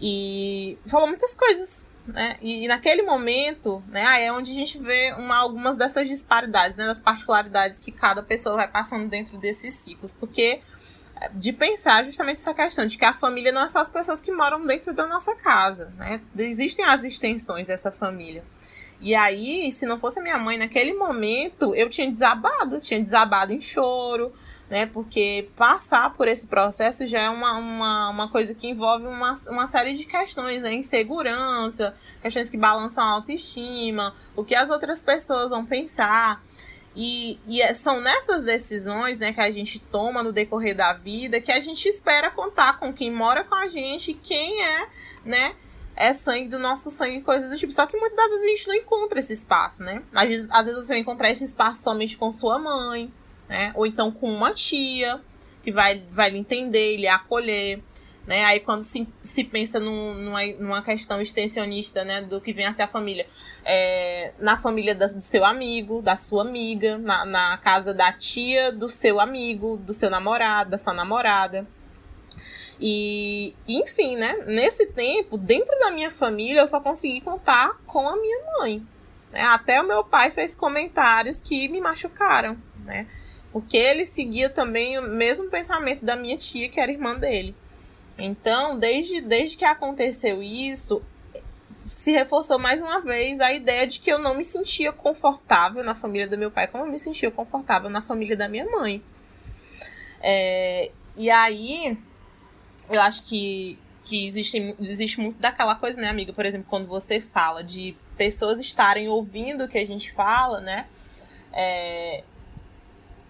E 0.00 0.78
falou 0.86 1.06
muitas 1.06 1.34
coisas, 1.34 1.86
né? 2.06 2.36
E, 2.40 2.64
e 2.64 2.68
naquele 2.68 3.02
momento, 3.02 3.82
né, 3.88 4.24
é 4.24 4.32
onde 4.32 4.52
a 4.52 4.54
gente 4.54 4.78
vê 4.78 5.12
uma, 5.18 5.36
algumas 5.36 5.76
dessas 5.76 6.08
disparidades, 6.08 6.76
né, 6.76 6.86
das 6.86 7.00
particularidades 7.00 7.80
que 7.80 7.90
cada 7.90 8.22
pessoa 8.22 8.56
vai 8.56 8.68
passando 8.68 9.08
dentro 9.08 9.36
desses 9.38 9.74
ciclos, 9.74 10.12
porque 10.12 10.60
é, 11.20 11.28
de 11.30 11.52
pensar 11.52 12.04
justamente 12.04 12.38
essa 12.38 12.54
questão 12.54 12.86
de 12.86 12.96
que 12.96 13.04
a 13.04 13.14
família 13.14 13.50
não 13.50 13.62
é 13.64 13.68
só 13.68 13.80
as 13.80 13.90
pessoas 13.90 14.20
que 14.20 14.30
moram 14.30 14.64
dentro 14.66 14.92
da 14.92 15.06
nossa 15.06 15.34
casa, 15.34 15.92
né? 15.96 16.20
Existem 16.38 16.84
as 16.84 17.02
extensões 17.04 17.68
dessa 17.68 17.90
família. 17.90 18.44
E 19.00 19.14
aí, 19.14 19.70
se 19.72 19.84
não 19.84 19.98
fosse 19.98 20.20
a 20.20 20.22
minha 20.22 20.38
mãe 20.38 20.56
naquele 20.56 20.94
momento, 20.94 21.74
eu 21.74 21.88
tinha 21.90 22.10
desabado, 22.10 22.80
tinha 22.80 23.00
desabado 23.00 23.52
em 23.52 23.60
choro, 23.60 24.32
né? 24.68 24.86
Porque 24.86 25.48
passar 25.56 26.14
por 26.14 26.28
esse 26.28 26.46
processo 26.46 27.06
já 27.06 27.20
é 27.20 27.30
uma, 27.30 27.52
uma, 27.54 28.10
uma 28.10 28.28
coisa 28.28 28.54
que 28.54 28.68
envolve 28.68 29.06
uma, 29.06 29.34
uma 29.48 29.66
série 29.66 29.92
de 29.92 30.04
questões, 30.04 30.62
né? 30.62 30.74
Insegurança, 30.74 31.94
questões 32.20 32.50
que 32.50 32.56
balançam 32.56 33.04
a 33.04 33.10
autoestima, 33.10 34.14
o 34.34 34.44
que 34.44 34.54
as 34.54 34.70
outras 34.70 35.00
pessoas 35.00 35.50
vão 35.50 35.64
pensar. 35.64 36.42
E, 36.94 37.38
e 37.46 37.60
é, 37.60 37.74
são 37.74 38.00
nessas 38.00 38.42
decisões 38.42 39.18
né, 39.18 39.30
que 39.30 39.40
a 39.40 39.50
gente 39.50 39.78
toma 39.78 40.22
no 40.22 40.32
decorrer 40.32 40.74
da 40.74 40.94
vida 40.94 41.42
que 41.42 41.52
a 41.52 41.60
gente 41.60 41.86
espera 41.86 42.30
contar 42.30 42.78
com 42.78 42.90
quem 42.90 43.12
mora 43.12 43.44
com 43.44 43.54
a 43.54 43.68
gente, 43.68 44.14
quem 44.14 44.64
é, 44.64 44.88
né? 45.22 45.54
é 45.96 46.12
sangue 46.12 46.48
do 46.48 46.58
nosso 46.58 46.90
sangue, 46.90 47.22
coisa 47.22 47.48
do 47.48 47.56
tipo. 47.56 47.72
Só 47.72 47.86
que 47.86 47.96
muitas 47.98 48.16
das 48.16 48.30
vezes 48.30 48.44
a 48.44 48.48
gente 48.48 48.68
não 48.68 48.74
encontra 48.74 49.18
esse 49.18 49.32
espaço, 49.32 49.82
né? 49.82 50.02
Às 50.14 50.28
vezes, 50.28 50.50
às 50.50 50.64
vezes 50.66 50.84
você 50.84 50.88
vai 50.88 50.98
encontrar 50.98 51.30
esse 51.30 51.42
espaço 51.42 51.82
somente 51.82 52.18
com 52.18 52.30
sua 52.30 52.58
mãe, 52.58 53.12
né? 53.48 53.72
Ou 53.74 53.86
então 53.86 54.10
com 54.10 54.30
uma 54.30 54.52
tia 54.52 55.20
que 55.62 55.72
vai, 55.72 56.04
vai 56.10 56.30
lhe 56.30 56.38
entender, 56.38 56.96
lhe 56.96 57.08
acolher. 57.08 57.82
Né? 58.26 58.44
Aí 58.44 58.60
quando 58.60 58.82
se, 58.82 59.06
se 59.22 59.44
pensa 59.44 59.78
num, 59.78 60.14
numa, 60.14 60.44
numa 60.58 60.82
questão 60.82 61.20
extensionista, 61.20 62.04
né, 62.04 62.22
do 62.22 62.40
que 62.40 62.52
vem 62.52 62.66
a 62.66 62.72
ser 62.72 62.82
a 62.82 62.88
família, 62.88 63.26
é, 63.64 64.32
na 64.38 64.56
família 64.56 64.94
da, 64.94 65.06
do 65.06 65.22
seu 65.22 65.44
amigo, 65.44 66.02
da 66.02 66.16
sua 66.16 66.42
amiga, 66.42 66.98
na, 66.98 67.24
na 67.24 67.56
casa 67.58 67.94
da 67.94 68.12
tia 68.12 68.72
do 68.72 68.88
seu 68.88 69.20
amigo, 69.20 69.76
do 69.76 69.92
seu 69.92 70.10
namorado, 70.10 70.70
da 70.70 70.78
sua 70.78 70.92
namorada. 70.92 71.66
E, 72.80 73.54
enfim, 73.66 74.16
né, 74.16 74.36
nesse 74.46 74.86
tempo, 74.86 75.38
dentro 75.38 75.78
da 75.78 75.90
minha 75.90 76.10
família, 76.10 76.60
eu 76.60 76.68
só 76.68 76.80
consegui 76.80 77.20
contar 77.20 77.80
com 77.86 78.08
a 78.08 78.16
minha 78.16 78.38
mãe. 78.58 78.86
Né? 79.32 79.40
Até 79.42 79.80
o 79.80 79.86
meu 79.86 80.04
pai 80.04 80.30
fez 80.30 80.54
comentários 80.54 81.40
que 81.40 81.68
me 81.68 81.80
machucaram, 81.80 82.56
né? 82.84 83.06
Porque 83.56 83.78
ele 83.78 84.04
seguia 84.04 84.50
também 84.50 84.98
o 84.98 85.02
mesmo 85.08 85.48
pensamento 85.48 86.04
da 86.04 86.14
minha 86.14 86.36
tia, 86.36 86.68
que 86.68 86.78
era 86.78 86.92
irmã 86.92 87.18
dele. 87.18 87.56
Então, 88.18 88.78
desde, 88.78 89.22
desde 89.22 89.56
que 89.56 89.64
aconteceu 89.64 90.42
isso, 90.42 91.02
se 91.86 92.12
reforçou 92.12 92.58
mais 92.58 92.82
uma 92.82 93.00
vez 93.00 93.40
a 93.40 93.54
ideia 93.54 93.86
de 93.86 93.98
que 93.98 94.12
eu 94.12 94.18
não 94.18 94.34
me 94.34 94.44
sentia 94.44 94.92
confortável 94.92 95.82
na 95.82 95.94
família 95.94 96.28
do 96.28 96.36
meu 96.36 96.50
pai, 96.50 96.66
como 96.66 96.84
eu 96.84 96.90
me 96.90 96.98
sentia 96.98 97.30
confortável 97.30 97.88
na 97.88 98.02
família 98.02 98.36
da 98.36 98.46
minha 98.46 98.66
mãe. 98.66 99.02
É, 100.20 100.90
e 101.16 101.30
aí, 101.30 101.96
eu 102.90 103.00
acho 103.00 103.22
que, 103.22 103.78
que 104.04 104.26
existe, 104.26 104.76
existe 104.78 105.18
muito 105.18 105.38
daquela 105.38 105.74
coisa, 105.76 105.98
né, 105.98 106.10
amiga? 106.10 106.30
Por 106.30 106.44
exemplo, 106.44 106.66
quando 106.68 106.86
você 106.86 107.22
fala 107.22 107.64
de 107.64 107.96
pessoas 108.18 108.58
estarem 108.58 109.08
ouvindo 109.08 109.64
o 109.64 109.68
que 109.68 109.78
a 109.78 109.86
gente 109.86 110.12
fala, 110.12 110.60
né? 110.60 110.86
É, 111.54 112.22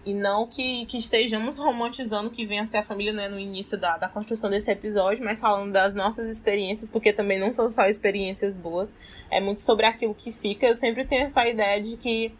e 0.07 0.13
não 0.13 0.47
que, 0.47 0.85
que 0.85 0.97
estejamos 0.97 1.57
romantizando 1.57 2.29
que 2.29 2.45
venha 2.45 2.63
a 2.63 2.65
ser 2.65 2.77
a 2.77 2.83
família 2.83 3.11
né, 3.11 3.27
no 3.27 3.37
início 3.37 3.77
da, 3.77 3.97
da 3.97 4.07
construção 4.07 4.49
desse 4.49 4.71
episódio, 4.71 5.21
mas 5.21 5.41
falando 5.41 5.73
das 5.73 5.93
nossas 5.93 6.29
experiências, 6.29 6.89
porque 6.89 7.11
também 7.11 7.37
não 7.37 7.51
são 7.51 7.69
só 7.69 7.85
experiências 7.87 8.55
boas, 8.55 8.93
é 9.29 9.41
muito 9.41 9.61
sobre 9.61 9.85
aquilo 9.85 10.15
que 10.15 10.31
fica. 10.31 10.65
Eu 10.65 10.77
sempre 10.77 11.03
tenho 11.03 11.23
essa 11.23 11.45
ideia 11.45 11.81
de 11.81 11.97
que, 11.97 12.33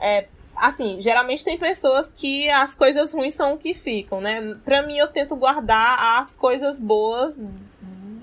é, 0.00 0.28
assim, 0.56 0.96
geralmente 1.02 1.44
tem 1.44 1.58
pessoas 1.58 2.10
que 2.10 2.48
as 2.48 2.74
coisas 2.74 3.12
ruins 3.12 3.34
são 3.34 3.52
o 3.52 3.58
que 3.58 3.74
ficam, 3.74 4.22
né? 4.22 4.56
Pra 4.64 4.80
mim, 4.80 4.96
eu 4.96 5.08
tento 5.08 5.36
guardar 5.36 6.18
as 6.18 6.38
coisas 6.38 6.80
boas 6.80 7.44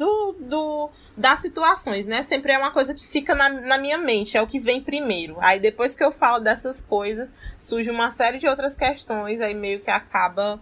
do, 0.01 0.35
do, 0.39 0.89
das 1.15 1.41
situações, 1.41 2.07
né? 2.07 2.23
Sempre 2.23 2.53
é 2.53 2.57
uma 2.57 2.71
coisa 2.71 2.91
que 2.91 3.07
fica 3.07 3.35
na, 3.35 3.49
na 3.49 3.77
minha 3.77 3.99
mente, 3.99 4.35
é 4.35 4.41
o 4.41 4.47
que 4.47 4.59
vem 4.59 4.81
primeiro. 4.81 5.37
Aí 5.39 5.59
depois 5.59 5.95
que 5.95 6.03
eu 6.03 6.11
falo 6.11 6.39
dessas 6.39 6.81
coisas, 6.81 7.31
surge 7.59 7.91
uma 7.91 8.09
série 8.09 8.39
de 8.39 8.47
outras 8.47 8.75
questões, 8.75 9.41
aí 9.41 9.53
meio 9.53 9.79
que 9.79 9.91
acaba 9.91 10.59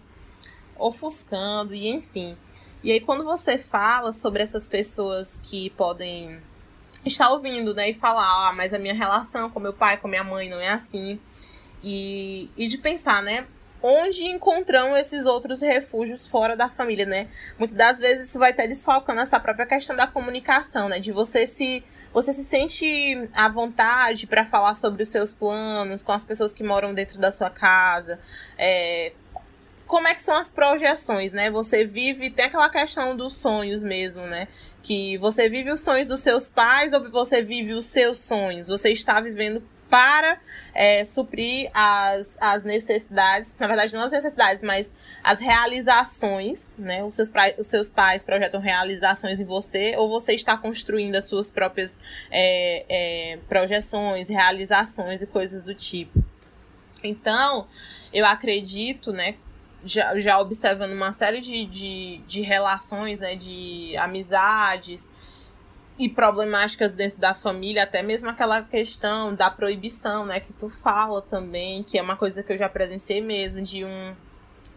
ofuscando, 0.78 1.74
e 1.74 1.88
enfim. 1.88 2.36
E 2.84 2.92
aí 2.92 3.00
quando 3.00 3.24
você 3.24 3.56
fala 3.56 4.12
sobre 4.12 4.42
essas 4.42 4.66
pessoas 4.66 5.40
que 5.40 5.70
podem 5.70 6.42
estar 7.06 7.30
ouvindo, 7.30 7.74
né, 7.74 7.88
e 7.88 7.94
falar, 7.94 8.50
ah, 8.50 8.52
mas 8.52 8.74
a 8.74 8.78
minha 8.78 8.92
relação 8.92 9.48
com 9.48 9.58
meu 9.58 9.72
pai, 9.72 9.96
com 9.96 10.06
minha 10.06 10.22
mãe 10.22 10.50
não 10.50 10.60
é 10.60 10.68
assim. 10.68 11.18
E, 11.82 12.50
e 12.58 12.66
de 12.66 12.76
pensar, 12.76 13.22
né? 13.22 13.46
Onde 13.82 14.24
encontramos 14.24 14.98
esses 14.98 15.26
outros 15.26 15.60
refúgios 15.62 16.26
fora 16.26 16.56
da 16.56 16.68
família, 16.68 17.06
né? 17.06 17.28
Muitas 17.58 17.76
das 17.76 17.98
vezes 17.98 18.28
isso 18.28 18.38
vai 18.38 18.50
até 18.50 18.66
desfalcando 18.66 19.20
essa 19.20 19.40
própria 19.40 19.66
questão 19.66 19.96
da 19.96 20.06
comunicação, 20.06 20.88
né? 20.88 20.98
De 20.98 21.12
você 21.12 21.46
se 21.46 21.82
você 22.12 22.32
se 22.32 22.44
sente 22.44 23.30
à 23.32 23.48
vontade 23.48 24.26
para 24.26 24.44
falar 24.44 24.74
sobre 24.74 25.02
os 25.02 25.10
seus 25.10 25.32
planos 25.32 26.02
com 26.02 26.12
as 26.12 26.24
pessoas 26.24 26.52
que 26.52 26.62
moram 26.64 26.92
dentro 26.92 27.18
da 27.18 27.30
sua 27.30 27.48
casa, 27.48 28.18
é, 28.58 29.12
como 29.90 30.06
é 30.06 30.14
que 30.14 30.22
são 30.22 30.36
as 30.36 30.48
projeções, 30.48 31.32
né? 31.32 31.50
Você 31.50 31.84
vive, 31.84 32.30
tem 32.30 32.44
aquela 32.44 32.68
questão 32.68 33.16
dos 33.16 33.36
sonhos 33.36 33.82
mesmo, 33.82 34.22
né? 34.22 34.46
Que 34.82 35.18
você 35.18 35.48
vive 35.48 35.72
os 35.72 35.80
sonhos 35.80 36.06
dos 36.06 36.20
seus 36.20 36.48
pais 36.48 36.92
ou 36.92 37.10
você 37.10 37.42
vive 37.42 37.74
os 37.74 37.86
seus 37.86 38.18
sonhos? 38.18 38.68
Você 38.68 38.92
está 38.92 39.20
vivendo 39.20 39.62
para 39.90 40.38
é, 40.72 41.04
suprir 41.04 41.68
as, 41.74 42.38
as 42.40 42.62
necessidades, 42.62 43.56
na 43.58 43.66
verdade 43.66 43.92
não 43.92 44.04
as 44.04 44.12
necessidades, 44.12 44.62
mas 44.62 44.94
as 45.22 45.40
realizações, 45.40 46.76
né? 46.78 47.02
Os 47.04 47.16
seus, 47.16 47.30
os 47.58 47.66
seus 47.66 47.90
pais 47.90 48.24
projetam 48.24 48.60
realizações 48.60 49.40
em 49.40 49.44
você, 49.44 49.96
ou 49.96 50.08
você 50.08 50.32
está 50.32 50.56
construindo 50.56 51.16
as 51.16 51.24
suas 51.24 51.50
próprias 51.50 51.98
é, 52.30 52.84
é, 52.88 53.38
projeções, 53.48 54.28
realizações 54.28 55.20
e 55.20 55.26
coisas 55.26 55.64
do 55.64 55.74
tipo. 55.74 56.24
Então, 57.02 57.66
eu 58.12 58.24
acredito, 58.24 59.12
né, 59.12 59.34
já, 59.84 60.18
já 60.20 60.38
observando 60.38 60.92
uma 60.92 61.12
série 61.12 61.40
de, 61.40 61.66
de, 61.66 62.18
de 62.26 62.40
relações, 62.42 63.20
né, 63.20 63.34
de 63.34 63.96
amizades 63.96 65.10
e 66.00 66.08
problemáticas 66.08 66.94
dentro 66.94 67.20
da 67.20 67.34
família, 67.34 67.82
até 67.82 68.02
mesmo 68.02 68.30
aquela 68.30 68.62
questão 68.62 69.34
da 69.34 69.50
proibição, 69.50 70.24
né, 70.24 70.40
que 70.40 70.50
tu 70.54 70.70
fala 70.70 71.20
também, 71.20 71.82
que 71.82 71.98
é 71.98 72.02
uma 72.02 72.16
coisa 72.16 72.42
que 72.42 72.50
eu 72.50 72.56
já 72.56 72.70
presenciei 72.70 73.20
mesmo, 73.20 73.60
de 73.60 73.84
um, 73.84 74.16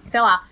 sei 0.05 0.19
lá, 0.19 0.43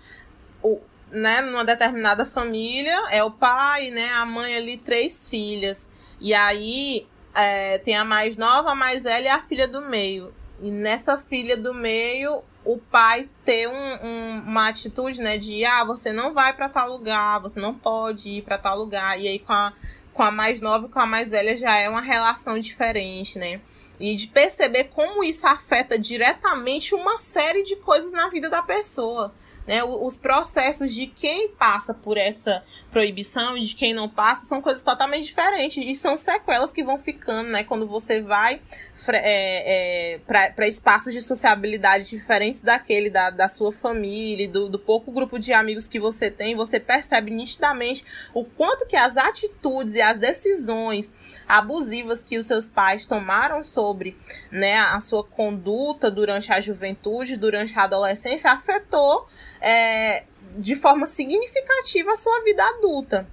o, 0.62 0.80
né, 1.10 1.42
numa 1.42 1.62
determinada 1.62 2.24
família, 2.24 3.04
é 3.10 3.22
o 3.22 3.30
pai, 3.30 3.90
né, 3.90 4.08
a 4.12 4.24
mãe 4.24 4.56
ali, 4.56 4.78
três 4.78 5.28
filhas, 5.28 5.90
e 6.18 6.32
aí 6.32 7.06
é, 7.34 7.76
tem 7.76 7.94
a 7.94 8.04
mais 8.04 8.38
nova, 8.38 8.70
a 8.70 8.74
mais 8.74 9.02
velha 9.02 9.26
e 9.26 9.28
a 9.28 9.42
filha 9.42 9.68
do 9.68 9.82
meio. 9.82 10.34
E 10.58 10.70
nessa 10.70 11.18
filha 11.18 11.54
do 11.54 11.74
meio, 11.74 12.42
o 12.64 12.78
pai 12.78 13.28
ter 13.44 13.68
um, 13.68 14.06
um, 14.06 14.38
uma 14.46 14.68
atitude, 14.68 15.20
né, 15.20 15.36
de 15.36 15.66
ah, 15.66 15.84
você 15.84 16.12
não 16.12 16.32
vai 16.32 16.54
para 16.54 16.68
tal 16.70 16.92
lugar, 16.92 17.40
você 17.40 17.60
não 17.60 17.74
pode 17.74 18.30
ir 18.30 18.42
para 18.42 18.56
tal 18.56 18.78
lugar. 18.78 19.18
E 19.20 19.28
aí 19.28 19.38
com 19.38 19.52
a, 19.52 19.72
com 20.12 20.22
a 20.22 20.30
mais 20.30 20.60
nova 20.60 20.86
e 20.86 20.90
com 20.90 21.00
a 21.00 21.06
mais 21.06 21.30
velha 21.30 21.56
já 21.56 21.76
é 21.76 21.88
uma 21.88 22.00
relação 22.00 22.58
diferente, 22.58 23.38
né? 23.38 23.60
E 24.00 24.14
de 24.14 24.26
perceber 24.26 24.84
como 24.84 25.22
isso 25.22 25.46
afeta 25.46 25.98
diretamente 25.98 26.94
uma 26.94 27.18
série 27.18 27.62
de 27.62 27.76
coisas 27.76 28.12
na 28.12 28.28
vida 28.28 28.50
da 28.50 28.62
pessoa 28.62 29.32
né? 29.66 29.82
Os 29.84 30.16
processos 30.16 30.92
de 30.92 31.06
quem 31.06 31.48
passa 31.48 31.94
por 31.94 32.16
essa 32.16 32.64
proibição 32.92 33.56
e 33.56 33.64
de 33.64 33.74
quem 33.74 33.94
não 33.94 34.06
passa 34.06 34.46
são 34.46 34.60
coisas 34.60 34.82
totalmente 34.82 35.24
diferentes 35.24 35.82
e 35.84 35.94
são 35.94 36.16
sequelas 36.18 36.72
que 36.72 36.84
vão 36.84 36.98
ficando, 36.98 37.48
né? 37.48 37.64
Quando 37.64 37.88
você 37.88 38.20
vai 38.20 38.60
é, 39.08 40.14
é, 40.14 40.18
para 40.18 40.68
espaços 40.68 41.12
de 41.14 41.22
sociabilidade 41.22 42.10
diferentes 42.10 42.60
daquele 42.60 43.08
da, 43.08 43.30
da 43.30 43.48
sua 43.48 43.72
família, 43.72 44.46
do, 44.46 44.68
do 44.68 44.78
pouco 44.78 45.10
grupo 45.10 45.38
de 45.38 45.54
amigos 45.54 45.88
que 45.88 45.98
você 45.98 46.30
tem, 46.30 46.54
você 46.54 46.78
percebe 46.78 47.30
nitidamente 47.30 48.04
o 48.34 48.44
quanto 48.44 48.86
que 48.86 48.96
as 48.96 49.16
atitudes 49.16 49.94
e 49.94 50.02
as 50.02 50.18
decisões 50.18 51.12
abusivas 51.48 52.22
que 52.22 52.36
os 52.38 52.46
seus 52.46 52.68
pais 52.68 53.06
tomaram 53.06 53.64
sobre 53.64 54.16
né, 54.50 54.78
a 54.78 55.00
sua 55.00 55.24
conduta 55.24 56.10
durante 56.10 56.52
a 56.52 56.60
juventude, 56.60 57.38
durante 57.38 57.76
a 57.78 57.84
adolescência, 57.84 58.52
afetou 58.52 59.26
é, 59.62 60.24
de 60.58 60.74
forma 60.74 61.06
significativa 61.06 62.12
a 62.12 62.16
sua 62.16 62.42
vida 62.44 62.62
adulta. 62.64 63.26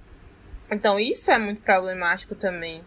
Então, 0.70 0.98
isso 0.98 1.30
é 1.30 1.38
muito 1.38 1.62
problemático 1.62 2.34
também. 2.34 2.84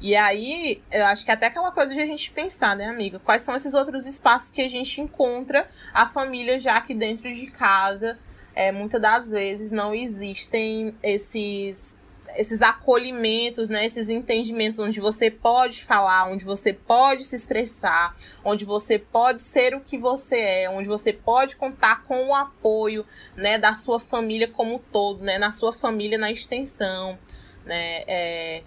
E 0.00 0.16
aí, 0.16 0.82
eu 0.90 1.04
acho 1.06 1.24
que 1.24 1.30
até 1.30 1.46
aquela 1.46 1.70
coisa 1.70 1.94
de 1.94 2.00
a 2.00 2.06
gente 2.06 2.30
pensar, 2.30 2.74
né, 2.74 2.86
amiga? 2.86 3.18
Quais 3.18 3.42
são 3.42 3.54
esses 3.54 3.74
outros 3.74 4.06
espaços 4.06 4.50
que 4.50 4.62
a 4.62 4.68
gente 4.68 5.00
encontra 5.00 5.68
a 5.92 6.08
família 6.08 6.58
já 6.58 6.76
aqui 6.76 6.94
dentro 6.94 7.30
de 7.32 7.50
casa? 7.50 8.18
É, 8.54 8.72
muitas 8.72 9.00
das 9.00 9.30
vezes 9.30 9.70
não 9.70 9.94
existem 9.94 10.96
esses 11.02 11.94
esses 12.36 12.62
acolhimentos, 12.62 13.68
né, 13.68 13.84
esses 13.84 14.08
entendimentos 14.08 14.78
onde 14.78 15.00
você 15.00 15.30
pode 15.30 15.84
falar, 15.84 16.30
onde 16.30 16.44
você 16.44 16.72
pode 16.72 17.24
se 17.24 17.36
expressar, 17.36 18.16
onde 18.44 18.64
você 18.64 18.98
pode 18.98 19.40
ser 19.40 19.74
o 19.74 19.80
que 19.80 19.98
você 19.98 20.38
é, 20.38 20.70
onde 20.70 20.88
você 20.88 21.12
pode 21.12 21.56
contar 21.56 22.04
com 22.04 22.28
o 22.28 22.34
apoio, 22.34 23.04
né, 23.36 23.58
da 23.58 23.74
sua 23.74 23.98
família 23.98 24.48
como 24.48 24.76
um 24.76 24.78
todo, 24.78 25.22
né, 25.22 25.38
na 25.38 25.52
sua 25.52 25.72
família 25.72 26.18
na 26.18 26.30
extensão, 26.30 27.18
né, 27.64 28.04
é... 28.06 28.62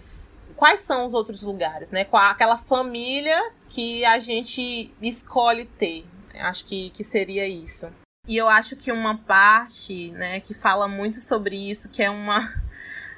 quais 0.56 0.80
são 0.80 1.06
os 1.06 1.14
outros 1.14 1.42
lugares, 1.42 1.90
né, 1.90 2.04
qual 2.04 2.22
aquela 2.24 2.56
família 2.56 3.52
que 3.68 4.04
a 4.04 4.18
gente 4.18 4.92
escolhe 5.00 5.64
ter, 5.64 6.04
acho 6.34 6.64
que, 6.64 6.90
que 6.90 7.04
seria 7.04 7.46
isso. 7.46 7.92
E 8.26 8.38
eu 8.38 8.48
acho 8.48 8.74
que 8.74 8.90
uma 8.90 9.18
parte, 9.18 10.10
né, 10.12 10.40
que 10.40 10.54
fala 10.54 10.88
muito 10.88 11.20
sobre 11.20 11.56
isso, 11.70 11.90
que 11.90 12.02
é 12.02 12.08
uma 12.08 12.40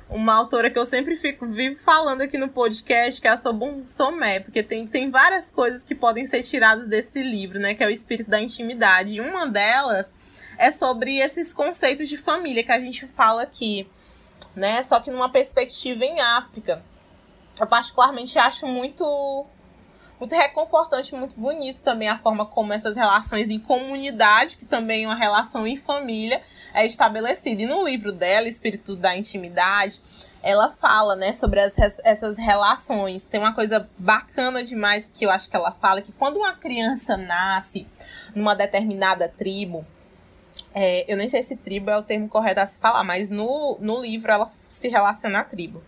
uma 0.08 0.34
autora 0.34 0.70
que 0.70 0.78
eu 0.78 0.86
sempre 0.86 1.16
fico 1.16 1.46
vivo 1.46 1.80
falando 1.80 2.20
aqui 2.20 2.38
no 2.38 2.48
podcast, 2.48 3.20
que 3.20 3.26
é 3.26 3.30
a 3.32 3.36
Sobun 3.36 3.84
Somé, 3.86 4.40
porque 4.40 4.62
tem, 4.62 4.86
tem 4.86 5.10
várias 5.10 5.50
coisas 5.50 5.82
que 5.82 5.94
podem 5.94 6.26
ser 6.26 6.42
tiradas 6.42 6.86
desse 6.86 7.22
livro, 7.22 7.58
né? 7.58 7.74
Que 7.74 7.82
é 7.82 7.86
o 7.86 7.90
espírito 7.90 8.30
da 8.30 8.40
intimidade. 8.40 9.16
E 9.16 9.20
uma 9.20 9.48
delas 9.48 10.14
é 10.56 10.70
sobre 10.70 11.18
esses 11.18 11.52
conceitos 11.52 12.08
de 12.08 12.16
família 12.16 12.62
que 12.62 12.72
a 12.72 12.78
gente 12.78 13.06
fala 13.08 13.42
aqui, 13.42 13.88
né? 14.54 14.82
Só 14.82 15.00
que 15.00 15.10
numa 15.10 15.30
perspectiva 15.30 16.04
em 16.04 16.20
África. 16.20 16.82
Eu 17.58 17.66
particularmente 17.66 18.38
acho 18.38 18.66
muito 18.66 19.46
muito 20.18 20.34
reconfortante, 20.34 21.14
muito 21.14 21.38
bonito 21.38 21.82
também 21.82 22.08
a 22.08 22.18
forma 22.18 22.46
como 22.46 22.72
essas 22.72 22.96
relações 22.96 23.50
em 23.50 23.58
comunidade, 23.58 24.56
que 24.56 24.64
também 24.64 25.04
é 25.04 25.06
uma 25.06 25.14
relação 25.14 25.66
em 25.66 25.76
família, 25.76 26.40
é 26.72 26.86
estabelecida. 26.86 27.62
E 27.62 27.66
no 27.66 27.84
livro 27.84 28.12
dela, 28.12 28.48
Espírito 28.48 28.96
da 28.96 29.16
Intimidade, 29.16 30.00
ela 30.42 30.70
fala, 30.70 31.16
né, 31.16 31.32
sobre 31.32 31.60
as, 31.60 31.76
essas 32.04 32.38
relações. 32.38 33.26
Tem 33.26 33.40
uma 33.40 33.54
coisa 33.54 33.88
bacana 33.98 34.62
demais 34.62 35.10
que 35.12 35.26
eu 35.26 35.30
acho 35.30 35.50
que 35.50 35.56
ela 35.56 35.72
fala, 35.72 36.00
que 36.00 36.12
quando 36.12 36.36
uma 36.36 36.54
criança 36.54 37.16
nasce 37.16 37.86
numa 38.34 38.54
determinada 38.54 39.28
tribo, 39.28 39.86
é, 40.74 41.04
eu 41.10 41.16
nem 41.16 41.28
sei 41.28 41.42
se 41.42 41.56
tribo 41.56 41.90
é 41.90 41.96
o 41.96 42.02
termo 42.02 42.28
correto 42.28 42.60
a 42.60 42.66
se 42.66 42.78
falar, 42.78 43.02
mas 43.04 43.28
no, 43.28 43.76
no 43.80 44.00
livro 44.00 44.30
ela 44.30 44.50
se 44.70 44.88
relaciona 44.88 45.40
à 45.40 45.44
tribo 45.44 45.82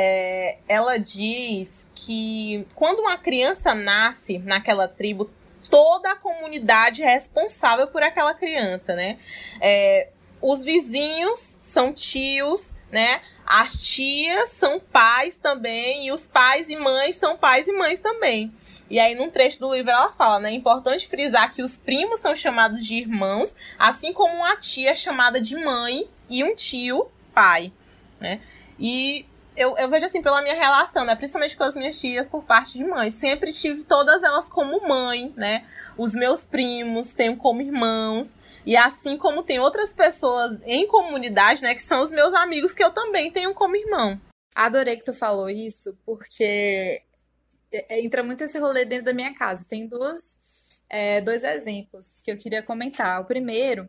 é, 0.00 0.58
ela 0.68 0.96
diz 0.96 1.88
que 1.92 2.64
quando 2.76 3.00
uma 3.00 3.18
criança 3.18 3.74
nasce 3.74 4.38
naquela 4.38 4.86
tribo, 4.86 5.28
toda 5.68 6.12
a 6.12 6.14
comunidade 6.14 7.02
é 7.02 7.08
responsável 7.08 7.88
por 7.88 8.00
aquela 8.00 8.32
criança, 8.32 8.94
né? 8.94 9.18
É, 9.60 10.10
os 10.40 10.62
vizinhos 10.62 11.40
são 11.40 11.92
tios, 11.92 12.72
né? 12.92 13.20
As 13.44 13.82
tias 13.82 14.50
são 14.50 14.78
pais 14.78 15.36
também, 15.36 16.06
e 16.06 16.12
os 16.12 16.28
pais 16.28 16.68
e 16.68 16.76
mães 16.76 17.16
são 17.16 17.36
pais 17.36 17.66
e 17.66 17.72
mães 17.72 17.98
também. 17.98 18.54
E 18.88 19.00
aí, 19.00 19.16
num 19.16 19.28
trecho 19.28 19.58
do 19.58 19.74
livro, 19.74 19.90
ela 19.90 20.12
fala, 20.12 20.38
né? 20.38 20.50
É 20.50 20.54
importante 20.54 21.08
frisar 21.08 21.52
que 21.52 21.60
os 21.60 21.76
primos 21.76 22.20
são 22.20 22.36
chamados 22.36 22.86
de 22.86 22.94
irmãos, 22.94 23.52
assim 23.76 24.12
como 24.12 24.32
uma 24.32 24.54
tia 24.54 24.92
é 24.92 24.94
chamada 24.94 25.40
de 25.40 25.56
mãe 25.56 26.08
e 26.30 26.44
um 26.44 26.54
tio, 26.54 27.10
pai, 27.34 27.72
né? 28.20 28.40
E 28.78 29.26
eu, 29.58 29.76
eu 29.76 29.90
vejo 29.90 30.06
assim, 30.06 30.22
pela 30.22 30.40
minha 30.40 30.54
relação, 30.54 31.04
né? 31.04 31.16
Principalmente 31.16 31.56
com 31.56 31.64
as 31.64 31.74
minhas 31.74 31.98
tias 31.98 32.28
por 32.28 32.44
parte 32.44 32.78
de 32.78 32.84
mãe. 32.84 33.10
Sempre 33.10 33.52
tive 33.52 33.84
todas 33.84 34.22
elas 34.22 34.48
como 34.48 34.88
mãe, 34.88 35.34
né? 35.36 35.66
Os 35.96 36.14
meus 36.14 36.46
primos 36.46 37.12
tenho 37.12 37.36
como 37.36 37.60
irmãos. 37.60 38.34
E 38.64 38.76
assim 38.76 39.16
como 39.16 39.42
tem 39.42 39.58
outras 39.58 39.92
pessoas 39.92 40.58
em 40.64 40.86
comunidade, 40.86 41.62
né? 41.62 41.74
Que 41.74 41.82
são 41.82 42.00
os 42.00 42.10
meus 42.10 42.32
amigos 42.34 42.72
que 42.72 42.82
eu 42.82 42.92
também 42.92 43.32
tenho 43.32 43.52
como 43.52 43.76
irmão. 43.76 44.20
Adorei 44.54 44.96
que 44.96 45.04
tu 45.04 45.12
falou 45.12 45.50
isso, 45.50 45.96
porque 46.06 47.02
é, 47.72 47.96
é, 47.96 48.00
entra 48.00 48.22
muito 48.22 48.44
esse 48.44 48.58
rolê 48.58 48.84
dentro 48.84 49.06
da 49.06 49.12
minha 49.12 49.34
casa. 49.34 49.64
Tem 49.68 49.86
duas, 49.86 50.36
é, 50.88 51.20
dois 51.20 51.42
exemplos 51.42 52.14
que 52.24 52.30
eu 52.30 52.36
queria 52.36 52.62
comentar. 52.62 53.20
O 53.20 53.24
primeiro 53.24 53.88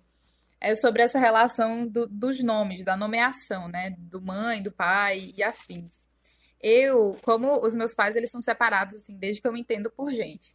é 0.61 0.75
sobre 0.75 1.01
essa 1.01 1.17
relação 1.17 1.87
do, 1.87 2.07
dos 2.07 2.43
nomes, 2.43 2.83
da 2.83 2.97
nomeação, 2.97 3.67
né? 3.67 3.95
Do 3.97 4.21
mãe, 4.21 4.61
do 4.61 4.71
pai 4.71 5.31
e 5.35 5.41
afins. 5.41 5.99
Eu, 6.61 7.17
como 7.21 7.65
os 7.65 7.73
meus 7.73 7.93
pais, 7.93 8.15
eles 8.15 8.29
são 8.29 8.41
separados, 8.41 8.95
assim, 8.95 9.17
desde 9.17 9.41
que 9.41 9.47
eu 9.47 9.53
me 9.53 9.61
entendo 9.61 9.89
por 9.89 10.11
gente. 10.11 10.53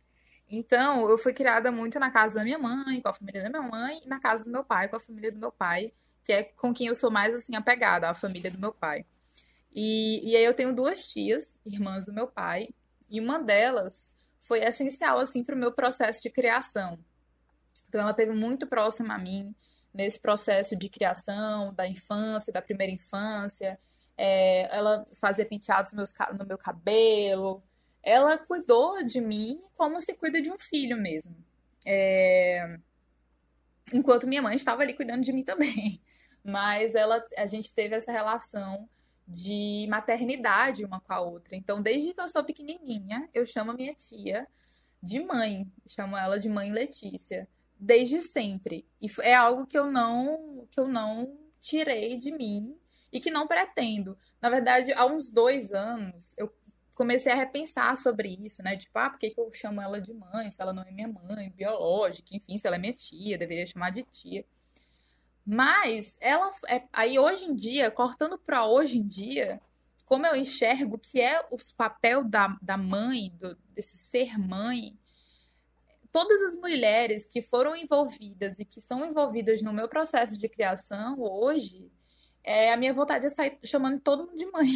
Então, 0.48 1.08
eu 1.08 1.16
fui 1.16 1.32
criada 1.32 1.72
muito 1.72 1.98
na 1.98 2.10
casa 2.10 2.34
da 2.36 2.44
minha 2.44 2.58
mãe, 2.58 3.00
com 3.00 3.08
a 3.08 3.14
família 3.14 3.42
da 3.42 3.48
minha 3.48 3.62
mãe, 3.62 4.00
e 4.04 4.08
na 4.08 4.20
casa 4.20 4.44
do 4.44 4.50
meu 4.50 4.62
pai, 4.62 4.88
com 4.88 4.96
a 4.96 5.00
família 5.00 5.32
do 5.32 5.38
meu 5.38 5.50
pai, 5.50 5.90
que 6.22 6.32
é 6.32 6.42
com 6.42 6.74
quem 6.74 6.88
eu 6.88 6.94
sou 6.94 7.10
mais, 7.10 7.34
assim, 7.34 7.56
apegada, 7.56 8.10
a 8.10 8.14
família 8.14 8.50
do 8.50 8.58
meu 8.58 8.72
pai. 8.72 9.06
E, 9.72 10.30
e 10.30 10.36
aí 10.36 10.44
eu 10.44 10.54
tenho 10.54 10.74
duas 10.74 11.08
tias, 11.08 11.56
irmãs 11.64 12.04
do 12.04 12.12
meu 12.12 12.28
pai, 12.28 12.68
e 13.08 13.20
uma 13.20 13.38
delas 13.38 14.12
foi 14.38 14.60
essencial, 14.60 15.18
assim, 15.18 15.42
para 15.42 15.54
o 15.54 15.58
meu 15.58 15.72
processo 15.72 16.22
de 16.22 16.28
criação. 16.28 16.98
Então, 17.88 18.02
ela 18.02 18.12
teve 18.12 18.32
muito 18.32 18.66
próxima 18.66 19.14
a 19.14 19.18
mim, 19.18 19.54
nesse 19.94 20.20
processo 20.20 20.74
de 20.76 20.88
criação 20.88 21.72
da 21.72 21.86
infância, 21.86 22.52
da 22.52 22.60
primeira 22.60 22.92
infância. 22.92 23.78
É, 24.18 24.76
ela 24.76 25.04
fazia 25.20 25.46
penteados 25.46 25.92
no 25.92 26.46
meu 26.46 26.58
cabelo. 26.58 27.62
Ela 28.02 28.36
cuidou 28.36 29.04
de 29.04 29.20
mim 29.20 29.60
como 29.76 30.00
se 30.00 30.14
cuida 30.14 30.42
de 30.42 30.50
um 30.50 30.58
filho 30.58 30.96
mesmo. 30.96 31.36
É... 31.86 32.78
enquanto 33.92 34.26
minha 34.26 34.40
mãe 34.40 34.56
estava 34.56 34.82
ali 34.82 34.94
cuidando 34.94 35.22
de 35.22 35.32
mim 35.32 35.44
também. 35.44 36.00
Mas 36.44 36.94
ela, 36.94 37.24
a 37.38 37.46
gente 37.46 37.72
teve 37.72 37.94
essa 37.94 38.12
relação 38.12 38.88
de 39.26 39.86
maternidade 39.88 40.84
uma 40.84 41.00
com 41.00 41.12
a 41.12 41.20
outra. 41.20 41.56
Então, 41.56 41.80
desde 41.80 42.12
que 42.12 42.20
eu 42.20 42.28
sou 42.28 42.44
pequenininha, 42.44 43.28
eu 43.32 43.46
chamo 43.46 43.70
a 43.70 43.74
minha 43.74 43.94
tia 43.94 44.46
de 45.02 45.20
mãe, 45.20 45.70
chamo 45.86 46.16
ela 46.16 46.38
de 46.38 46.48
mãe 46.48 46.70
Letícia, 46.70 47.48
desde 47.78 48.20
sempre. 48.20 48.86
E 49.00 49.06
é 49.22 49.34
algo 49.34 49.66
que 49.66 49.78
eu 49.78 49.90
não 49.90 50.66
que 50.70 50.80
eu 50.80 50.88
não 50.88 51.38
tirei 51.60 52.16
de 52.16 52.32
mim 52.32 52.76
e 53.12 53.20
que 53.20 53.30
não 53.30 53.46
pretendo. 53.46 54.18
Na 54.40 54.50
verdade, 54.50 54.92
há 54.92 55.06
uns 55.06 55.30
dois 55.30 55.72
anos, 55.72 56.34
eu 56.36 56.52
comecei 56.94 57.32
a 57.32 57.36
repensar 57.36 57.96
sobre 57.96 58.28
isso, 58.28 58.62
né? 58.62 58.76
Tipo, 58.76 58.98
ah, 58.98 59.10
por 59.10 59.18
que, 59.18 59.30
que 59.30 59.40
eu 59.40 59.50
chamo 59.52 59.80
ela 59.80 60.00
de 60.00 60.12
mãe, 60.12 60.50
se 60.50 60.60
ela 60.60 60.72
não 60.72 60.82
é 60.82 60.90
minha 60.90 61.08
mãe, 61.08 61.50
biológica, 61.50 62.34
enfim, 62.34 62.56
se 62.58 62.66
ela 62.66 62.76
é 62.76 62.78
minha 62.78 62.92
tia, 62.92 63.38
deveria 63.38 63.66
chamar 63.66 63.90
de 63.90 64.02
tia. 64.02 64.44
Mas 65.44 66.16
ela 66.20 66.50
é, 66.68 66.82
aí 66.92 67.18
hoje 67.18 67.46
em 67.46 67.54
dia, 67.54 67.90
cortando 67.90 68.38
para 68.38 68.66
hoje 68.66 68.98
em 68.98 69.06
dia, 69.06 69.60
como 70.06 70.26
eu 70.26 70.36
enxergo 70.36 70.98
que 70.98 71.20
é 71.20 71.40
o 71.50 71.56
papel 71.76 72.24
da, 72.24 72.56
da 72.62 72.76
mãe, 72.76 73.30
do, 73.38 73.56
desse 73.72 73.96
ser 73.96 74.38
mãe, 74.38 74.98
todas 76.14 76.40
as 76.42 76.54
mulheres 76.54 77.26
que 77.26 77.42
foram 77.42 77.74
envolvidas 77.74 78.60
e 78.60 78.64
que 78.64 78.80
são 78.80 79.04
envolvidas 79.04 79.60
no 79.62 79.72
meu 79.72 79.88
processo 79.88 80.38
de 80.38 80.48
criação 80.48 81.16
hoje, 81.18 81.90
é, 82.44 82.72
a 82.72 82.76
minha 82.76 82.94
vontade 82.94 83.26
é 83.26 83.28
sair 83.28 83.58
chamando 83.64 83.98
todo 83.98 84.24
mundo 84.24 84.36
de 84.36 84.46
mãe. 84.46 84.68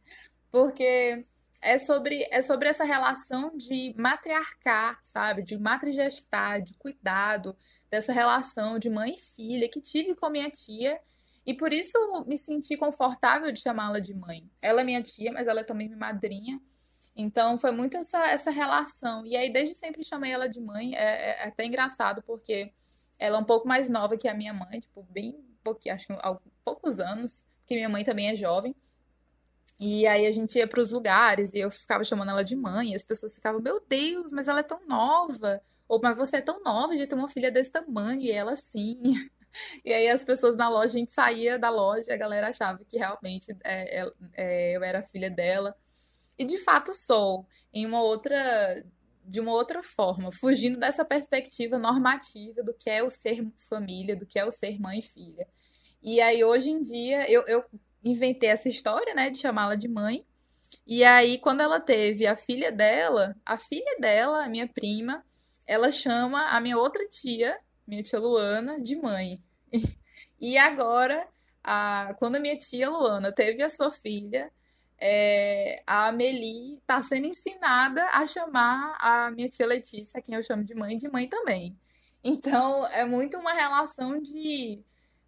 Porque 0.50 1.26
é 1.60 1.78
sobre, 1.78 2.26
é 2.30 2.40
sobre 2.40 2.70
essa 2.70 2.82
relação 2.82 3.54
de 3.54 3.92
matriarcar, 3.98 4.98
sabe? 5.02 5.42
De 5.42 5.58
matrigestar, 5.58 6.62
de 6.62 6.72
cuidado, 6.78 7.54
dessa 7.90 8.10
relação 8.10 8.78
de 8.78 8.88
mãe 8.88 9.12
e 9.12 9.20
filha 9.20 9.68
que 9.68 9.82
tive 9.82 10.14
com 10.14 10.30
minha 10.30 10.48
tia. 10.48 10.98
E 11.44 11.52
por 11.52 11.74
isso 11.74 11.98
me 12.26 12.38
senti 12.38 12.74
confortável 12.74 13.52
de 13.52 13.60
chamá-la 13.60 13.98
de 13.98 14.14
mãe. 14.14 14.50
Ela 14.62 14.80
é 14.80 14.84
minha 14.84 15.02
tia, 15.02 15.30
mas 15.30 15.46
ela 15.46 15.60
é 15.60 15.64
também 15.64 15.88
minha 15.88 15.98
madrinha. 15.98 16.58
Então 17.16 17.58
foi 17.58 17.70
muito 17.72 17.96
essa, 17.96 18.26
essa 18.28 18.50
relação. 18.50 19.24
E 19.24 19.36
aí, 19.36 19.50
desde 19.50 19.74
sempre 19.74 20.04
chamei 20.04 20.30
ela 20.30 20.48
de 20.48 20.60
mãe. 20.60 20.94
É, 20.94 21.00
é, 21.00 21.44
é 21.44 21.48
até 21.48 21.64
engraçado, 21.64 22.22
porque 22.22 22.70
ela 23.18 23.38
é 23.38 23.40
um 23.40 23.44
pouco 23.44 23.66
mais 23.66 23.88
nova 23.88 24.16
que 24.16 24.28
a 24.28 24.34
minha 24.34 24.52
mãe, 24.52 24.78
tipo, 24.78 25.02
bem 25.10 25.42
pouquinho, 25.64 25.94
acho 25.94 26.06
que 26.06 26.12
há 26.12 26.38
poucos 26.64 27.00
anos, 27.00 27.44
porque 27.60 27.74
minha 27.74 27.88
mãe 27.88 28.04
também 28.04 28.28
é 28.28 28.36
jovem. 28.36 28.74
E 29.78 30.06
aí 30.06 30.26
a 30.26 30.32
gente 30.32 30.56
ia 30.56 30.66
para 30.66 30.80
os 30.80 30.90
lugares 30.90 31.52
e 31.52 31.58
eu 31.58 31.70
ficava 31.70 32.02
chamando 32.04 32.30
ela 32.30 32.44
de 32.44 32.56
mãe, 32.56 32.92
e 32.92 32.94
as 32.94 33.02
pessoas 33.02 33.34
ficavam, 33.34 33.60
meu 33.60 33.80
Deus, 33.86 34.30
mas 34.32 34.48
ela 34.48 34.60
é 34.60 34.62
tão 34.62 34.86
nova. 34.86 35.60
Ou, 35.88 36.00
mas 36.02 36.16
você 36.16 36.38
é 36.38 36.40
tão 36.42 36.62
nova 36.62 36.96
de 36.96 37.06
ter 37.06 37.14
uma 37.14 37.28
filha 37.28 37.50
desse 37.50 37.70
tamanho, 37.72 38.20
e 38.20 38.30
ela 38.30 38.56
sim. 38.56 39.00
E 39.82 39.90
aí 39.90 40.06
as 40.10 40.22
pessoas 40.22 40.54
na 40.54 40.68
loja, 40.68 40.96
a 40.96 40.98
gente 40.98 41.14
saía 41.14 41.58
da 41.58 41.70
loja 41.70 42.12
a 42.12 42.16
galera 42.16 42.48
achava 42.48 42.78
que 42.84 42.98
realmente 42.98 43.56
é, 43.64 44.02
é, 44.02 44.12
é, 44.34 44.76
eu 44.76 44.82
era 44.84 45.02
filha 45.02 45.30
dela. 45.30 45.74
E 46.38 46.44
de 46.44 46.58
fato 46.58 46.94
sou, 46.94 47.46
em 47.72 47.86
uma 47.86 48.02
outra. 48.02 48.84
de 49.24 49.40
uma 49.40 49.52
outra 49.52 49.82
forma, 49.82 50.30
fugindo 50.32 50.78
dessa 50.78 51.04
perspectiva 51.04 51.78
normativa 51.78 52.62
do 52.62 52.74
que 52.74 52.88
é 52.90 53.02
o 53.02 53.10
ser 53.10 53.44
família, 53.68 54.16
do 54.16 54.26
que 54.26 54.38
é 54.38 54.44
o 54.44 54.50
ser 54.50 54.78
mãe 54.80 54.98
e 55.00 55.02
filha. 55.02 55.48
E 56.02 56.20
aí, 56.20 56.44
hoje 56.44 56.70
em 56.70 56.80
dia, 56.80 57.28
eu, 57.30 57.44
eu 57.46 57.64
inventei 58.04 58.48
essa 58.48 58.68
história, 58.68 59.14
né, 59.14 59.30
de 59.30 59.38
chamá-la 59.38 59.74
de 59.74 59.88
mãe. 59.88 60.24
E 60.86 61.02
aí, 61.02 61.38
quando 61.38 61.60
ela 61.62 61.80
teve 61.80 62.26
a 62.26 62.36
filha 62.36 62.70
dela, 62.70 63.34
a 63.44 63.56
filha 63.56 63.96
dela, 63.98 64.44
a 64.44 64.48
minha 64.48 64.68
prima, 64.68 65.24
ela 65.66 65.90
chama 65.90 66.40
a 66.50 66.60
minha 66.60 66.78
outra 66.78 67.06
tia, 67.08 67.58
minha 67.86 68.02
tia 68.02 68.18
Luana, 68.18 68.80
de 68.80 68.96
mãe. 68.96 69.38
E 70.38 70.58
agora, 70.58 71.26
a, 71.64 72.14
quando 72.18 72.36
a 72.36 72.38
minha 72.38 72.58
tia 72.58 72.90
Luana 72.90 73.32
teve 73.32 73.62
a 73.62 73.70
sua 73.70 73.90
filha, 73.90 74.52
é, 74.98 75.82
a 75.86 76.08
Amelie 76.08 76.78
está 76.78 77.02
sendo 77.02 77.26
ensinada 77.26 78.02
a 78.12 78.26
chamar 78.26 78.96
a 79.00 79.30
minha 79.30 79.48
tia 79.48 79.66
Letícia, 79.66 80.22
quem 80.22 80.34
eu 80.34 80.42
chamo 80.42 80.64
de 80.64 80.74
mãe, 80.74 80.96
de 80.96 81.08
mãe 81.08 81.28
também. 81.28 81.76
Então, 82.24 82.86
é 82.88 83.04
muito 83.04 83.36
uma 83.38 83.52
relação 83.52 84.20
de, 84.20 84.80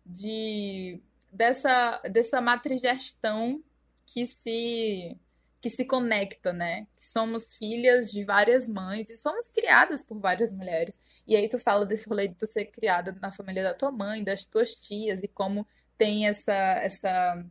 de 0.05 1.01
dessa, 1.33 2.01
dessa 2.11 2.41
matrigestão 2.41 3.63
que 4.07 4.27
se 4.27 5.17
que 5.61 5.69
se 5.69 5.85
conecta, 5.85 6.53
né? 6.53 6.87
Somos 6.95 7.55
filhas 7.55 8.13
de 8.13 8.25
várias 8.25 8.69
mães 8.69 9.11
e 9.11 9.17
somos 9.17 9.49
criadas 9.49 10.03
por 10.03 10.19
várias 10.21 10.53
mulheres. 10.53 11.23
E 11.27 11.35
aí 11.35 11.49
tu 11.49 11.59
fala 11.59 11.85
desse 11.85 12.09
rolê 12.09 12.29
de 12.29 12.35
tu 12.35 12.47
ser 12.47 12.67
criada 12.67 13.13
na 13.21 13.33
família 13.33 13.65
da 13.65 13.75
tua 13.75 13.91
mãe, 13.91 14.23
das 14.23 14.45
tuas 14.45 14.75
tias 14.75 15.25
e 15.25 15.29
como 15.29 15.67
tem 15.97 16.29
essa 16.29 16.53
essa 16.53 17.45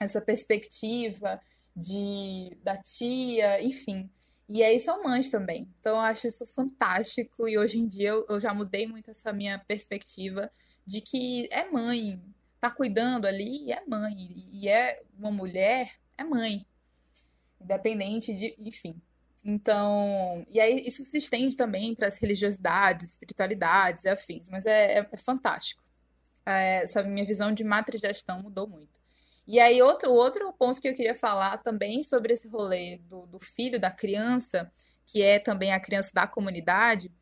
essa 0.00 0.20
perspectiva 0.20 1.40
de 1.74 2.56
da 2.62 2.76
tia, 2.76 3.62
enfim. 3.62 4.10
E 4.48 4.62
aí 4.62 4.78
são 4.78 5.02
mães 5.02 5.30
também. 5.30 5.68
Então 5.80 5.96
eu 5.96 6.00
acho 6.00 6.26
isso 6.26 6.46
fantástico 6.46 7.48
e 7.48 7.58
hoje 7.58 7.78
em 7.78 7.86
dia 7.86 8.10
eu, 8.10 8.26
eu 8.28 8.40
já 8.40 8.54
mudei 8.54 8.86
muito 8.86 9.10
essa 9.10 9.32
minha 9.32 9.58
perspectiva 9.58 10.50
de 10.86 11.00
que 11.00 11.48
é 11.50 11.68
mãe, 11.68 12.22
tá 12.60 12.70
cuidando 12.70 13.26
ali 13.26 13.72
é 13.72 13.82
mãe. 13.86 14.14
E 14.52 14.68
é 14.68 15.02
uma 15.18 15.30
mulher, 15.30 15.92
é 16.16 16.24
mãe. 16.24 16.66
Independente 17.60 18.34
de. 18.34 18.54
Enfim. 18.58 19.00
Então. 19.44 20.44
E 20.48 20.60
aí 20.60 20.86
isso 20.86 21.02
se 21.04 21.18
estende 21.18 21.56
também 21.56 21.94
para 21.94 22.08
as 22.08 22.18
religiosidades, 22.18 23.10
espiritualidades 23.10 24.04
e 24.04 24.08
afins. 24.08 24.48
Mas 24.50 24.66
é, 24.66 24.98
é, 24.98 25.08
é 25.10 25.18
fantástico. 25.18 25.82
É, 26.44 26.84
essa 26.84 27.02
minha 27.02 27.24
visão 27.24 27.52
de 27.52 27.64
matrigestão 27.64 28.42
mudou 28.42 28.68
muito. 28.68 29.00
E 29.46 29.60
aí, 29.60 29.80
outro, 29.80 30.10
outro 30.12 30.52
ponto 30.52 30.80
que 30.80 30.88
eu 30.88 30.94
queria 30.94 31.14
falar 31.14 31.58
também 31.58 32.02
sobre 32.02 32.32
esse 32.32 32.48
rolê 32.48 32.98
do, 33.04 33.26
do 33.26 33.38
filho, 33.38 33.78
da 33.78 33.90
criança, 33.90 34.70
que 35.06 35.22
é 35.22 35.38
também 35.38 35.72
a 35.72 35.80
criança 35.80 36.10
da 36.12 36.26
comunidade, 36.26 37.12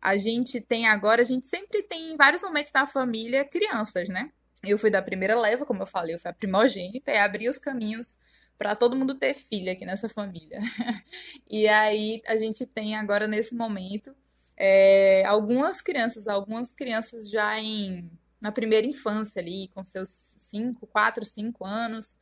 a 0.00 0.16
gente 0.16 0.60
tem 0.60 0.86
agora, 0.86 1.22
a 1.22 1.24
gente 1.24 1.46
sempre 1.46 1.82
tem 1.82 2.12
em 2.12 2.16
vários 2.16 2.42
momentos 2.42 2.72
da 2.72 2.86
família 2.86 3.44
crianças, 3.44 4.08
né? 4.08 4.30
Eu 4.62 4.78
fui 4.78 4.90
da 4.90 5.02
primeira 5.02 5.38
leva, 5.38 5.66
como 5.66 5.82
eu 5.82 5.86
falei, 5.86 6.14
eu 6.14 6.18
fui 6.18 6.30
a 6.30 6.34
primogênita 6.34 7.10
e 7.12 7.18
abri 7.18 7.48
os 7.48 7.58
caminhos 7.58 8.16
para 8.56 8.74
todo 8.74 8.96
mundo 8.96 9.18
ter 9.18 9.34
filha 9.34 9.72
aqui 9.72 9.84
nessa 9.84 10.08
família. 10.08 10.58
e 11.50 11.66
aí 11.68 12.22
a 12.26 12.36
gente 12.36 12.66
tem 12.66 12.96
agora 12.96 13.26
nesse 13.26 13.54
momento 13.54 14.14
é, 14.56 15.24
algumas 15.26 15.82
crianças, 15.82 16.28
algumas 16.28 16.70
crianças 16.70 17.28
já 17.28 17.58
em 17.58 18.10
na 18.44 18.52
primeira 18.52 18.86
infância 18.86 19.40
ali, 19.40 19.70
com 19.74 19.82
seus 19.82 20.10
5, 20.10 20.86
4, 20.86 21.24
5 21.24 21.64
anos, 21.64 22.18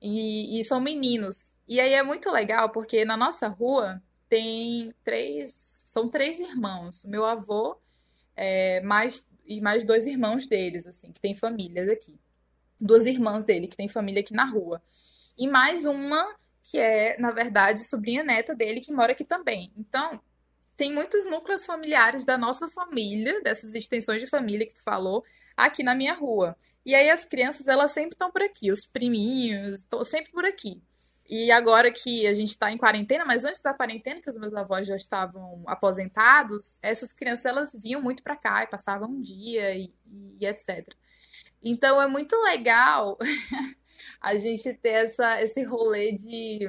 e, 0.00 0.60
e 0.60 0.62
são 0.62 0.80
meninos. 0.80 1.50
E 1.66 1.80
aí 1.80 1.94
é 1.94 2.02
muito 2.02 2.30
legal, 2.30 2.70
porque 2.70 3.04
na 3.04 3.16
nossa 3.16 3.48
rua 3.48 4.00
tem 4.28 4.94
três, 5.02 5.82
são 5.84 6.08
três 6.08 6.38
irmãos. 6.38 7.04
Meu 7.04 7.24
avô, 7.24 7.76
é, 8.36 8.80
mais 8.82 9.28
e 9.46 9.60
mais 9.60 9.84
dois 9.84 10.06
irmãos 10.06 10.46
deles, 10.46 10.86
assim, 10.86 11.10
que 11.10 11.20
tem 11.20 11.34
famílias 11.34 11.88
aqui. 11.90 12.16
Duas 12.80 13.04
irmãs 13.04 13.42
dele, 13.42 13.66
que 13.66 13.76
tem 13.76 13.88
família 13.88 14.20
aqui 14.20 14.32
na 14.32 14.44
rua. 14.44 14.80
E 15.36 15.48
mais 15.48 15.84
uma 15.86 16.36
que 16.62 16.78
é, 16.78 17.18
na 17.18 17.32
verdade, 17.32 17.84
sobrinha 17.84 18.22
neta 18.22 18.54
dele, 18.54 18.80
que 18.80 18.92
mora 18.92 19.10
aqui 19.10 19.24
também. 19.24 19.72
Então, 19.76 20.20
tem 20.76 20.92
muitos 20.92 21.24
núcleos 21.26 21.64
familiares 21.64 22.24
da 22.24 22.36
nossa 22.36 22.68
família, 22.68 23.40
dessas 23.42 23.74
extensões 23.74 24.20
de 24.20 24.26
família 24.26 24.66
que 24.66 24.74
tu 24.74 24.82
falou, 24.82 25.24
aqui 25.56 25.82
na 25.82 25.94
minha 25.94 26.14
rua. 26.14 26.56
E 26.84 26.94
aí 26.94 27.10
as 27.10 27.24
crianças, 27.24 27.68
elas 27.68 27.92
sempre 27.92 28.14
estão 28.14 28.30
por 28.30 28.42
aqui, 28.42 28.72
os 28.72 28.84
priminhos, 28.84 29.78
estão 29.78 30.04
sempre 30.04 30.32
por 30.32 30.44
aqui. 30.44 30.82
E 31.28 31.50
agora 31.50 31.90
que 31.90 32.26
a 32.26 32.34
gente 32.34 32.50
está 32.50 32.70
em 32.70 32.76
quarentena, 32.76 33.24
mas 33.24 33.44
antes 33.44 33.62
da 33.62 33.72
quarentena, 33.72 34.20
que 34.20 34.28
os 34.28 34.36
meus 34.36 34.52
avós 34.52 34.86
já 34.86 34.96
estavam 34.96 35.62
aposentados, 35.66 36.78
essas 36.82 37.12
crianças 37.12 37.46
elas 37.46 37.72
vinham 37.72 38.02
muito 38.02 38.22
para 38.22 38.36
cá 38.36 38.62
e 38.62 38.66
passavam 38.66 39.08
um 39.08 39.20
dia 39.20 39.74
e, 39.74 39.94
e, 40.06 40.44
etc. 40.44 40.86
Então 41.62 42.00
é 42.00 42.06
muito 42.06 42.36
legal 42.42 43.16
a 44.20 44.36
gente 44.36 44.74
ter 44.74 44.90
essa, 45.06 45.40
esse 45.40 45.62
rolê 45.62 46.12
de, 46.12 46.68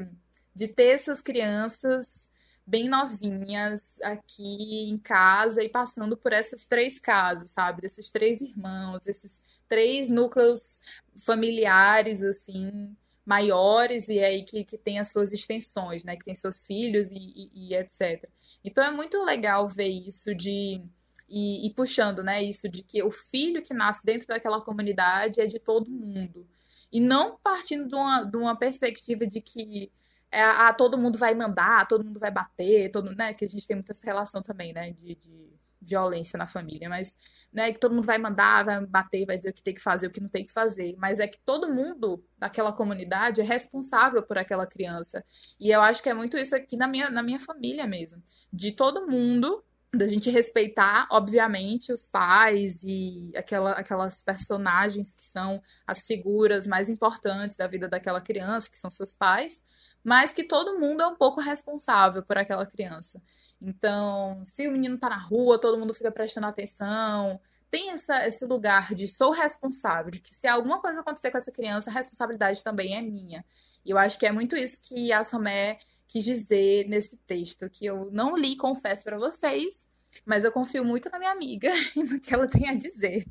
de 0.54 0.70
ter 0.70 0.94
essas 0.94 1.22
crianças 1.22 2.30
bem 2.66 2.90
novinhas 2.90 4.00
aqui 4.02 4.90
em 4.90 4.98
casa 4.98 5.64
e 5.64 5.70
passando 5.70 6.18
por 6.18 6.34
essas 6.34 6.66
três 6.66 7.00
casas, 7.00 7.52
sabe? 7.52 7.82
Desses 7.82 8.10
três 8.10 8.42
irmãos, 8.42 9.06
esses 9.06 9.42
três 9.68 10.10
núcleos 10.10 10.80
familiares, 11.18 12.24
assim, 12.24 12.96
maiores 13.26 14.10
e 14.10 14.20
aí 14.20 14.44
que, 14.44 14.64
que 14.64 14.78
tem 14.78 15.00
as 15.00 15.12
suas 15.12 15.32
extensões, 15.32 16.04
né? 16.04 16.16
Que 16.16 16.26
tem 16.26 16.36
seus 16.36 16.66
filhos 16.66 17.12
e, 17.12 17.18
e, 17.18 17.70
e 17.70 17.76
etc. 17.76 18.28
Então 18.64 18.84
é 18.84 18.92
muito 18.92 19.22
legal 19.24 19.68
ver 19.68 19.90
isso 19.90 20.34
de. 20.34 20.82
E, 21.28 21.66
e, 21.66 21.74
puxando, 21.74 22.24
né? 22.24 22.44
Isso 22.44 22.70
de 22.70 22.84
que 22.84 23.02
o 23.02 23.10
filho 23.10 23.64
que 23.64 23.74
nasce 23.74 24.06
dentro 24.06 24.28
daquela 24.28 24.62
comunidade 24.62 25.42
é 25.42 25.48
de 25.48 25.60
todo 25.60 25.90
mundo. 25.90 26.48
E 26.92 27.00
não 27.00 27.38
partindo 27.38 27.88
de 27.88 27.96
uma, 27.96 28.24
de 28.24 28.38
uma 28.38 28.56
perspectiva 28.56 29.26
de 29.26 29.42
que 29.42 29.92
é, 30.36 30.44
ah, 30.44 30.74
todo 30.74 30.98
mundo 30.98 31.18
vai 31.18 31.34
mandar, 31.34 31.88
todo 31.88 32.04
mundo 32.04 32.20
vai 32.20 32.32
bater, 32.32 32.92
todo, 32.92 33.10
né? 33.16 33.34
Que 33.34 33.46
a 33.46 33.48
gente 33.48 33.66
tem 33.66 33.76
muita 33.76 33.94
essa 33.94 34.06
relação 34.06 34.42
também, 34.42 34.74
né? 34.74 34.92
De, 34.92 35.16
de, 35.16 35.56
violência 35.82 36.36
na 36.36 36.48
família, 36.48 36.90
mas 36.90 37.14
não 37.54 37.62
é 37.62 37.72
que 37.72 37.80
todo 37.80 37.94
mundo 37.94 38.08
vai 38.08 38.18
mandar, 38.18 38.66
vai 38.66 38.84
bater, 38.88 39.24
vai 39.24 39.38
dizer 39.38 39.52
o 39.52 39.54
que 39.54 39.62
tem 39.62 39.74
que 39.74 39.82
fazer, 39.82 40.08
o 40.08 40.12
que 40.12 40.20
não 40.20 40.30
tem 40.30 40.44
que 40.44 40.52
fazer, 40.52 40.96
mas 40.98 41.20
é 41.20 41.28
que 41.28 41.38
todo 41.46 41.72
mundo 41.72 42.26
daquela 42.40 42.74
comunidade 42.74 43.40
é 43.40 43.44
responsável 43.44 44.24
por 44.24 44.36
aquela 44.36 44.66
criança. 44.66 45.24
E 45.60 45.70
eu 45.70 45.82
acho 45.82 46.02
que 46.02 46.10
é 46.10 46.14
muito 46.16 46.38
isso 46.38 46.56
aqui 46.56 46.76
na 46.76 46.88
minha, 46.88 47.12
na 47.12 47.22
minha 47.22 47.40
família 47.40 47.86
mesmo, 47.86 48.20
de 48.52 48.72
todo 48.72 49.06
mundo 49.06 49.64
da 49.94 50.08
gente 50.08 50.30
respeitar, 50.30 51.08
obviamente, 51.12 51.94
os 51.94 52.08
pais 52.08 52.84
e 52.84 53.32
aquela, 53.36 53.72
aquelas 53.74 54.22
personagens 54.22 55.14
que 55.14 55.24
são 55.24 55.62
as 55.88 56.06
figuras 56.06 56.68
mais 56.68 56.90
importantes 56.90 57.56
da 57.56 57.68
vida 57.68 57.88
daquela 57.88 58.20
criança, 58.20 58.70
que 58.70 58.78
são 58.78 58.92
seus 58.92 59.12
pais, 59.12 59.62
mas 60.06 60.32
que 60.32 60.44
todo 60.44 60.78
mundo 60.78 61.02
é 61.02 61.08
um 61.08 61.16
pouco 61.16 61.42
responsável 61.42 62.22
por 62.22 62.38
aquela 62.38 62.64
criança. 62.64 63.20
Então, 63.60 64.40
se 64.46 64.68
o 64.68 64.72
menino 64.72 65.00
tá 65.00 65.10
na 65.10 65.18
rua, 65.18 65.60
todo 65.60 65.80
mundo 65.80 65.96
fica 65.96 66.12
prestando 66.12 66.46
atenção. 66.46 67.42
Tem 67.72 67.90
essa, 67.90 68.28
esse 68.28 68.46
lugar 68.46 68.94
de 68.94 69.08
sou 69.08 69.32
responsável, 69.32 70.12
de 70.12 70.20
que 70.20 70.32
se 70.32 70.48
alguma 70.48 70.80
coisa 70.80 71.00
acontecer 71.00 71.32
com 71.32 71.40
essa 71.40 71.52
criança, 71.52 71.90
a 71.90 71.94
responsabilidade 71.94 72.64
também 72.64 72.96
é 72.96 73.02
minha. 73.02 73.44
E 73.84 73.90
eu 73.90 73.98
acho 73.98 74.20
que 74.20 74.28
é 74.28 74.32
muito 74.32 74.56
isso 74.56 74.80
que 74.84 75.12
a 75.12 75.24
Somé 75.24 75.80
quis 76.08 76.24
dizer 76.24 76.88
nesse 76.88 77.18
texto, 77.26 77.68
que 77.68 77.88
eu 77.88 78.12
não 78.12 78.36
li, 78.36 78.56
confesso 78.56 79.04
para 79.04 79.18
vocês, 79.18 79.88
mas 80.24 80.44
eu 80.44 80.52
confio 80.52 80.86
muito 80.86 81.10
na 81.10 81.18
minha 81.18 81.32
amiga 81.32 81.72
e 81.98 82.04
no 82.04 82.20
que 82.20 82.32
ela 82.32 82.46
tem 82.48 82.70
a 82.70 82.76
dizer. 82.76 83.26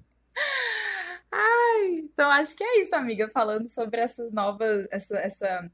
Ai, 1.30 2.00
então 2.00 2.28
acho 2.30 2.56
que 2.56 2.64
é 2.64 2.80
isso, 2.80 2.96
amiga, 2.96 3.30
falando 3.30 3.68
sobre 3.68 4.00
essas 4.00 4.32
novas, 4.32 4.88
essa, 4.90 5.16
essa 5.18 5.70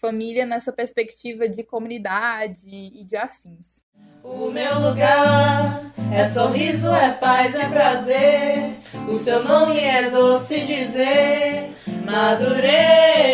família 0.00 0.46
nessa 0.46 0.72
perspectiva 0.72 1.48
de 1.48 1.64
comunidade 1.64 2.68
e 2.68 3.04
de 3.04 3.16
afins. 3.16 3.82
O 4.22 4.50
meu 4.50 4.78
lugar 4.78 5.92
é 6.12 6.26
sorriso, 6.26 6.92
é 6.94 7.12
paz, 7.12 7.54
é 7.54 7.68
prazer. 7.68 8.78
O 9.08 9.16
seu 9.16 9.42
nome 9.44 9.78
é 9.78 10.10
doce 10.10 10.60
dizer, 10.60 11.72
Madureira. 12.04 13.28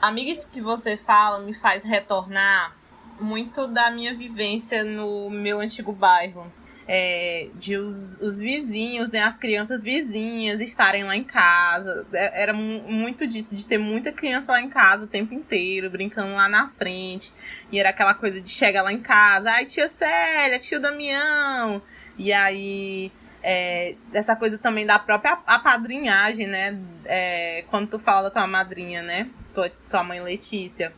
Amiga, 0.00 0.30
isso 0.30 0.48
que 0.50 0.62
você 0.62 0.96
fala 0.96 1.40
me 1.40 1.52
faz 1.52 1.84
retornar 1.84 2.77
muito 3.20 3.66
da 3.66 3.90
minha 3.90 4.14
vivência 4.14 4.84
no 4.84 5.30
meu 5.30 5.60
antigo 5.60 5.92
bairro. 5.92 6.52
É, 6.90 7.50
de 7.56 7.76
os, 7.76 8.16
os 8.18 8.38
vizinhos, 8.38 9.10
né, 9.10 9.22
as 9.22 9.36
crianças 9.36 9.82
vizinhas 9.82 10.58
estarem 10.58 11.04
lá 11.04 11.14
em 11.14 11.24
casa. 11.24 12.06
É, 12.12 12.42
era 12.42 12.54
muito 12.54 13.26
disso, 13.26 13.54
de 13.54 13.68
ter 13.68 13.76
muita 13.76 14.10
criança 14.10 14.52
lá 14.52 14.60
em 14.62 14.70
casa 14.70 15.04
o 15.04 15.06
tempo 15.06 15.34
inteiro, 15.34 15.90
brincando 15.90 16.32
lá 16.32 16.48
na 16.48 16.70
frente. 16.70 17.32
E 17.70 17.78
era 17.78 17.90
aquela 17.90 18.14
coisa 18.14 18.40
de 18.40 18.48
chegar 18.48 18.82
lá 18.82 18.92
em 18.92 19.00
casa, 19.00 19.50
ai, 19.50 19.66
tia 19.66 19.86
Célia, 19.86 20.58
tio 20.58 20.80
Damião. 20.80 21.82
E 22.16 22.32
aí 22.32 23.12
é, 23.42 23.94
essa 24.14 24.34
coisa 24.34 24.56
também 24.56 24.86
da 24.86 24.98
própria 24.98 25.38
apadrinhagem, 25.46 26.46
né? 26.46 26.78
É, 27.04 27.64
quando 27.68 27.90
tu 27.90 27.98
fala 27.98 28.22
da 28.22 28.30
tua 28.30 28.46
madrinha, 28.46 29.02
né? 29.02 29.28
tua, 29.58 29.70
tua 29.90 30.04
mãe 30.04 30.20
Letícia. 30.20 30.92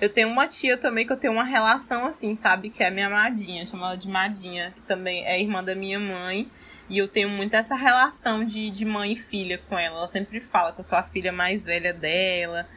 Eu 0.00 0.08
tenho 0.08 0.28
uma 0.28 0.46
tia 0.46 0.76
também 0.76 1.04
que 1.04 1.12
eu 1.12 1.16
tenho 1.16 1.32
uma 1.32 1.44
relação 1.44 2.06
assim, 2.06 2.36
sabe? 2.36 2.70
Que 2.70 2.84
é 2.84 2.88
a 2.88 2.90
minha 2.90 3.10
Madinha, 3.10 3.66
chamo 3.66 3.84
ela 3.84 3.96
de 3.96 4.08
Madinha, 4.08 4.72
que 4.74 4.82
também 4.82 5.24
é 5.26 5.40
irmã 5.40 5.62
da 5.62 5.74
minha 5.74 5.98
mãe. 5.98 6.48
E 6.88 6.96
eu 6.98 7.08
tenho 7.08 7.28
muito 7.28 7.54
essa 7.54 7.74
relação 7.74 8.44
de, 8.44 8.70
de 8.70 8.84
mãe 8.84 9.12
e 9.12 9.16
filha 9.16 9.58
com 9.68 9.76
ela. 9.76 9.98
Ela 9.98 10.06
sempre 10.06 10.40
fala 10.40 10.72
que 10.72 10.80
eu 10.80 10.84
sou 10.84 10.96
a 10.96 11.02
filha 11.02 11.32
mais 11.32 11.64
velha 11.64 11.92
dela. 11.92 12.68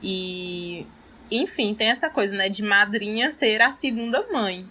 E, 0.00 0.86
enfim, 1.30 1.74
tem 1.74 1.88
essa 1.88 2.08
coisa, 2.08 2.34
né? 2.34 2.48
De 2.48 2.62
madrinha 2.62 3.32
ser 3.32 3.60
a 3.60 3.72
segunda 3.72 4.24
mãe. 4.32 4.64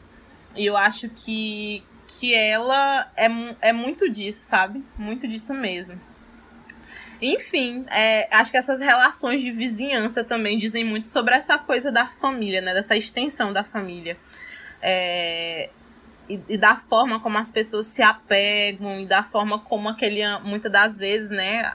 E 0.55 0.65
eu 0.65 0.77
acho 0.77 1.09
que, 1.09 1.83
que 2.07 2.33
ela 2.33 3.11
é, 3.17 3.27
é 3.61 3.73
muito 3.73 4.09
disso, 4.09 4.43
sabe? 4.43 4.83
Muito 4.97 5.27
disso 5.27 5.53
mesmo. 5.53 5.99
Enfim, 7.21 7.85
é, 7.89 8.27
acho 8.35 8.51
que 8.51 8.57
essas 8.57 8.79
relações 8.79 9.41
de 9.41 9.51
vizinhança 9.51 10.23
também 10.23 10.57
dizem 10.57 10.83
muito 10.83 11.07
sobre 11.07 11.33
essa 11.35 11.57
coisa 11.57 11.91
da 11.91 12.05
família, 12.05 12.61
né? 12.61 12.73
Dessa 12.73 12.95
extensão 12.95 13.51
da 13.51 13.63
família. 13.63 14.17
É, 14.81 15.69
e, 16.29 16.39
e, 16.49 16.57
da 16.57 16.75
forma 16.75 17.19
como 17.19 17.37
as 17.37 17.49
pessoas 17.49 17.87
se 17.87 18.01
apegam 18.01 18.99
e 18.99 19.05
da 19.05 19.23
forma 19.23 19.59
como 19.59 19.89
aquele, 19.89 20.21
muitas 20.43 20.71
das 20.71 20.97
vezes, 20.97 21.29
né? 21.29 21.73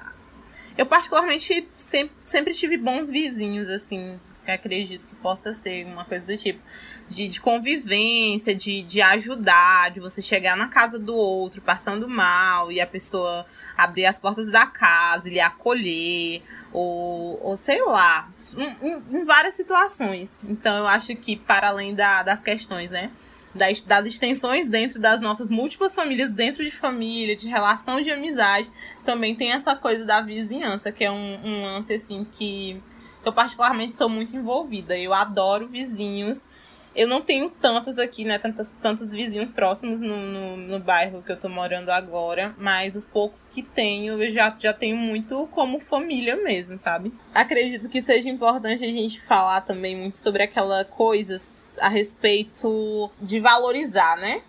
Eu 0.76 0.86
particularmente 0.86 1.68
sempre, 1.74 2.14
sempre 2.22 2.54
tive 2.54 2.76
bons 2.76 3.10
vizinhos, 3.10 3.68
assim, 3.68 4.18
acredito 4.52 5.06
que 5.06 5.14
possa 5.16 5.54
ser 5.54 5.84
uma 5.86 6.04
coisa 6.04 6.24
do 6.24 6.36
tipo 6.36 6.60
de, 7.08 7.28
de 7.28 7.40
convivência, 7.40 8.54
de, 8.54 8.82
de 8.82 9.00
ajudar, 9.00 9.90
de 9.90 10.00
você 10.00 10.22
chegar 10.22 10.56
na 10.56 10.68
casa 10.68 10.98
do 10.98 11.14
outro 11.14 11.60
passando 11.60 12.08
mal 12.08 12.72
e 12.72 12.80
a 12.80 12.86
pessoa 12.86 13.46
abrir 13.76 14.06
as 14.06 14.18
portas 14.18 14.50
da 14.50 14.66
casa, 14.66 15.28
lhe 15.28 15.40
acolher, 15.40 16.42
ou, 16.72 17.38
ou 17.42 17.56
sei 17.56 17.82
lá, 17.84 18.28
em, 18.56 19.18
em 19.18 19.24
várias 19.24 19.54
situações. 19.54 20.40
Então 20.44 20.78
eu 20.78 20.86
acho 20.86 21.14
que 21.16 21.36
para 21.36 21.68
além 21.68 21.94
da, 21.94 22.22
das 22.22 22.42
questões, 22.42 22.90
né? 22.90 23.10
Das, 23.54 23.82
das 23.82 24.06
extensões 24.06 24.66
dentro 24.66 24.98
das 24.98 25.20
nossas 25.20 25.50
múltiplas 25.50 25.94
famílias, 25.94 26.30
dentro 26.30 26.64
de 26.64 26.70
família, 26.70 27.36
de 27.36 27.48
relação 27.48 28.00
de 28.00 28.10
amizade, 28.10 28.70
também 29.04 29.34
tem 29.34 29.52
essa 29.52 29.76
coisa 29.76 30.06
da 30.06 30.22
vizinhança, 30.22 30.90
que 30.90 31.04
é 31.04 31.10
um, 31.10 31.38
um 31.44 31.62
lance 31.64 31.92
assim 31.92 32.26
que 32.32 32.82
eu 33.24 33.32
particularmente 33.32 33.96
sou 33.96 34.08
muito 34.08 34.36
envolvida. 34.36 34.98
Eu 34.98 35.12
adoro 35.12 35.68
vizinhos 35.68 36.46
eu 36.94 37.08
não 37.08 37.22
tenho 37.22 37.48
tantos 37.48 37.98
aqui, 37.98 38.24
né? 38.24 38.38
Tantos, 38.38 38.70
tantos 38.82 39.10
vizinhos 39.12 39.50
próximos 39.50 40.00
no, 40.00 40.16
no, 40.16 40.56
no, 40.56 40.78
bairro 40.78 41.22
que 41.22 41.32
eu 41.32 41.38
tô 41.38 41.48
morando 41.48 41.90
agora. 41.90 42.54
Mas 42.58 42.94
os 42.94 43.08
poucos 43.08 43.46
que 43.46 43.62
tenho, 43.62 44.22
eu 44.22 44.30
já, 44.30 44.54
já 44.58 44.72
tenho 44.72 44.96
muito 44.96 45.48
como 45.50 45.80
família 45.80 46.36
mesmo, 46.36 46.78
sabe? 46.78 47.12
Acredito 47.34 47.88
que 47.88 48.02
seja 48.02 48.28
importante 48.28 48.84
a 48.84 48.92
gente 48.92 49.20
falar 49.20 49.62
também 49.62 49.96
muito 49.96 50.18
sobre 50.18 50.42
aquela 50.42 50.84
coisa 50.84 51.36
a 51.80 51.88
respeito 51.88 53.10
de 53.20 53.40
valorizar, 53.40 54.16
né? 54.18 54.42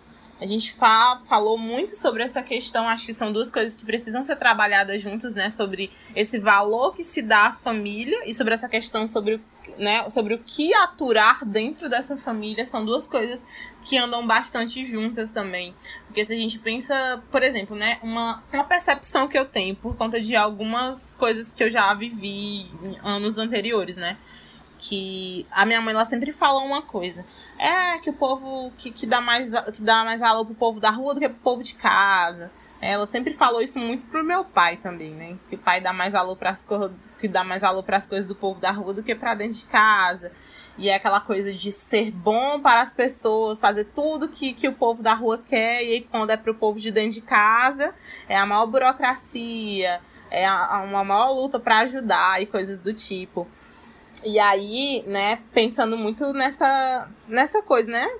A 0.44 0.46
gente 0.46 0.74
fa 0.74 1.18
falou 1.26 1.56
muito 1.56 1.96
sobre 1.96 2.22
essa 2.22 2.42
questão, 2.42 2.86
acho 2.86 3.06
que 3.06 3.14
são 3.14 3.32
duas 3.32 3.50
coisas 3.50 3.74
que 3.74 3.82
precisam 3.82 4.22
ser 4.22 4.36
trabalhadas 4.36 5.00
juntos, 5.00 5.34
né? 5.34 5.48
Sobre 5.48 5.90
esse 6.14 6.38
valor 6.38 6.94
que 6.94 7.02
se 7.02 7.22
dá 7.22 7.46
à 7.46 7.52
família 7.54 8.28
e 8.28 8.34
sobre 8.34 8.52
essa 8.52 8.68
questão 8.68 9.06
sobre 9.06 9.40
né, 9.78 10.08
sobre 10.10 10.34
o 10.34 10.38
que 10.38 10.74
aturar 10.74 11.46
dentro 11.46 11.88
dessa 11.88 12.18
família 12.18 12.66
são 12.66 12.84
duas 12.84 13.08
coisas 13.08 13.46
que 13.82 13.96
andam 13.96 14.26
bastante 14.26 14.84
juntas 14.84 15.30
também. 15.30 15.74
Porque 16.06 16.22
se 16.26 16.34
a 16.34 16.36
gente 16.36 16.58
pensa, 16.58 17.24
por 17.30 17.42
exemplo, 17.42 17.74
né, 17.74 17.98
uma, 18.02 18.44
uma 18.52 18.64
percepção 18.64 19.26
que 19.26 19.38
eu 19.38 19.46
tenho 19.46 19.74
por 19.74 19.96
conta 19.96 20.20
de 20.20 20.36
algumas 20.36 21.16
coisas 21.16 21.54
que 21.54 21.64
eu 21.64 21.70
já 21.70 21.92
vivi 21.94 22.70
em 22.82 22.98
anos 23.02 23.38
anteriores, 23.38 23.96
né? 23.96 24.18
Que 24.78 25.46
a 25.50 25.64
minha 25.64 25.80
mãe 25.80 25.94
ela 25.94 26.04
sempre 26.04 26.32
fala 26.32 26.60
uma 26.60 26.82
coisa. 26.82 27.24
É 27.58 27.98
que 27.98 28.10
o 28.10 28.12
povo 28.12 28.72
que, 28.76 28.90
que 28.90 29.06
dá 29.06 29.20
mais 29.20 29.52
que 29.70 29.82
dá 29.82 30.04
mais 30.04 30.20
valor 30.20 30.44
pro 30.44 30.54
povo 30.54 30.80
da 30.80 30.90
rua 30.90 31.14
do 31.14 31.20
que 31.20 31.28
pro 31.28 31.38
povo 31.38 31.62
de 31.62 31.74
casa. 31.74 32.50
Ela 32.80 33.06
sempre 33.06 33.32
falou 33.32 33.62
isso 33.62 33.78
muito 33.78 34.06
pro 34.08 34.22
meu 34.22 34.44
pai 34.44 34.76
também, 34.76 35.10
né? 35.12 35.38
Que 35.48 35.54
o 35.54 35.58
pai 35.58 35.80
dá 35.80 35.92
mais 35.92 36.12
valor 36.12 36.36
para 36.36 36.50
as 36.50 36.66
que 37.18 37.28
dá 37.28 37.42
mais 37.42 37.62
valor 37.62 37.82
para 37.82 37.96
as 37.96 38.06
coisas 38.06 38.26
do 38.26 38.34
povo 38.34 38.60
da 38.60 38.70
rua 38.70 38.92
do 38.92 39.02
que 39.02 39.14
para 39.14 39.34
dentro 39.34 39.58
de 39.58 39.64
casa. 39.64 40.32
E 40.76 40.88
é 40.88 40.96
aquela 40.96 41.20
coisa 41.20 41.52
de 41.54 41.70
ser 41.70 42.10
bom 42.10 42.60
para 42.60 42.80
as 42.80 42.92
pessoas, 42.92 43.60
fazer 43.60 43.84
tudo 43.86 44.28
que, 44.28 44.52
que 44.52 44.66
o 44.66 44.72
povo 44.72 45.02
da 45.02 45.14
rua 45.14 45.38
quer, 45.38 45.84
e 45.84 45.92
aí 45.92 46.00
quando 46.02 46.30
é 46.30 46.36
para 46.36 46.50
o 46.50 46.54
povo 46.54 46.80
de 46.80 46.90
dentro 46.90 47.12
de 47.12 47.20
casa, 47.20 47.94
é 48.28 48.36
a 48.36 48.44
maior 48.44 48.66
burocracia, 48.66 50.00
é 50.30 50.44
a, 50.46 50.82
uma 50.82 51.04
maior 51.04 51.30
luta 51.30 51.60
para 51.60 51.78
ajudar 51.80 52.42
e 52.42 52.46
coisas 52.46 52.80
do 52.80 52.92
tipo. 52.92 53.46
E 54.24 54.38
aí, 54.38 55.04
né, 55.06 55.42
pensando 55.52 55.96
muito 55.96 56.32
nessa, 56.32 57.08
nessa 57.28 57.62
coisa, 57.62 57.90
né? 57.90 58.10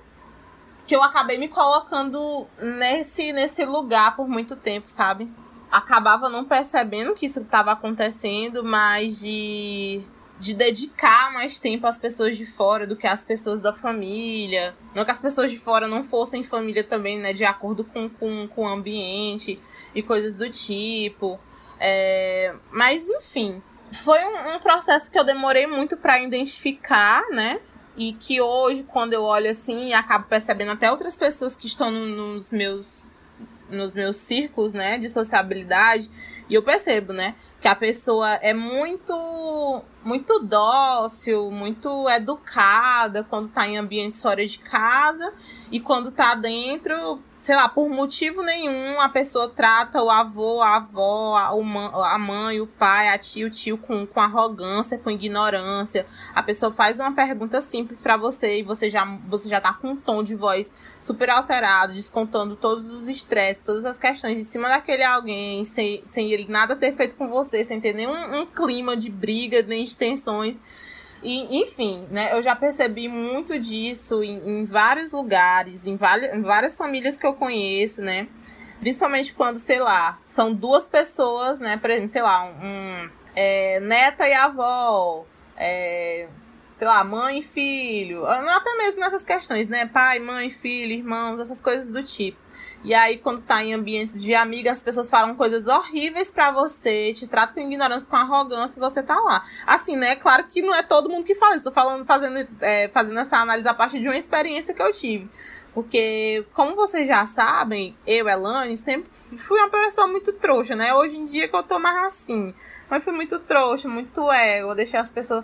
Que 0.85 0.95
eu 0.95 1.01
acabei 1.01 1.37
me 1.37 1.47
colocando 1.47 2.47
nesse, 2.59 3.33
nesse 3.33 3.65
lugar 3.65 4.15
por 4.15 4.27
muito 4.27 4.55
tempo, 4.55 4.89
sabe? 4.89 5.29
acabava 5.71 6.29
não 6.29 6.45
percebendo 6.45 7.13
que 7.13 7.25
isso 7.25 7.41
estava 7.41 7.71
acontecendo, 7.71 8.63
mas 8.63 9.19
de 9.19 10.03
de 10.37 10.53
dedicar 10.53 11.31
mais 11.31 11.61
tempo 11.61 11.87
às 11.87 11.97
pessoas 11.97 12.37
de 12.37 12.45
fora 12.45 12.85
do 12.85 12.97
que 12.97 13.07
às 13.07 13.23
pessoas 13.23 13.61
da 13.61 13.71
família. 13.71 14.75
Não 14.93 15.05
que 15.05 15.11
as 15.11 15.21
pessoas 15.21 15.49
de 15.49 15.57
fora 15.57 15.87
não 15.87 16.03
fossem 16.03 16.43
família 16.43 16.83
também, 16.83 17.17
né? 17.17 17.31
De 17.31 17.45
acordo 17.45 17.85
com, 17.85 18.09
com, 18.09 18.45
com 18.45 18.63
o 18.63 18.67
ambiente 18.67 19.57
e 19.95 20.03
coisas 20.03 20.35
do 20.35 20.49
tipo. 20.49 21.39
É, 21.79 22.53
mas, 22.69 23.07
enfim, 23.07 23.63
foi 23.91 24.19
um, 24.23 24.55
um, 24.55 24.59
processo 24.59 25.11
que 25.11 25.17
eu 25.17 25.23
demorei 25.23 25.67
muito 25.67 25.97
para 25.97 26.19
identificar, 26.19 27.23
né? 27.31 27.59
E 27.97 28.13
que 28.13 28.41
hoje, 28.41 28.83
quando 28.83 29.13
eu 29.13 29.23
olho 29.23 29.49
assim, 29.49 29.93
acabo 29.93 30.27
percebendo 30.27 30.71
até 30.71 30.91
outras 30.91 31.15
pessoas 31.15 31.55
que 31.55 31.67
estão 31.67 31.89
no, 31.91 32.05
nos 32.07 32.51
meus 32.51 33.13
nos 33.67 33.95
meus 33.95 34.17
círculos, 34.17 34.75
né, 34.75 34.97
de 34.99 35.09
sociabilidade, 35.09 36.07
e 36.47 36.53
eu 36.53 36.61
percebo, 36.61 37.13
né, 37.13 37.33
que 37.59 37.67
a 37.67 37.75
pessoa 37.75 38.35
é 38.35 38.53
muito 38.53 39.81
muito 40.03 40.39
dócil, 40.39 41.49
muito 41.49 42.07
educada 42.09 43.23
quando 43.23 43.49
tá 43.49 43.67
em 43.67 43.75
ambiente 43.75 44.21
fora 44.21 44.45
de 44.45 44.59
casa 44.59 45.33
e 45.71 45.79
quando 45.79 46.11
tá 46.11 46.35
dentro 46.35 47.19
sei 47.45 47.55
lá, 47.55 47.69
por 47.69 47.87
motivo 47.87 48.41
nenhum, 48.41 48.99
a 48.99 49.07
pessoa 49.07 49.47
trata 49.47 50.01
o 50.01 50.09
avô, 50.09 50.63
a 50.63 50.77
avó, 50.77 51.35
a, 51.37 52.17
mãe, 52.17 52.59
o 52.59 52.65
pai, 52.65 53.09
a 53.09 53.19
tia, 53.19 53.45
o 53.45 53.51
tio 53.51 53.77
com, 53.77 54.03
com 54.07 54.19
arrogância, 54.19 54.97
com 54.97 55.11
ignorância. 55.11 56.07
A 56.33 56.41
pessoa 56.41 56.71
faz 56.71 56.99
uma 56.99 57.13
pergunta 57.13 57.61
simples 57.61 58.01
para 58.01 58.17
você 58.17 58.61
e 58.61 58.63
você 58.63 58.89
já, 58.89 59.05
você 59.27 59.47
já 59.47 59.61
tá 59.61 59.73
com 59.73 59.89
um 59.89 59.95
tom 59.95 60.23
de 60.23 60.33
voz 60.33 60.71
super 60.99 61.29
alterado, 61.29 61.93
descontando 61.93 62.55
todos 62.55 62.87
os 62.87 63.07
estresses, 63.07 63.63
todas 63.63 63.85
as 63.85 63.99
questões 63.99 64.39
em 64.39 64.43
cima 64.43 64.67
daquele 64.67 65.03
alguém, 65.03 65.63
sem, 65.65 66.03
sem 66.07 66.31
ele 66.31 66.47
nada 66.49 66.75
ter 66.75 66.95
feito 66.95 67.13
com 67.13 67.29
você, 67.29 67.63
sem 67.63 67.79
ter 67.79 67.93
nenhum 67.93 68.41
um 68.41 68.47
clima 68.47 68.97
de 68.97 69.11
briga, 69.11 69.61
nem 69.61 69.83
de 69.83 69.95
tensões. 69.95 70.59
E, 71.25 71.63
enfim, 71.63 72.07
né, 72.11 72.31
eu 72.33 72.43
já 72.43 72.55
percebi 72.55 73.07
muito 73.07 73.59
disso 73.59 74.23
em, 74.23 74.59
em 74.59 74.63
vários 74.63 75.11
lugares, 75.11 75.87
em, 75.87 75.97
várias, 75.97 76.31
em 76.35 76.43
várias 76.43 76.77
famílias 76.77 77.17
que 77.17 77.25
eu 77.25 77.33
conheço, 77.33 77.99
né? 78.03 78.27
Principalmente 78.79 79.33
quando, 79.33 79.57
sei 79.57 79.79
lá, 79.79 80.19
são 80.21 80.53
duas 80.53 80.87
pessoas, 80.87 81.59
né? 81.59 81.77
Por 81.77 81.89
exemplo, 81.89 82.09
sei 82.09 82.21
lá, 82.21 82.43
um, 82.43 82.49
um 82.49 83.09
é, 83.35 83.79
neta 83.79 84.27
e 84.27 84.33
avó, 84.33 85.25
é, 85.57 86.29
sei 86.71 86.87
lá, 86.87 87.03
mãe 87.03 87.39
e 87.39 87.41
filho, 87.41 88.23
até 88.27 88.77
mesmo 88.77 89.01
nessas 89.01 89.25
questões, 89.25 89.67
né? 89.67 89.87
Pai, 89.87 90.19
mãe, 90.19 90.51
filho, 90.51 90.91
irmãos, 90.91 91.39
essas 91.39 91.59
coisas 91.59 91.89
do 91.89 92.03
tipo. 92.03 92.37
E 92.85 92.93
aí, 92.93 93.17
quando 93.17 93.41
tá 93.41 93.63
em 93.63 93.73
ambientes 93.73 94.21
de 94.21 94.35
amiga, 94.35 94.71
as 94.71 94.83
pessoas 94.83 95.09
falam 95.09 95.33
coisas 95.33 95.65
horríveis 95.65 96.29
para 96.29 96.51
você, 96.51 97.11
te 97.15 97.25
tratam 97.25 97.55
com 97.55 97.61
ignorância, 97.61 98.07
com 98.07 98.15
arrogância, 98.15 98.77
e 98.77 98.79
você 98.79 99.01
tá 99.01 99.19
lá. 99.19 99.43
Assim, 99.65 99.95
né? 99.95 100.15
Claro 100.15 100.43
que 100.43 100.61
não 100.61 100.73
é 100.73 100.83
todo 100.83 101.09
mundo 101.09 101.25
que 101.25 101.33
fala 101.33 101.55
isso. 101.55 101.63
Tô 101.63 101.71
falando, 101.71 102.05
fazendo, 102.05 102.47
é, 102.61 102.87
fazendo 102.89 103.19
essa 103.19 103.37
análise 103.37 103.67
a 103.67 103.73
partir 103.73 103.99
de 103.99 104.07
uma 104.07 104.15
experiência 104.15 104.71
que 104.71 104.83
eu 104.83 104.91
tive. 104.91 105.27
Porque, 105.73 106.45
como 106.53 106.75
vocês 106.75 107.07
já 107.07 107.25
sabem, 107.25 107.97
eu, 108.05 108.29
Elane, 108.29 108.77
sempre 108.77 109.09
fui 109.35 109.59
uma 109.59 109.69
pessoa 109.69 110.05
muito 110.05 110.31
trouxa, 110.31 110.75
né? 110.75 110.93
Hoje 110.93 111.17
em 111.17 111.25
dia 111.25 111.47
que 111.47 111.55
eu 111.55 111.63
tô 111.63 111.79
mais 111.79 111.97
assim. 112.05 112.53
Mas 112.87 113.03
fui 113.03 113.13
muito 113.13 113.39
trouxa, 113.39 113.89
muito 113.89 114.31
ego, 114.31 114.75
deixei 114.75 114.99
as 114.99 115.11
pessoas 115.11 115.43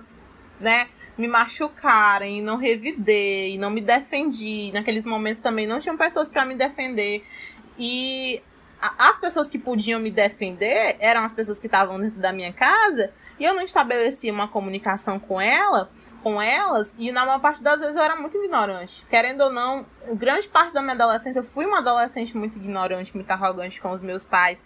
né, 0.62 0.88
me 1.18 1.28
machucarem, 1.28 2.42
não 2.42 2.58
revidei, 2.58 3.58
não 3.58 3.70
me 3.70 3.82
defendi. 3.82 4.72
Naqueles 4.74 5.06
momentos 5.06 5.42
também 5.42 5.68
não 5.68 5.80
tinham 5.80 5.98
pessoas 5.98 6.30
para 6.30 6.46
me 6.46 6.56
defender. 6.56 7.24
E 7.78 8.42
as 8.98 9.20
pessoas 9.20 9.48
que 9.48 9.60
podiam 9.60 10.00
me 10.00 10.10
defender 10.10 10.98
eram 11.00 11.22
as 11.24 11.34
pessoas 11.34 11.60
que 11.60 11.68
estavam 11.68 12.00
dentro 12.00 12.20
da 12.20 12.34
minha 12.34 12.52
casa 12.52 13.14
e 13.40 13.44
eu 13.44 13.54
não 13.54 13.62
estabelecia 13.62 14.34
uma 14.34 14.48
comunicação 14.48 15.20
com 15.20 15.40
ela, 15.40 15.92
com 16.24 16.42
elas, 16.42 16.96
e 16.98 17.12
na 17.12 17.24
maior 17.24 17.40
parte 17.40 17.62
das 17.62 17.80
vezes 17.80 17.96
eu 17.96 18.02
era 18.02 18.16
muito 18.16 18.38
ignorante. 18.38 19.06
Querendo 19.08 19.42
ou 19.42 19.52
não, 19.52 19.86
grande 20.14 20.48
parte 20.48 20.74
da 20.74 20.82
minha 20.82 20.96
adolescência 20.96 21.40
eu 21.40 21.44
fui 21.44 21.66
uma 21.66 21.78
adolescente 21.78 22.36
muito 22.36 22.58
ignorante, 22.58 23.16
muito 23.16 23.30
arrogante 23.30 23.80
com 23.80 23.92
os 23.92 24.02
meus 24.02 24.26
pais. 24.26 24.64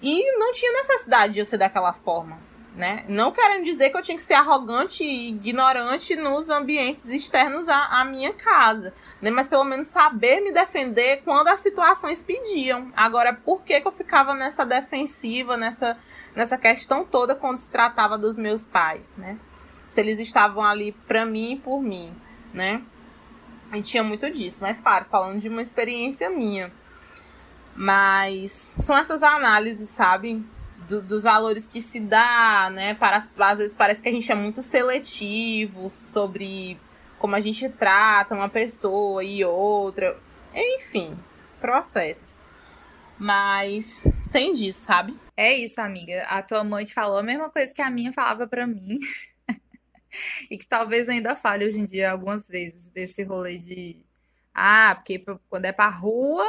E 0.00 0.38
não 0.38 0.52
tinha 0.52 0.72
necessidade 0.72 1.32
de 1.32 1.40
eu 1.40 1.44
ser 1.44 1.56
daquela 1.56 1.92
forma 1.92 2.38
né? 2.76 3.06
Não 3.08 3.32
querendo 3.32 3.64
dizer 3.64 3.88
que 3.88 3.96
eu 3.96 4.02
tinha 4.02 4.16
que 4.16 4.22
ser 4.22 4.34
arrogante 4.34 5.02
e 5.02 5.28
ignorante 5.30 6.14
nos 6.14 6.50
ambientes 6.50 7.06
externos 7.06 7.68
à, 7.68 8.00
à 8.00 8.04
minha 8.04 8.34
casa, 8.34 8.92
né? 9.20 9.30
Mas 9.30 9.48
pelo 9.48 9.64
menos 9.64 9.86
saber 9.86 10.42
me 10.42 10.52
defender 10.52 11.22
quando 11.24 11.48
as 11.48 11.60
situações 11.60 12.20
pediam. 12.20 12.92
Agora, 12.94 13.32
por 13.32 13.62
que, 13.62 13.80
que 13.80 13.88
eu 13.88 13.92
ficava 13.92 14.34
nessa 14.34 14.66
defensiva, 14.66 15.56
nessa, 15.56 15.96
nessa 16.34 16.58
questão 16.58 17.02
toda 17.02 17.34
quando 17.34 17.58
se 17.58 17.70
tratava 17.70 18.18
dos 18.18 18.36
meus 18.36 18.66
pais, 18.66 19.14
né? 19.16 19.38
Se 19.88 20.00
eles 20.00 20.20
estavam 20.20 20.62
ali 20.62 20.92
para 21.08 21.24
mim 21.24 21.52
e 21.52 21.56
por 21.56 21.80
mim, 21.80 22.14
né? 22.52 22.82
E 23.72 23.80
tinha 23.80 24.04
muito 24.04 24.30
disso, 24.30 24.58
mas 24.60 24.80
claro, 24.80 25.06
falando 25.10 25.40
de 25.40 25.48
uma 25.48 25.62
experiência 25.62 26.28
minha. 26.28 26.70
Mas 27.74 28.74
são 28.78 28.96
essas 28.96 29.22
análises, 29.22 29.88
sabe? 29.88 30.44
Do, 30.88 31.02
dos 31.02 31.22
valores 31.22 31.66
que 31.66 31.80
se 31.80 32.00
dá, 32.00 32.70
né? 32.72 32.94
Para, 32.94 33.16
às 33.16 33.58
vezes 33.58 33.74
parece 33.74 34.02
que 34.02 34.08
a 34.08 34.12
gente 34.12 34.30
é 34.30 34.34
muito 34.34 34.62
seletivo 34.62 35.90
sobre 35.90 36.78
como 37.18 37.34
a 37.34 37.40
gente 37.40 37.68
trata 37.68 38.34
uma 38.34 38.48
pessoa 38.48 39.22
e 39.24 39.44
outra. 39.44 40.18
Enfim, 40.54 41.18
processos. 41.60 42.38
Mas 43.18 44.02
tem 44.30 44.52
disso, 44.52 44.80
sabe? 44.80 45.18
É 45.36 45.52
isso, 45.52 45.80
amiga. 45.80 46.24
A 46.24 46.42
tua 46.42 46.62
mãe 46.62 46.84
te 46.84 46.94
falou 46.94 47.18
a 47.18 47.22
mesma 47.22 47.50
coisa 47.50 47.72
que 47.72 47.82
a 47.82 47.90
minha 47.90 48.12
falava 48.12 48.46
para 48.46 48.66
mim. 48.66 48.98
e 50.50 50.56
que 50.56 50.66
talvez 50.66 51.08
ainda 51.08 51.34
fale 51.34 51.66
hoje 51.66 51.80
em 51.80 51.84
dia 51.84 52.10
algumas 52.10 52.48
vezes 52.48 52.88
desse 52.88 53.22
rolê 53.22 53.58
de 53.58 54.04
ah, 54.58 54.94
porque 54.94 55.20
quando 55.50 55.66
é 55.66 55.72
pra 55.72 55.90
rua, 55.90 56.46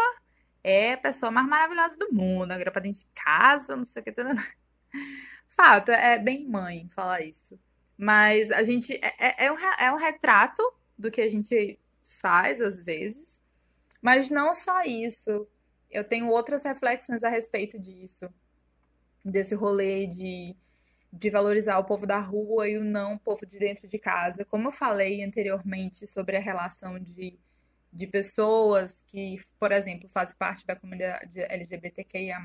é 0.67 0.93
a 0.93 0.97
pessoa 0.97 1.31
mais 1.31 1.47
maravilhosa 1.47 1.95
do 1.95 2.13
mundo, 2.13 2.51
agora 2.51 2.71
pra 2.71 2.81
dentro 2.81 2.99
de 2.99 3.07
casa, 3.15 3.75
não 3.75 3.85
sei 3.85 4.01
o 4.01 4.03
que. 4.03 4.13
Fato, 5.47 5.91
é 5.91 6.19
bem 6.19 6.45
mãe 6.45 6.87
falar 6.89 7.21
isso. 7.21 7.57
Mas 7.97 8.51
a 8.51 8.63
gente. 8.63 8.93
É, 8.93 9.43
é, 9.43 9.45
é, 9.45 9.51
um, 9.51 9.57
é 9.57 9.91
um 9.93 9.97
retrato 9.97 10.61
do 10.97 11.09
que 11.09 11.21
a 11.21 11.29
gente 11.29 11.79
faz 12.03 12.59
às 12.59 12.83
vezes. 12.83 13.39
Mas 14.01 14.29
não 14.29 14.53
só 14.53 14.83
isso. 14.83 15.47
Eu 15.89 16.03
tenho 16.03 16.27
outras 16.27 16.63
reflexões 16.63 17.23
a 17.23 17.29
respeito 17.29 17.79
disso. 17.79 18.29
Desse 19.23 19.55
rolê 19.55 20.05
de, 20.05 20.55
de 21.11 21.29
valorizar 21.29 21.79
o 21.79 21.85
povo 21.85 22.05
da 22.05 22.19
rua 22.19 22.67
e 22.67 22.77
o 22.77 22.83
não 22.83 23.15
o 23.15 23.19
povo 23.19 23.45
de 23.45 23.57
dentro 23.57 23.87
de 23.87 23.97
casa. 23.97 24.43
Como 24.43 24.67
eu 24.67 24.71
falei 24.71 25.23
anteriormente 25.23 26.05
sobre 26.05 26.35
a 26.35 26.41
relação 26.41 26.99
de 26.99 27.39
de 27.97 28.05
pessoas 28.05 29.03
que, 29.07 29.37
por 29.57 29.71
exemplo, 29.71 30.07
fazem 30.07 30.37
parte 30.37 30.67
da 30.67 30.75
comunidade 30.75 31.41
LGBTQIA+, 31.41 32.39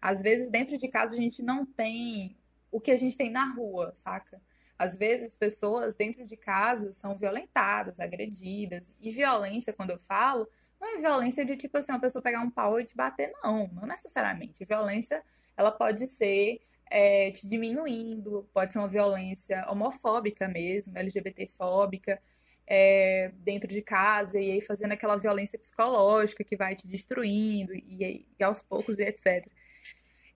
às 0.00 0.22
vezes 0.22 0.48
dentro 0.50 0.78
de 0.78 0.86
casa 0.88 1.14
a 1.14 1.16
gente 1.16 1.42
não 1.42 1.66
tem 1.66 2.36
o 2.70 2.80
que 2.80 2.92
a 2.92 2.96
gente 2.96 3.16
tem 3.16 3.28
na 3.28 3.52
rua, 3.52 3.92
saca? 3.94 4.40
Às 4.78 4.96
vezes 4.96 5.34
pessoas 5.34 5.96
dentro 5.96 6.24
de 6.24 6.36
casa 6.36 6.92
são 6.92 7.16
violentadas, 7.18 7.98
agredidas, 7.98 8.98
e 9.02 9.10
violência, 9.10 9.72
quando 9.72 9.90
eu 9.90 9.98
falo, 9.98 10.48
não 10.80 10.96
é 10.96 11.00
violência 11.00 11.44
de 11.44 11.56
tipo 11.56 11.76
assim, 11.76 11.92
uma 11.92 12.00
pessoa 12.00 12.22
pegar 12.22 12.40
um 12.40 12.50
pau 12.50 12.78
e 12.78 12.84
te 12.84 12.96
bater, 12.96 13.32
não, 13.42 13.66
não 13.68 13.86
necessariamente. 13.86 14.64
Violência, 14.64 15.22
ela 15.56 15.72
pode 15.72 16.06
ser 16.06 16.60
é, 16.88 17.32
te 17.32 17.48
diminuindo, 17.48 18.48
pode 18.52 18.72
ser 18.72 18.78
uma 18.78 18.88
violência 18.88 19.66
homofóbica 19.68 20.46
mesmo, 20.46 20.96
LGBTfóbica, 20.96 22.20
é, 22.66 23.32
dentro 23.36 23.68
de 23.68 23.82
casa 23.82 24.38
e 24.38 24.52
aí 24.52 24.60
fazendo 24.60 24.92
aquela 24.92 25.16
violência 25.16 25.58
psicológica 25.58 26.44
que 26.44 26.56
vai 26.56 26.74
te 26.74 26.88
destruindo 26.88 27.74
e, 27.74 28.26
e 28.38 28.44
aos 28.44 28.62
poucos 28.62 28.98
e 28.98 29.02
etc. 29.02 29.46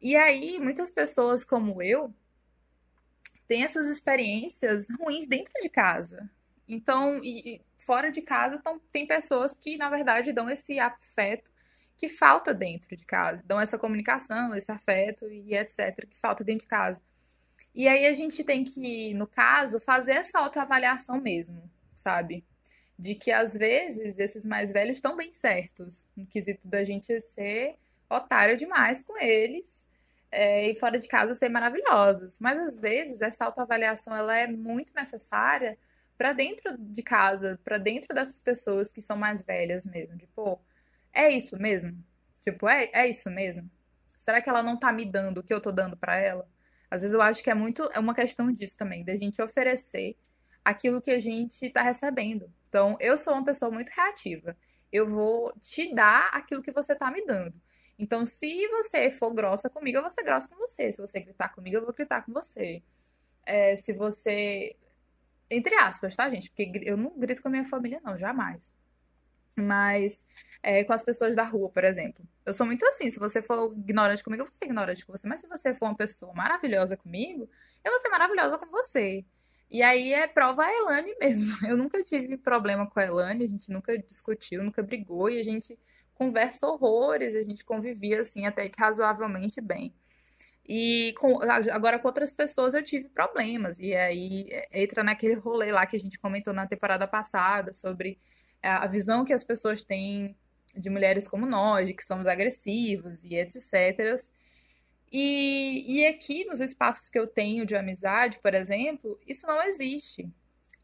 E 0.00 0.14
aí, 0.14 0.58
muitas 0.58 0.90
pessoas 0.90 1.44
como 1.44 1.82
eu 1.82 2.12
têm 3.48 3.62
essas 3.62 3.86
experiências 3.86 4.88
ruins 5.00 5.26
dentro 5.26 5.52
de 5.62 5.68
casa. 5.68 6.28
Então, 6.68 7.18
e, 7.22 7.54
e 7.54 7.60
fora 7.78 8.10
de 8.10 8.20
casa, 8.20 8.56
então, 8.56 8.80
tem 8.92 9.06
pessoas 9.06 9.56
que, 9.56 9.76
na 9.76 9.88
verdade, 9.88 10.32
dão 10.32 10.50
esse 10.50 10.78
afeto 10.78 11.50
que 11.96 12.08
falta 12.08 12.52
dentro 12.52 12.94
de 12.94 13.06
casa, 13.06 13.42
dão 13.46 13.58
essa 13.58 13.78
comunicação, 13.78 14.54
esse 14.54 14.70
afeto 14.70 15.26
e 15.30 15.54
etc., 15.54 16.06
que 16.06 16.18
falta 16.18 16.44
dentro 16.44 16.66
de 16.66 16.70
casa. 16.70 17.00
E 17.74 17.88
aí 17.88 18.06
a 18.06 18.12
gente 18.12 18.44
tem 18.44 18.64
que, 18.64 19.14
no 19.14 19.26
caso, 19.26 19.80
fazer 19.80 20.12
essa 20.12 20.38
autoavaliação 20.40 21.20
mesmo 21.20 21.70
sabe? 21.96 22.44
De 22.98 23.14
que 23.14 23.32
às 23.32 23.54
vezes 23.54 24.18
esses 24.18 24.44
mais 24.44 24.70
velhos 24.70 24.98
estão 24.98 25.16
bem 25.16 25.32
certos, 25.32 26.08
no 26.16 26.26
quesito 26.26 26.68
da 26.68 26.84
gente 26.84 27.18
ser 27.20 27.76
otário 28.08 28.56
demais 28.56 29.00
com 29.00 29.18
eles 29.18 29.86
é, 30.30 30.70
e 30.70 30.74
fora 30.74 30.98
de 30.98 31.08
casa 31.08 31.34
ser 31.34 31.48
maravilhosos. 31.48 32.38
Mas 32.40 32.58
às 32.58 32.80
vezes 32.80 33.20
essa 33.20 33.44
autoavaliação 33.46 34.14
ela 34.14 34.36
é 34.36 34.46
muito 34.46 34.94
necessária 34.94 35.76
para 36.16 36.32
dentro 36.32 36.76
de 36.78 37.02
casa, 37.02 37.58
para 37.64 37.78
dentro 37.78 38.14
dessas 38.14 38.40
pessoas 38.40 38.90
que 38.92 39.02
são 39.02 39.16
mais 39.16 39.42
velhas 39.42 39.84
mesmo. 39.86 40.16
Tipo, 40.16 40.60
é 41.12 41.30
isso 41.30 41.58
mesmo? 41.58 41.96
Tipo, 42.40 42.68
é, 42.68 42.90
é 42.92 43.08
isso 43.08 43.30
mesmo? 43.30 43.70
Será 44.18 44.40
que 44.40 44.48
ela 44.48 44.62
não 44.62 44.78
tá 44.78 44.92
me 44.92 45.04
dando 45.04 45.38
o 45.38 45.42
que 45.42 45.52
eu 45.52 45.60
tô 45.60 45.70
dando 45.72 45.96
para 45.96 46.16
ela? 46.16 46.48
Às 46.90 47.02
vezes 47.02 47.14
eu 47.14 47.20
acho 47.20 47.42
que 47.42 47.50
é 47.50 47.54
muito 47.54 47.82
é 47.92 47.98
uma 47.98 48.14
questão 48.14 48.50
disso 48.52 48.76
também, 48.76 49.04
da 49.04 49.16
gente 49.16 49.42
oferecer 49.42 50.16
aquilo 50.66 51.00
que 51.00 51.12
a 51.12 51.20
gente 51.20 51.66
está 51.66 51.80
recebendo. 51.80 52.52
Então, 52.68 52.96
eu 52.98 53.16
sou 53.16 53.34
uma 53.34 53.44
pessoa 53.44 53.70
muito 53.70 53.90
reativa. 53.90 54.56
Eu 54.92 55.06
vou 55.06 55.52
te 55.60 55.94
dar 55.94 56.28
aquilo 56.32 56.60
que 56.60 56.72
você 56.72 56.92
está 56.92 57.08
me 57.08 57.24
dando. 57.24 57.56
Então, 57.96 58.26
se 58.26 58.66
você 58.68 59.08
for 59.08 59.32
grossa 59.32 59.70
comigo, 59.70 59.98
eu 59.98 60.02
vou 60.02 60.10
ser 60.10 60.24
grossa 60.24 60.48
com 60.48 60.56
você. 60.56 60.90
Se 60.90 61.00
você 61.00 61.20
gritar 61.20 61.50
comigo, 61.50 61.76
eu 61.76 61.84
vou 61.84 61.94
gritar 61.94 62.22
com 62.22 62.32
você. 62.32 62.82
É, 63.46 63.76
se 63.76 63.92
você. 63.92 64.74
Entre 65.48 65.72
aspas, 65.76 66.16
tá, 66.16 66.28
gente? 66.28 66.50
Porque 66.50 66.80
eu 66.82 66.96
não 66.96 67.16
grito 67.16 67.40
com 67.40 67.46
a 67.46 67.50
minha 67.52 67.64
família, 67.64 68.00
não, 68.04 68.16
jamais. 68.16 68.72
Mas 69.56 70.26
é, 70.64 70.82
com 70.82 70.92
as 70.92 71.04
pessoas 71.04 71.36
da 71.36 71.44
rua, 71.44 71.70
por 71.70 71.84
exemplo. 71.84 72.26
Eu 72.44 72.52
sou 72.52 72.66
muito 72.66 72.84
assim, 72.86 73.08
se 73.08 73.20
você 73.20 73.40
for 73.40 73.72
ignorante 73.72 74.24
comigo, 74.24 74.42
eu 74.42 74.46
vou 74.46 74.52
ser 74.52 74.64
ignorante 74.64 75.06
com 75.06 75.12
você. 75.12 75.28
Mas 75.28 75.40
se 75.40 75.46
você 75.46 75.72
for 75.72 75.86
uma 75.86 75.96
pessoa 75.96 76.34
maravilhosa 76.34 76.96
comigo, 76.96 77.48
eu 77.84 77.92
vou 77.92 78.00
ser 78.00 78.08
maravilhosa 78.08 78.58
com 78.58 78.66
você. 78.66 79.24
E 79.70 79.82
aí 79.82 80.12
é 80.12 80.26
prova 80.26 80.64
a 80.64 80.72
Elane 80.72 81.14
mesmo. 81.20 81.66
Eu 81.66 81.76
nunca 81.76 82.02
tive 82.02 82.36
problema 82.36 82.88
com 82.88 83.00
a 83.00 83.04
Elane, 83.04 83.44
a 83.44 83.48
gente 83.48 83.70
nunca 83.70 83.96
discutiu, 83.98 84.62
nunca 84.62 84.82
brigou 84.82 85.28
e 85.28 85.40
a 85.40 85.44
gente 85.44 85.78
conversa 86.14 86.66
horrores, 86.66 87.34
a 87.34 87.42
gente 87.42 87.64
convivia 87.64 88.20
assim 88.20 88.46
até 88.46 88.68
que 88.68 88.80
razoavelmente 88.80 89.60
bem. 89.60 89.94
E 90.68 91.14
com, 91.18 91.38
agora 91.72 91.98
com 91.98 92.08
outras 92.08 92.32
pessoas 92.32 92.74
eu 92.74 92.82
tive 92.82 93.08
problemas. 93.10 93.78
E 93.78 93.94
aí 93.94 94.46
é, 94.50 94.82
entra 94.82 95.02
naquele 95.04 95.34
rolê 95.34 95.70
lá 95.70 95.86
que 95.86 95.96
a 95.96 96.00
gente 96.00 96.18
comentou 96.18 96.52
na 96.52 96.66
temporada 96.66 97.06
passada 97.06 97.72
sobre 97.72 98.18
a 98.62 98.86
visão 98.86 99.24
que 99.24 99.32
as 99.32 99.44
pessoas 99.44 99.82
têm 99.82 100.36
de 100.74 100.90
mulheres 100.90 101.28
como 101.28 101.46
nós, 101.46 101.86
de 101.86 101.94
que 101.94 102.04
somos 102.04 102.26
agressivos 102.26 103.24
e 103.24 103.36
etc. 103.36 104.16
E, 105.12 105.84
e 105.86 106.06
aqui 106.06 106.44
nos 106.44 106.60
espaços 106.60 107.08
que 107.08 107.18
eu 107.18 107.26
tenho 107.26 107.64
de 107.64 107.76
amizade, 107.76 108.38
por 108.40 108.54
exemplo, 108.54 109.18
isso 109.26 109.46
não 109.46 109.62
existe. 109.62 110.30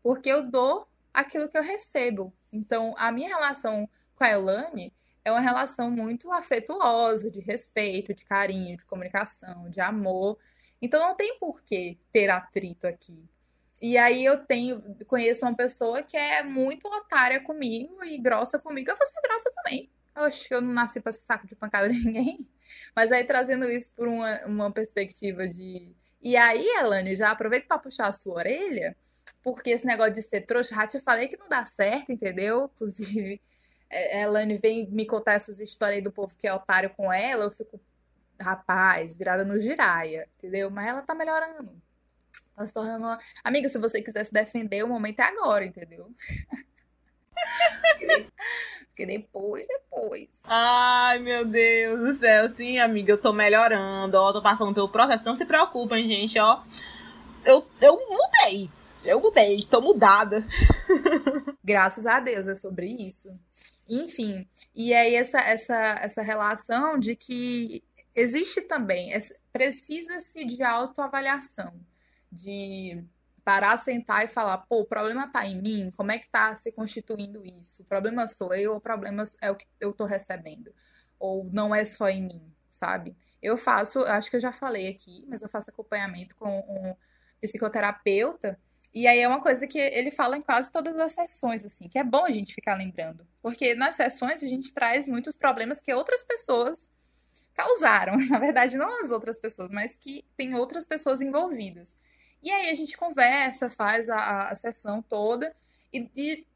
Porque 0.03 0.29
eu 0.29 0.43
dou 0.43 0.87
aquilo 1.13 1.49
que 1.49 1.59
eu 1.59 1.63
recebo. 1.63 2.33
Então, 2.53 2.95
a 2.97 3.11
minha 3.13 3.29
relação 3.29 3.89
com 4.15 4.25
a 4.25 4.31
Elane 4.31 4.93
é 5.25 5.31
uma 5.31 5.41
relação 5.41 5.91
muito 5.91 6.31
afetuosa, 6.33 7.31
de 7.31 7.41
respeito, 7.41 8.15
de 8.15 8.25
carinho, 8.25 8.77
de 8.77 8.85
comunicação, 8.85 9.69
de 9.71 9.81
amor. 9.81 10.39
Então 10.81 11.01
não 11.01 11.15
tem 11.15 11.39
por 11.39 11.63
que 11.63 11.99
ter 12.11 12.29
atrito 12.29 12.87
aqui. 12.87 13.25
E 13.81 13.97
aí 13.97 14.25
eu 14.25 14.45
tenho, 14.45 14.81
conheço 15.07 15.45
uma 15.45 15.55
pessoa 15.55 16.03
que 16.03 16.17
é 16.17 16.43
muito 16.43 16.87
otária 16.87 17.41
comigo 17.41 18.03
e 18.05 18.19
grossa 18.19 18.59
comigo. 18.59 18.91
Eu 18.91 18.97
vou 18.97 19.07
ser 19.07 19.21
grossa 19.23 19.51
também. 19.57 19.91
Oxe, 20.17 20.53
eu 20.53 20.61
não 20.61 20.73
nasci 20.73 21.01
para 21.01 21.13
saco 21.13 21.47
de 21.47 21.57
pancada 21.57 21.89
de 21.89 22.05
ninguém. 22.05 22.51
Mas 22.95 23.11
aí 23.11 23.25
trazendo 23.25 23.71
isso 23.71 23.93
por 23.95 24.09
uma, 24.09 24.47
uma 24.47 24.73
perspectiva 24.73 25.49
de. 25.49 25.95
E 26.21 26.37
aí, 26.37 26.65
Elane, 26.79 27.17
já 27.17 27.31
aproveito 27.31 27.67
para 27.67 27.79
puxar 27.79 28.07
a 28.09 28.13
sua 28.13 28.35
orelha, 28.35 28.97
porque 29.43 29.71
esse 29.71 29.87
negócio 29.87 30.13
de 30.13 30.23
ser 30.23 30.43
trouxa, 30.43 30.75
já 30.75 30.87
te 30.87 31.01
falei 31.01 31.29
que 31.29 31.37
não 31.37 31.49
dá 31.49 31.65
certo, 31.65 32.13
entendeu? 32.13 32.71
Inclusive, 32.75 33.41
é, 33.91 34.23
Elane 34.23 34.57
vem 34.57 34.89
me 34.91 35.07
contar 35.07 35.33
essas 35.35 35.61
histórias 35.61 35.97
aí 35.97 36.03
do 36.03 36.13
povo 36.13 36.37
que 36.37 36.47
é 36.47 36.55
otário 36.55 36.91
com 36.91 37.13
ela, 37.13 37.45
eu 37.45 37.51
fico, 37.51 37.81
rapaz, 38.41 39.17
virada 39.17 39.45
no 39.45 39.59
giraia, 39.59 40.29
entendeu? 40.37 40.71
Mas 40.71 40.87
ela 40.89 41.03
tá 41.03 41.15
melhorando. 41.15 41.83
Tá 42.55 42.67
se 42.67 42.75
tornando 42.75 43.07
uma. 43.07 43.19
Amiga, 43.43 43.69
se 43.69 43.79
você 43.79 44.03
quiser 44.03 44.25
se 44.25 44.33
defender, 44.33 44.85
o 44.85 44.89
momento 44.89 45.21
é 45.21 45.25
agora, 45.25 45.65
entendeu? 45.65 46.13
Porque 48.89 49.07
depois, 49.07 49.67
depois. 49.67 50.29
Ai, 50.45 51.19
meu 51.19 51.45
Deus 51.45 52.01
do 52.01 52.15
céu. 52.15 52.49
Sim, 52.49 52.79
amiga, 52.79 53.13
eu 53.13 53.19
tô 53.19 53.33
melhorando, 53.33 54.19
ó. 54.19 54.33
Tô 54.33 54.43
passando 54.43 54.75
pelo 54.75 54.89
processo. 54.89 55.25
Não 55.25 55.35
se 55.35 55.47
preocupem, 55.47 56.07
gente, 56.07 56.39
ó. 56.39 56.63
Eu, 57.45 57.67
eu 57.81 57.99
mudei. 58.09 58.71
Eu 59.05 59.21
mudei, 59.21 59.63
tô 59.69 59.81
mudada. 59.81 60.47
Graças 61.65 62.07
a 62.07 62.21
Deus, 62.21 62.47
é 62.47 62.55
sobre 62.55 62.87
isso. 62.87 63.29
Enfim, 63.89 64.47
e 64.75 64.95
aí 64.95 65.15
essa, 65.15 65.39
essa, 65.41 65.75
essa 66.01 66.23
relação 66.23 66.99
de 66.99 67.17
que 67.17 67.83
existe 68.15 68.61
também, 68.63 69.11
precisa-se 69.53 70.45
de 70.45 70.63
autoavaliação, 70.63 71.75
de 72.31 73.03
parar, 73.45 73.77
sentar 73.77 74.25
e 74.25 74.29
falar, 74.29 74.59
pô, 74.59 74.81
o 74.81 74.87
problema 74.87 75.31
tá 75.31 75.47
em 75.47 75.61
mim, 75.61 75.91
como 75.97 76.13
é 76.13 76.19
que 76.19 76.31
tá 76.31 76.55
se 76.57 76.73
constituindo 76.73 77.45
isso? 77.45 77.83
O 77.83 77.87
problema 77.87 78.27
sou 78.27 78.55
eu, 78.55 78.75
o 78.77 78.81
problema 78.81 79.25
é 79.41 79.51
o 79.51 79.57
que 79.57 79.67
eu 79.81 79.93
tô 79.93 80.05
recebendo, 80.05 80.73
ou 81.19 81.45
não 81.53 81.75
é 81.75 81.85
só 81.85 82.09
em 82.09 82.23
mim, 82.23 82.53
sabe? 82.71 83.17
Eu 83.41 83.57
faço, 83.57 84.01
acho 84.05 84.31
que 84.31 84.37
eu 84.37 84.41
já 84.41 84.53
falei 84.53 84.89
aqui, 84.89 85.25
mas 85.29 85.43
eu 85.43 85.49
faço 85.49 85.71
acompanhamento 85.71 86.37
com 86.37 86.49
um 86.49 86.95
psicoterapeuta 87.41 88.59
e 88.95 89.07
aí 89.07 89.21
é 89.21 89.29
uma 89.29 89.41
coisa 89.41 89.67
que 89.67 89.79
ele 89.79 90.11
fala 90.11 90.37
em 90.37 90.43
quase 90.43 90.71
todas 90.71 90.97
as 90.99 91.13
sessões, 91.13 91.65
assim, 91.65 91.89
que 91.89 91.99
é 91.99 92.05
bom 92.05 92.27
a 92.27 92.31
gente 92.31 92.55
ficar 92.55 92.77
lembrando. 92.77 93.27
Porque 93.41 93.75
nas 93.75 93.97
sessões 93.97 94.43
a 94.43 94.47
gente 94.47 94.73
traz 94.75 95.07
muitos 95.07 95.35
problemas 95.35 95.81
que 95.81 95.93
outras 95.95 96.23
pessoas 96.23 96.89
causaram. 97.55 98.17
Na 98.29 98.39
verdade, 98.39 98.77
não 98.77 99.03
as 99.03 99.11
outras 99.11 99.39
pessoas, 99.39 99.71
mas 99.71 99.97
que 99.97 100.25
tem 100.37 100.55
outras 100.55 100.85
pessoas 100.85 101.23
envolvidas. 101.23 101.95
E 102.43 102.51
aí 102.51 102.71
a 102.71 102.75
gente 102.75 102.97
conversa, 102.97 103.71
faz 103.71 104.09
a, 104.09 104.49
a 104.49 104.55
sessão 104.55 105.03
toda. 105.03 105.55
E, 105.93 106.47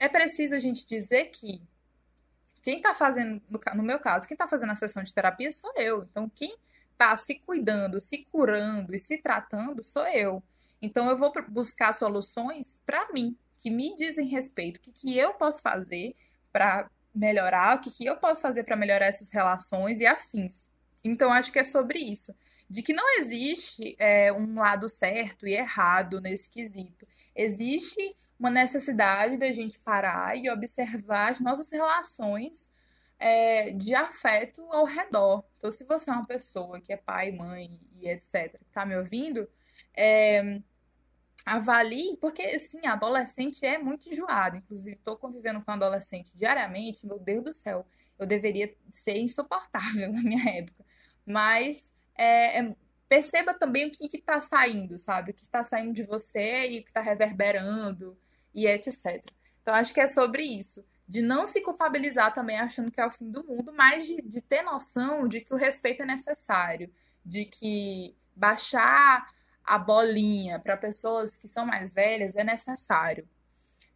é 0.00 0.08
preciso 0.08 0.54
a 0.54 0.58
gente 0.58 0.86
dizer 0.86 1.26
que 1.26 1.60
quem 2.62 2.76
está 2.76 2.94
fazendo, 2.94 3.42
no, 3.48 3.60
no, 3.74 3.82
meu 3.82 3.98
caso, 3.98 4.26
quem 4.26 4.34
está 4.34 4.46
fazendo 4.46 4.72
a 4.72 4.76
sessão 4.76 5.02
de 5.02 5.14
terapia 5.14 5.50
sou 5.50 5.72
eu. 5.76 6.02
Então, 6.04 6.30
quem 6.34 6.56
está 6.92 7.16
se 7.16 7.36
cuidando, 7.36 8.00
se 8.00 8.24
curando 8.24 8.94
e 8.94 8.98
se 8.98 9.18
tratando 9.18 9.82
sou 9.82 10.06
eu. 10.08 10.42
Então 10.82 11.08
eu 11.08 11.16
vou 11.16 11.32
buscar 11.48 11.92
soluções 11.92 12.80
para 12.84 13.12
mim, 13.12 13.36
que 13.56 13.70
me 13.70 13.94
dizem 13.94 14.26
respeito, 14.26 14.78
o 14.78 14.80
que, 14.80 14.92
que 14.92 15.16
eu 15.16 15.34
posso 15.34 15.62
fazer 15.62 16.14
para 16.52 16.90
melhorar, 17.14 17.76
o 17.76 17.80
que, 17.80 17.90
que 17.90 18.04
eu 18.04 18.16
posso 18.16 18.42
fazer 18.42 18.64
para 18.64 18.76
melhorar 18.76 19.06
essas 19.06 19.30
relações 19.30 20.00
e 20.00 20.06
afins. 20.06 20.68
Então, 21.10 21.32
acho 21.32 21.52
que 21.52 21.58
é 21.58 21.64
sobre 21.64 21.98
isso. 21.98 22.34
De 22.68 22.82
que 22.82 22.92
não 22.92 23.18
existe 23.18 23.96
é, 23.98 24.32
um 24.32 24.54
lado 24.54 24.88
certo 24.88 25.46
e 25.46 25.54
errado 25.54 26.20
nesse 26.20 26.50
quesito. 26.50 27.06
Existe 27.34 28.14
uma 28.38 28.50
necessidade 28.50 29.36
da 29.36 29.50
gente 29.52 29.78
parar 29.78 30.36
e 30.36 30.50
observar 30.50 31.32
as 31.32 31.40
nossas 31.40 31.70
relações 31.72 32.68
é, 33.18 33.72
de 33.72 33.94
afeto 33.94 34.62
ao 34.70 34.84
redor. 34.84 35.44
Então, 35.56 35.70
se 35.70 35.84
você 35.84 36.10
é 36.10 36.12
uma 36.12 36.26
pessoa 36.26 36.80
que 36.80 36.92
é 36.92 36.96
pai, 36.96 37.32
mãe 37.32 37.78
e 37.92 38.08
etc., 38.08 38.60
tá 38.70 38.86
me 38.86 38.96
ouvindo, 38.96 39.48
é, 39.96 40.60
avalie, 41.44 42.16
porque 42.20 42.58
sim, 42.60 42.86
adolescente 42.86 43.64
é 43.64 43.78
muito 43.78 44.08
enjoado. 44.08 44.56
Inclusive, 44.58 44.96
estou 44.96 45.16
convivendo 45.16 45.62
com 45.62 45.70
adolescente 45.70 46.36
diariamente, 46.36 47.06
meu 47.06 47.18
Deus 47.18 47.44
do 47.44 47.52
céu, 47.52 47.86
eu 48.18 48.26
deveria 48.26 48.74
ser 48.90 49.18
insuportável 49.18 50.10
na 50.12 50.22
minha 50.22 50.58
época. 50.58 50.84
Mas 51.28 51.92
é, 52.16 52.60
é, 52.60 52.76
perceba 53.08 53.52
também 53.52 53.86
o 53.86 53.90
que 53.90 54.06
está 54.16 54.40
saindo, 54.40 54.98
sabe? 54.98 55.30
O 55.30 55.34
que 55.34 55.42
está 55.42 55.62
saindo 55.62 55.92
de 55.92 56.02
você 56.02 56.70
e 56.70 56.78
o 56.78 56.82
que 56.82 56.90
está 56.90 57.02
reverberando 57.02 58.18
e 58.54 58.66
etc. 58.66 59.24
Então, 59.60 59.74
acho 59.74 59.92
que 59.92 60.00
é 60.00 60.06
sobre 60.06 60.42
isso. 60.42 60.84
De 61.06 61.20
não 61.20 61.46
se 61.46 61.60
culpabilizar 61.60 62.32
também 62.32 62.58
achando 62.58 62.90
que 62.90 63.00
é 63.00 63.06
o 63.06 63.10
fim 63.10 63.30
do 63.30 63.44
mundo, 63.44 63.72
mas 63.74 64.06
de, 64.06 64.22
de 64.22 64.40
ter 64.40 64.62
noção 64.62 65.28
de 65.28 65.40
que 65.40 65.52
o 65.52 65.56
respeito 65.56 66.02
é 66.02 66.06
necessário, 66.06 66.90
de 67.24 67.44
que 67.44 68.16
baixar 68.34 69.26
a 69.64 69.78
bolinha 69.78 70.58
para 70.58 70.76
pessoas 70.76 71.36
que 71.36 71.46
são 71.46 71.66
mais 71.66 71.92
velhas 71.92 72.36
é 72.36 72.44
necessário. 72.44 73.28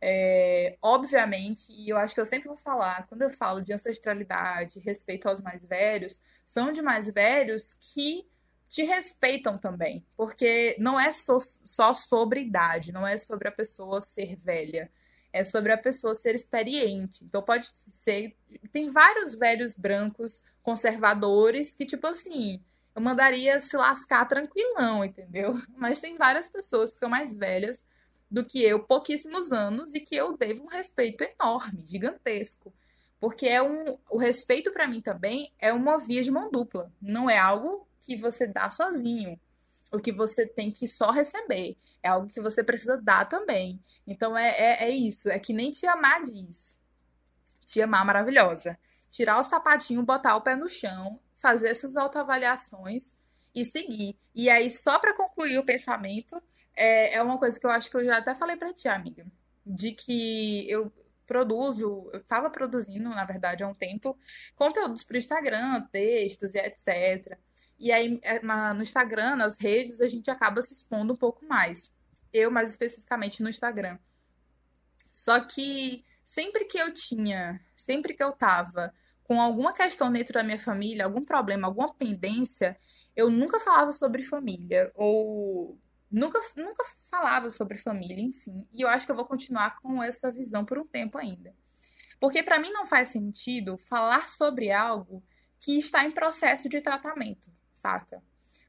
É, 0.05 0.77
obviamente, 0.83 1.71
e 1.71 1.89
eu 1.89 1.97
acho 1.97 2.13
que 2.13 2.21
eu 2.21 2.27
sempre 2.27 2.49
vou 2.49 2.57
falar, 2.57 3.07
quando 3.07 3.23
eu 3.23 3.31
falo 3.31 3.61
de 3.61 3.73
ancestralidade, 3.73 4.81
respeito 4.81 5.29
aos 5.29 5.41
mais 5.41 5.65
velhos, 5.65 6.19
são 6.45 6.73
de 6.73 6.83
mais 6.83 7.09
velhos 7.13 7.75
que 7.75 8.27
te 8.69 8.83
respeitam 8.83 9.57
também, 9.57 10.05
porque 10.17 10.75
não 10.81 10.99
é 10.99 11.13
só, 11.13 11.39
só 11.65 11.95
sobre 11.95 12.41
idade, 12.41 12.91
não 12.91 13.07
é 13.07 13.17
sobre 13.17 13.47
a 13.47 13.53
pessoa 13.53 14.03
ser 14.03 14.35
velha, 14.35 14.91
é 15.33 15.45
sobre 15.45 15.71
a 15.71 15.79
pessoa 15.79 16.17
ser 16.17 16.35
experiente. 16.35 17.25
Então 17.25 17.41
pode 17.41 17.69
ser, 17.73 18.37
tem 18.73 18.91
vários 18.91 19.37
velhos 19.37 19.75
brancos 19.75 20.43
conservadores 20.63 21.77
que 21.77 21.87
tipo 21.87 22.09
assim, 22.09 22.61
eu 22.93 23.01
mandaria 23.01 23.61
se 23.61 23.77
lascar 23.77 24.25
tranquilão, 24.27 25.05
entendeu? 25.05 25.55
Mas 25.77 26.01
tem 26.01 26.17
várias 26.17 26.49
pessoas 26.49 26.93
que 26.93 26.99
são 26.99 27.09
mais 27.09 27.37
velhas 27.37 27.85
do 28.33 28.45
que 28.45 28.65
eu, 28.65 28.83
pouquíssimos 28.83 29.53
anos, 29.53 29.95
e 29.95 30.01
que 30.01 30.17
eu 30.17 30.37
devo 30.37 30.65
um 30.65 30.69
respeito 30.69 31.23
enorme, 31.23 31.85
gigantesco. 31.85 32.73
Porque 33.21 33.47
é 33.47 33.63
um, 33.63 33.99
o 34.11 34.17
respeito 34.17 34.73
para 34.73 34.89
mim 34.89 35.01
também 35.01 35.53
é 35.59 35.73
uma 35.73 35.99
via 35.99 36.23
de 36.23 36.31
mão 36.31 36.51
dupla. 36.51 36.91
Não 37.01 37.29
é 37.29 37.39
algo 37.39 37.87
que 38.01 38.17
você 38.17 38.47
dá 38.47 38.71
sozinho, 38.71 39.39
o 39.93 39.99
que 39.99 40.11
você 40.11 40.47
tem 40.47 40.71
que 40.71 40.89
só 40.89 41.11
receber. 41.11 41.77
É 42.03 42.09
algo 42.09 42.27
que 42.27 42.41
você 42.41 42.65
precisa 42.65 42.97
dar 42.97 43.29
também. 43.29 43.79
Então 44.07 44.37
é, 44.37 44.49
é, 44.49 44.85
é 44.85 44.91
isso. 44.91 45.29
É 45.29 45.39
que 45.39 45.53
nem 45.53 45.71
te 45.71 45.87
amar 45.87 46.23
diz. 46.23 46.79
Te 47.67 47.83
amar 47.83 48.05
maravilhosa. 48.05 48.79
Tirar 49.11 49.39
o 49.39 49.45
sapatinho, 49.45 50.03
botar 50.03 50.35
o 50.37 50.41
pé 50.41 50.57
no 50.57 50.69
chão 50.69 51.21
fazer 51.43 51.69
essas 51.69 51.97
autoavaliações 51.97 53.15
e 53.53 53.65
seguir. 53.65 54.17
E 54.33 54.49
aí, 54.49 54.71
só 54.71 54.99
para 55.01 55.13
concluir 55.13 55.59
o 55.59 55.65
pensamento, 55.65 56.41
é, 56.77 57.15
é 57.15 57.23
uma 57.23 57.39
coisa 57.39 57.59
que 57.59 57.67
eu 57.67 57.71
acho 57.71 57.91
que 57.91 57.97
eu 57.97 58.05
já 58.05 58.19
até 58.19 58.35
falei 58.35 58.57
para 58.57 58.73
ti, 58.73 58.89
amiga, 58.89 59.27
de 59.65 59.93
que 59.93 60.69
eu 60.71 60.93
produzo, 61.27 62.09
eu 62.13 62.21
estava 62.21 62.51
produzindo, 62.51 63.09
na 63.09 63.25
verdade, 63.25 63.63
há 63.63 63.69
um 63.69 63.75
tempo, 63.75 64.19
conteúdos 64.55 65.05
para 65.05 65.15
o 65.15 65.19
Instagram, 65.19 65.81
textos 65.91 66.55
e 66.55 66.59
etc. 66.59 67.39
E 67.79 67.91
aí, 67.91 68.21
é, 68.23 68.41
na, 68.43 68.75
no 68.75 68.83
Instagram, 68.83 69.37
nas 69.37 69.59
redes, 69.59 70.01
a 70.01 70.09
gente 70.09 70.31
acaba 70.31 70.61
se 70.63 70.75
expondo 70.75 71.15
um 71.15 71.17
pouco 71.17 71.45
mais. 71.47 71.95
Eu, 72.33 72.51
mais 72.51 72.71
especificamente, 72.71 73.43
no 73.43 73.49
Instagram. 73.49 73.99
Só 75.11 75.41
que 75.41 76.05
sempre 76.25 76.65
que 76.65 76.79
eu 76.79 76.93
tinha, 76.93 77.61
sempre 77.75 78.15
que 78.15 78.23
eu 78.23 78.33
tava 78.33 78.93
com 79.25 79.41
alguma 79.41 79.73
questão 79.73 80.13
dentro 80.13 80.35
da 80.35 80.43
minha 80.43 80.59
família, 80.59 81.05
algum 81.05 81.25
problema, 81.25 81.67
alguma 81.67 81.93
pendência, 81.95 82.77
eu 83.15 83.31
nunca 83.31 83.61
falava 83.61 83.93
sobre 83.93 84.23
família 84.23 84.91
ou 84.95 85.79
nunca, 86.13 86.39
nunca 86.57 86.85
falava 87.11 87.49
sobre 87.51 87.79
família, 87.79 88.21
enfim. 88.23 88.67
E 88.73 88.83
eu 88.83 88.89
acho 88.89 89.07
que 89.07 89.13
eu 89.13 89.17
vou 89.17 89.25
continuar 89.25 89.79
com 89.81 90.03
essa 90.03 90.31
visão 90.31 90.65
por 90.65 90.79
um 90.79 90.85
tempo 90.85 91.19
ainda. 91.19 91.55
Porque 92.21 92.43
para 92.43 92.59
mim 92.59 92.71
não 92.71 92.87
faz 92.87 93.09
sentido 93.09 93.77
falar 93.79 94.29
sobre 94.29 94.71
algo 94.71 95.23
que 95.59 95.79
está 95.79 96.05
em 96.05 96.11
processo 96.11 96.69
de 96.69 96.81
tratamento, 96.81 97.51
saca? 97.73 98.23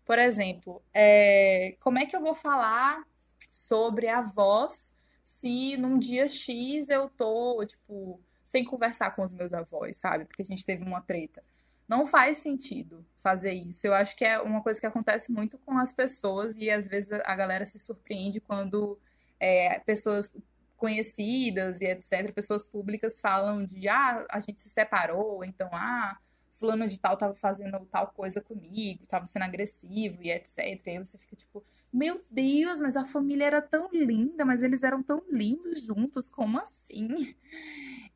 Por 0.06 0.18
exemplo, 0.18 0.82
é, 0.94 1.76
como 1.80 2.00
é 2.00 2.06
que 2.06 2.16
eu 2.16 2.22
vou 2.22 2.34
falar 2.34 3.04
sobre 3.52 4.08
a 4.08 4.22
voz 4.22 4.94
se 5.24 5.78
num 5.78 5.98
dia 5.98 6.28
X 6.28 6.90
eu 6.90 7.10
tô, 7.10 7.64
tipo, 7.66 8.20
sem 8.44 8.64
conversar 8.64 9.16
com 9.16 9.24
os 9.24 9.32
meus 9.32 9.54
avós, 9.54 9.98
sabe? 9.98 10.26
Porque 10.26 10.42
a 10.42 10.46
gente 10.46 10.66
teve 10.66 10.84
uma 10.84 11.02
treta. 11.02 11.42
Não 11.88 12.06
faz 12.08 12.38
sentido 12.40 13.06
fazer 13.18 13.54
isso. 13.54 13.86
Eu 13.88 13.94
acho 13.94 14.16
que 14.16 14.26
é 14.26 14.40
uma 14.40 14.62
coisa 14.62 14.80
que 14.80 14.86
acontece 14.86 15.32
muito 15.32 15.58
com 15.60 15.78
as 15.78 15.94
pessoas 15.94 16.58
e 16.58 16.70
às 16.70 16.88
vezes 16.88 17.12
a 17.12 17.36
galera 17.36 17.66
se 17.66 17.80
surpreende 17.80 18.40
quando 18.40 19.00
é, 19.40 19.80
pessoas 19.80 20.36
conhecidas 20.78 21.82
e 21.82 21.86
etc., 21.86 22.34
pessoas 22.34 22.66
públicas 22.66 23.22
falam 23.22 23.66
de 23.66 23.88
ah, 23.88 24.26
a 24.30 24.40
gente 24.42 24.62
se 24.62 24.70
separou, 24.70 25.44
então 25.44 25.70
ah, 25.72 26.18
fulano 26.52 26.88
de 26.88 27.00
tal 27.00 27.18
tava 27.18 27.34
fazendo 27.34 27.80
tal 27.86 28.08
coisa 28.08 28.40
comigo, 28.40 29.08
tava 29.08 29.26
sendo 29.26 29.44
agressivo 29.44 30.22
e 30.22 30.32
etc. 30.32 30.58
E 30.86 30.90
aí 30.92 31.00
você 31.00 31.18
fica 31.18 31.36
tipo, 31.36 31.64
meu 31.92 32.22
Deus, 32.30 32.80
mas 32.80 32.96
a 32.96 33.04
família 33.04 33.46
era 33.46 33.62
tão 33.62 33.90
linda, 33.92 34.46
mas 34.46 34.62
eles 34.62 34.84
eram 34.84 35.02
tão 35.02 35.24
lindos 35.32 35.84
juntos, 35.84 36.30
como 36.30 36.60
assim? 36.60 37.34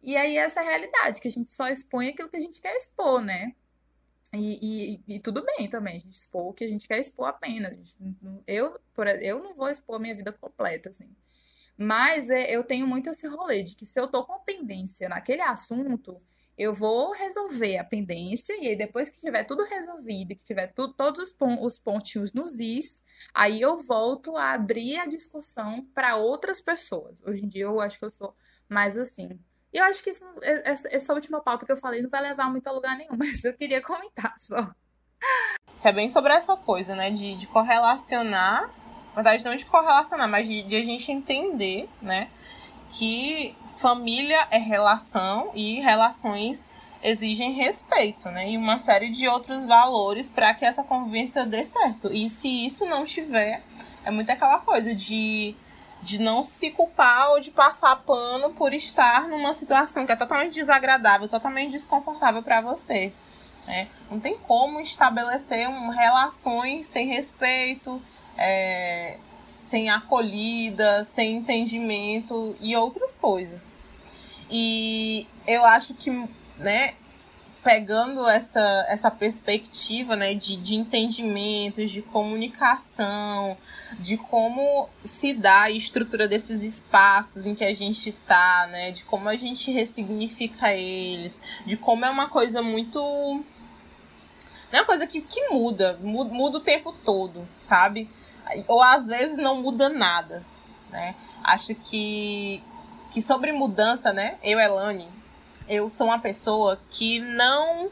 E 0.02 0.16
aí 0.16 0.38
essa 0.38 0.62
é 0.62 0.64
a 0.64 0.70
realidade, 0.70 1.22
que 1.22 1.28
a 1.28 1.32
gente 1.32 1.52
só 1.52 1.68
expõe 1.68 2.10
aquilo 2.10 2.30
que 2.30 2.38
a 2.38 2.42
gente 2.42 2.62
quer 2.62 2.76
expor, 2.76 3.22
né? 3.22 3.54
E, 4.34 5.00
e, 5.08 5.16
e, 5.16 5.20
tudo 5.20 5.44
bem 5.44 5.70
também, 5.70 5.96
a 5.96 6.00
gente 6.00 6.14
expor 6.14 6.48
o 6.48 6.54
que 6.54 6.64
a 6.64 6.68
gente 6.68 6.88
quer 6.88 7.00
expor 7.00 7.28
apenas. 7.28 7.98
Eu, 8.46 8.78
por, 8.94 9.08
eu 9.08 9.42
não 9.42 9.56
vou 9.56 9.70
expor 9.70 9.96
a 9.96 10.00
minha 10.00 10.16
vida 10.16 10.34
completa, 10.34 10.90
assim. 10.90 11.16
Mas 11.78 12.30
é, 12.30 12.52
eu 12.52 12.64
tenho 12.64 12.88
muito 12.88 13.10
esse 13.10 13.28
rolê 13.28 13.64
de 13.64 13.76
que 13.76 13.86
se 13.86 14.00
eu 14.00 14.08
tô 14.08 14.26
com 14.26 14.40
pendência 14.40 15.08
naquele 15.08 15.42
assunto, 15.42 16.20
eu 16.58 16.74
vou 16.74 17.12
resolver 17.12 17.78
a 17.78 17.84
pendência, 17.84 18.52
e 18.60 18.70
aí 18.70 18.76
depois 18.76 19.10
que 19.10 19.20
tiver 19.20 19.44
tudo 19.44 19.64
resolvido, 19.64 20.36
que 20.36 20.44
tiver 20.44 20.68
tu, 20.74 20.92
todos 20.92 21.30
os, 21.30 21.32
pon 21.32 21.64
os 21.64 21.78
pontinhos 21.78 22.34
nos 22.34 22.60
is, 22.60 23.04
aí 23.32 23.62
eu 23.62 23.80
volto 23.80 24.36
a 24.36 24.54
abrir 24.54 24.98
a 24.98 25.06
discussão 25.06 25.86
para 25.94 26.16
outras 26.16 26.60
pessoas. 26.60 27.22
Hoje 27.22 27.46
em 27.46 27.48
dia 27.48 27.66
eu 27.66 27.80
acho 27.80 28.00
que 28.00 28.06
eu 28.06 28.12
sou 28.12 28.36
mais 28.68 28.98
assim. 28.98 29.40
E 29.74 29.78
eu 29.78 29.84
acho 29.86 30.04
que 30.04 30.10
isso, 30.10 30.26
essa 30.92 31.14
última 31.14 31.42
pauta 31.42 31.66
que 31.66 31.72
eu 31.72 31.78
falei 31.78 32.02
não 32.02 32.10
vai 32.10 32.22
levar 32.22 32.50
muito 32.50 32.68
a 32.68 32.72
lugar 32.72 32.96
nenhum, 32.98 33.16
mas 33.18 33.44
eu 33.44 33.54
queria 33.54 33.82
comentar 33.82 34.34
só. 34.40 34.72
É 35.84 35.92
bem 35.92 36.10
sobre 36.10 36.34
essa 36.34 36.56
coisa, 36.56 36.96
né? 36.96 37.12
De, 37.12 37.36
de 37.36 37.48
correlacionar, 37.48 38.70
na 39.10 39.16
verdade, 39.16 39.44
não 39.44 39.56
de 39.56 39.66
correlacionar, 39.66 40.28
mas 40.28 40.48
de, 40.48 40.64
de 40.64 40.76
a 40.76 40.84
gente 40.84 41.12
entender, 41.12 41.90
né? 42.02 42.30
Que 42.90 43.56
família 43.80 44.48
é 44.50 44.58
relação 44.58 45.52
e 45.54 45.80
relações 45.82 46.66
exigem 47.02 47.54
respeito, 47.54 48.30
né? 48.30 48.50
E 48.50 48.58
uma 48.58 48.80
série 48.80 49.10
de 49.10 49.28
outros 49.28 49.66
valores 49.66 50.30
para 50.30 50.54
que 50.54 50.66
essa 50.66 50.84
convivência 50.84 51.46
dê 51.46 51.64
certo. 51.64 52.12
E 52.12 52.30
se 52.30 52.48
isso 52.66 52.86
não 52.86 53.06
tiver, 53.06 53.64
é 54.04 54.12
muito 54.12 54.30
aquela 54.30 54.60
coisa 54.60 54.96
de 54.96 55.56
de 56.02 56.20
não 56.20 56.44
se 56.44 56.72
culpar 56.72 57.32
ou 57.32 57.40
de 57.40 57.52
passar 57.52 57.96
pano 57.98 58.52
por 58.52 58.74
estar 58.74 59.28
numa 59.28 59.54
situação 59.54 60.06
que 60.06 60.12
é 60.12 60.16
totalmente 60.16 60.54
desagradável, 60.54 61.28
totalmente 61.28 61.72
desconfortável 61.72 62.44
para 62.44 62.62
você. 62.62 63.12
Né? 63.66 63.88
Não 64.10 64.20
tem 64.20 64.38
como 64.38 64.80
estabelecer 64.80 65.68
um, 65.68 65.90
relações 65.90 66.88
sem 66.88 67.08
respeito, 67.08 68.02
é, 68.38 69.18
sem 69.40 69.90
acolhida, 69.90 71.04
sem 71.04 71.38
entendimento 71.38 72.56
e 72.60 72.76
outras 72.76 73.16
coisas. 73.16 73.66
E 74.50 75.28
eu 75.46 75.66
acho 75.66 75.94
que 75.94 76.10
né, 76.58 76.94
pegando 77.68 78.26
essa, 78.30 78.86
essa 78.88 79.12
perspectiva 79.12 80.16
né, 80.16 80.34
de, 80.34 80.56
de 80.56 80.74
entendimentos, 80.74 81.92
de 81.92 82.02
comunicação, 82.02 83.58
de 84.00 84.16
como 84.16 84.88
se 85.04 85.34
dá 85.34 85.64
a 85.64 85.70
estrutura 85.70 86.30
desses 86.30 86.64
espaços 86.64 87.46
em 87.46 87.54
que 87.54 87.66
a 87.66 87.76
gente 87.76 88.12
está, 88.12 88.70
né, 88.72 88.92
de 88.92 89.04
como 89.04 89.28
a 89.28 89.36
gente 89.36 89.70
ressignifica 89.70 90.74
eles, 90.74 91.42
de 91.66 91.76
como 91.76 92.06
é 92.06 92.10
uma 92.10 92.30
coisa 92.30 92.62
muito. 92.62 93.44
É 94.72 94.80
uma 94.80 94.86
coisa 94.86 95.06
que, 95.06 95.20
que 95.20 95.50
muda, 95.50 96.00
muda, 96.02 96.34
muda 96.34 96.58
o 96.60 96.62
tempo 96.62 96.94
todo, 96.94 97.46
sabe? 97.60 98.10
Ou 98.66 98.82
às 98.82 99.08
vezes 99.08 99.38
não 99.38 99.62
muda 99.62 99.90
nada. 99.90 100.42
Né? 100.90 101.16
Acho 101.44 101.76
que, 101.76 102.64
que 103.12 103.22
sobre 103.22 103.52
mudança, 103.52 104.14
né? 104.14 104.38
Eu, 104.42 104.58
Elane, 104.58 105.17
eu 105.68 105.90
sou 105.90 106.08
uma 106.08 106.20
pessoa 106.20 106.80
que 106.90 107.20
não 107.20 107.90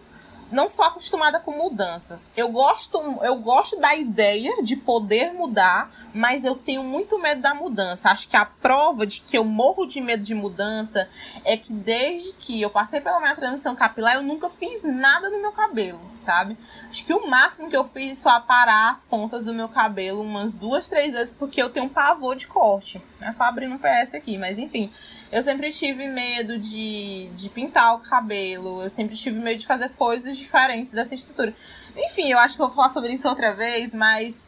não 0.52 0.70
sou 0.70 0.86
acostumada 0.86 1.40
com 1.40 1.52
mudanças. 1.52 2.32
Eu 2.36 2.50
gosto, 2.50 2.98
eu 3.24 3.36
gosto 3.36 3.80
da 3.80 3.96
ideia 3.96 4.62
de 4.62 4.76
poder 4.76 5.34
mudar, 5.34 5.92
mas 6.14 6.44
eu 6.44 6.56
tenho 6.56 6.84
muito 6.84 7.20
medo 7.20 7.42
da 7.42 7.54
mudança. 7.54 8.10
Acho 8.10 8.30
que 8.30 8.38
a 8.38 8.46
prova 8.46 9.06
de 9.06 9.22
que 9.22 9.38
eu 9.38 9.44
morro 9.44 9.86
de 9.86 10.00
medo 10.00 10.24
de 10.24 10.36
mudança 10.36 11.10
é 11.44 11.58
que 11.58 11.74
desde 11.74 12.32
que 12.34 12.62
eu 12.62 12.70
passei 12.70 13.02
pela 13.02 13.20
minha 13.20 13.36
transição 13.36 13.76
capilar, 13.76 14.16
eu 14.16 14.24
nunca 14.24 14.50
fiz 14.50 14.84
nada 14.84 15.30
no 15.30 15.42
meu 15.42 15.52
cabelo, 15.52 16.02
sabe? 16.26 16.58
Acho 16.90 17.06
que 17.06 17.14
o 17.14 17.30
máximo 17.30 17.70
que 17.70 17.78
eu 17.78 17.86
fiz 17.86 18.22
foi 18.22 18.32
aparar 18.32 18.94
as 18.94 19.06
pontas 19.06 19.46
do 19.46 19.54
meu 19.54 19.70
cabelo 19.70 20.22
umas 20.22 20.54
duas, 20.54 20.88
três 20.88 21.14
vezes, 21.14 21.34
porque 21.34 21.62
eu 21.62 21.70
tenho 21.70 21.86
um 21.86 21.90
pavor 21.90 22.36
de 22.36 22.48
corte. 22.48 23.02
É 23.22 23.32
só 23.32 23.44
abrir 23.44 23.68
um 23.68 23.78
PS 23.78 24.16
aqui, 24.16 24.38
mas 24.38 24.58
enfim. 24.58 24.92
Eu 25.32 25.42
sempre 25.44 25.72
tive 25.72 26.08
medo 26.08 26.58
de, 26.58 27.30
de 27.34 27.50
pintar 27.50 27.96
o 27.96 28.00
cabelo, 28.00 28.82
eu 28.82 28.90
sempre 28.90 29.16
tive 29.16 29.40
medo 29.40 29.60
de 29.60 29.68
fazer 29.68 29.90
coisas 29.90 30.36
diferentes 30.38 30.92
dessa 30.92 31.14
estrutura. 31.14 31.54
Enfim, 31.96 32.32
eu 32.32 32.40
acho 32.40 32.56
que 32.56 32.62
vou 32.62 32.70
falar 32.70 32.90
sobre 32.90 33.14
isso 33.14 33.28
outra 33.28 33.56
vez, 33.56 33.94
mas 33.94 34.44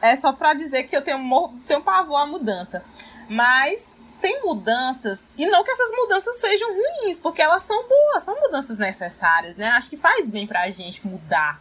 é 0.00 0.16
só 0.16 0.32
para 0.32 0.54
dizer 0.54 0.84
que 0.84 0.96
eu 0.96 1.02
tenho, 1.02 1.20
tenho 1.66 1.82
pavor 1.82 2.20
à 2.20 2.26
mudança. 2.26 2.82
Mas 3.28 3.96
tem 4.20 4.42
mudanças, 4.42 5.30
e 5.36 5.46
não 5.46 5.64
que 5.64 5.70
essas 5.70 5.90
mudanças 5.92 6.36
sejam 6.36 6.68
ruins, 6.74 7.18
porque 7.18 7.42
elas 7.42 7.62
são 7.62 7.88
boas, 7.88 8.22
são 8.22 8.38
mudanças 8.40 8.78
necessárias, 8.78 9.56
né? 9.56 9.68
Acho 9.68 9.90
que 9.90 9.96
faz 9.96 10.26
bem 10.26 10.46
pra 10.46 10.70
gente 10.70 11.06
mudar. 11.06 11.60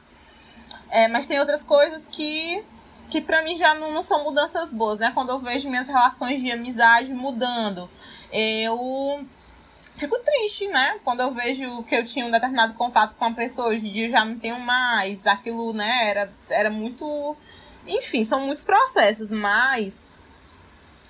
É, 0.89 1.07
mas 1.07 1.28
tem 1.28 1.39
outras 1.39 1.64
coisas 1.64 2.07
que 2.07 2.64
que 3.10 3.20
para 3.20 3.41
mim 3.41 3.57
já 3.57 3.74
não, 3.74 3.91
não, 3.91 4.03
são 4.03 4.24
mudanças 4.24 4.72
boas, 4.72 4.99
né? 4.99 5.12
Quando 5.14 5.30
eu 5.30 5.39
vejo 5.39 5.68
minhas 5.68 5.88
relações 5.88 6.39
de 6.41 6.51
amizade 6.51 7.12
mudando, 7.12 7.89
eu 8.32 9.26
fico 9.97 10.18
triste, 10.20 10.68
né? 10.68 10.99
Quando 11.03 11.22
eu 11.22 11.34
vejo 11.34 11.84
que 11.84 11.95
eu 11.95 12.05
tinha 12.05 12.26
um 12.26 12.32
determinado 12.32 12.74
contato 12.76 13.16
com 13.16 13.26
uma 13.26 13.36
pessoa, 13.36 13.70
hoje 13.70 13.88
em 13.88 13.91
dia 13.91 14.10
já 14.10 14.24
não 14.24 14.38
tenho 14.38 14.60
mais, 14.60 15.26
aquilo, 15.26 15.74
né, 15.74 16.10
era, 16.10 16.34
era 16.49 16.70
muito. 16.70 17.36
Enfim, 17.88 18.24
são 18.24 18.45
muitos 18.45 18.64
processos, 18.64 19.32
mas 19.32 20.03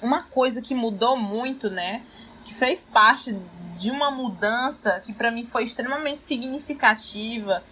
uma 0.02 0.24
coisa 0.24 0.62
que 0.62 0.74
mudou 0.76 1.18
muito, 1.18 1.70
né? 1.70 2.04
Que 2.44 2.54
fez 2.54 2.86
parte 2.86 3.38
de 3.78 3.92
uma 3.92 4.12
mudança 4.12 5.00
que 5.00 5.14
para 5.14 5.32
mim 5.32 5.46
foi 5.46 5.64
extremamente 5.64 6.24
significativa. 6.24 7.64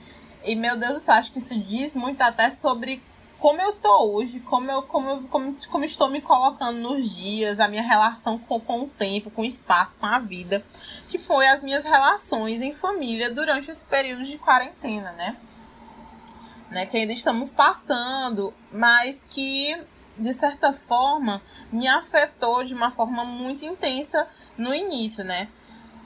E 0.43 0.55
meu 0.55 0.77
Deus 0.77 0.93
do 0.93 0.99
céu, 0.99 1.15
acho 1.15 1.31
que 1.31 1.39
isso 1.39 1.59
diz 1.59 1.93
muito 1.95 2.21
até 2.21 2.49
sobre 2.51 3.03
como 3.39 3.61
eu 3.61 3.73
tô 3.73 4.13
hoje, 4.13 4.39
como 4.39 4.71
eu, 4.71 4.81
como, 4.81 5.09
eu, 5.09 5.21
como, 5.23 5.55
como 5.69 5.85
estou 5.85 6.09
me 6.09 6.21
colocando 6.21 6.79
nos 6.79 7.15
dias, 7.15 7.59
a 7.59 7.67
minha 7.67 7.83
relação 7.83 8.37
com, 8.39 8.59
com 8.59 8.83
o 8.83 8.87
tempo, 8.87 9.29
com 9.29 9.43
o 9.43 9.45
espaço, 9.45 9.97
com 9.97 10.05
a 10.07 10.17
vida, 10.17 10.65
que 11.07 11.19
foi 11.19 11.47
as 11.47 11.61
minhas 11.61 11.85
relações 11.85 12.61
em 12.61 12.73
família 12.73 13.29
durante 13.29 13.69
esse 13.69 13.85
período 13.85 14.23
de 14.23 14.37
quarentena, 14.37 15.11
né? 15.11 15.37
né? 16.69 16.85
Que 16.85 16.97
ainda 16.97 17.13
estamos 17.13 17.51
passando, 17.51 18.53
mas 18.71 19.23
que, 19.23 19.77
de 20.17 20.33
certa 20.33 20.73
forma, 20.73 21.41
me 21.71 21.87
afetou 21.87 22.63
de 22.63 22.73
uma 22.73 22.91
forma 22.91 23.23
muito 23.23 23.63
intensa 23.65 24.27
no 24.57 24.73
início, 24.73 25.23
né? 25.23 25.47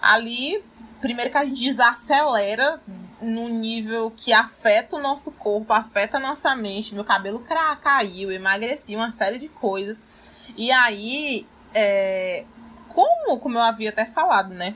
Ali, 0.01 0.63
primeiro 0.99 1.31
que 1.31 1.37
a 1.37 1.45
gente 1.45 1.61
desacelera 1.61 2.81
num 3.21 3.47
nível 3.47 4.11
que 4.11 4.33
afeta 4.33 4.95
o 4.95 5.01
nosso 5.01 5.31
corpo, 5.31 5.71
afeta 5.73 6.17
a 6.17 6.19
nossa 6.19 6.55
mente. 6.55 6.95
Meu 6.95 7.03
cabelo 7.03 7.45
caiu, 7.81 8.31
emagreci, 8.31 8.95
uma 8.95 9.11
série 9.11 9.37
de 9.37 9.47
coisas. 9.47 10.03
E 10.57 10.71
aí, 10.71 11.47
é, 11.73 12.45
como, 12.89 13.39
como 13.39 13.57
eu 13.57 13.61
havia 13.61 13.89
até 13.89 14.05
falado, 14.05 14.53
né? 14.53 14.75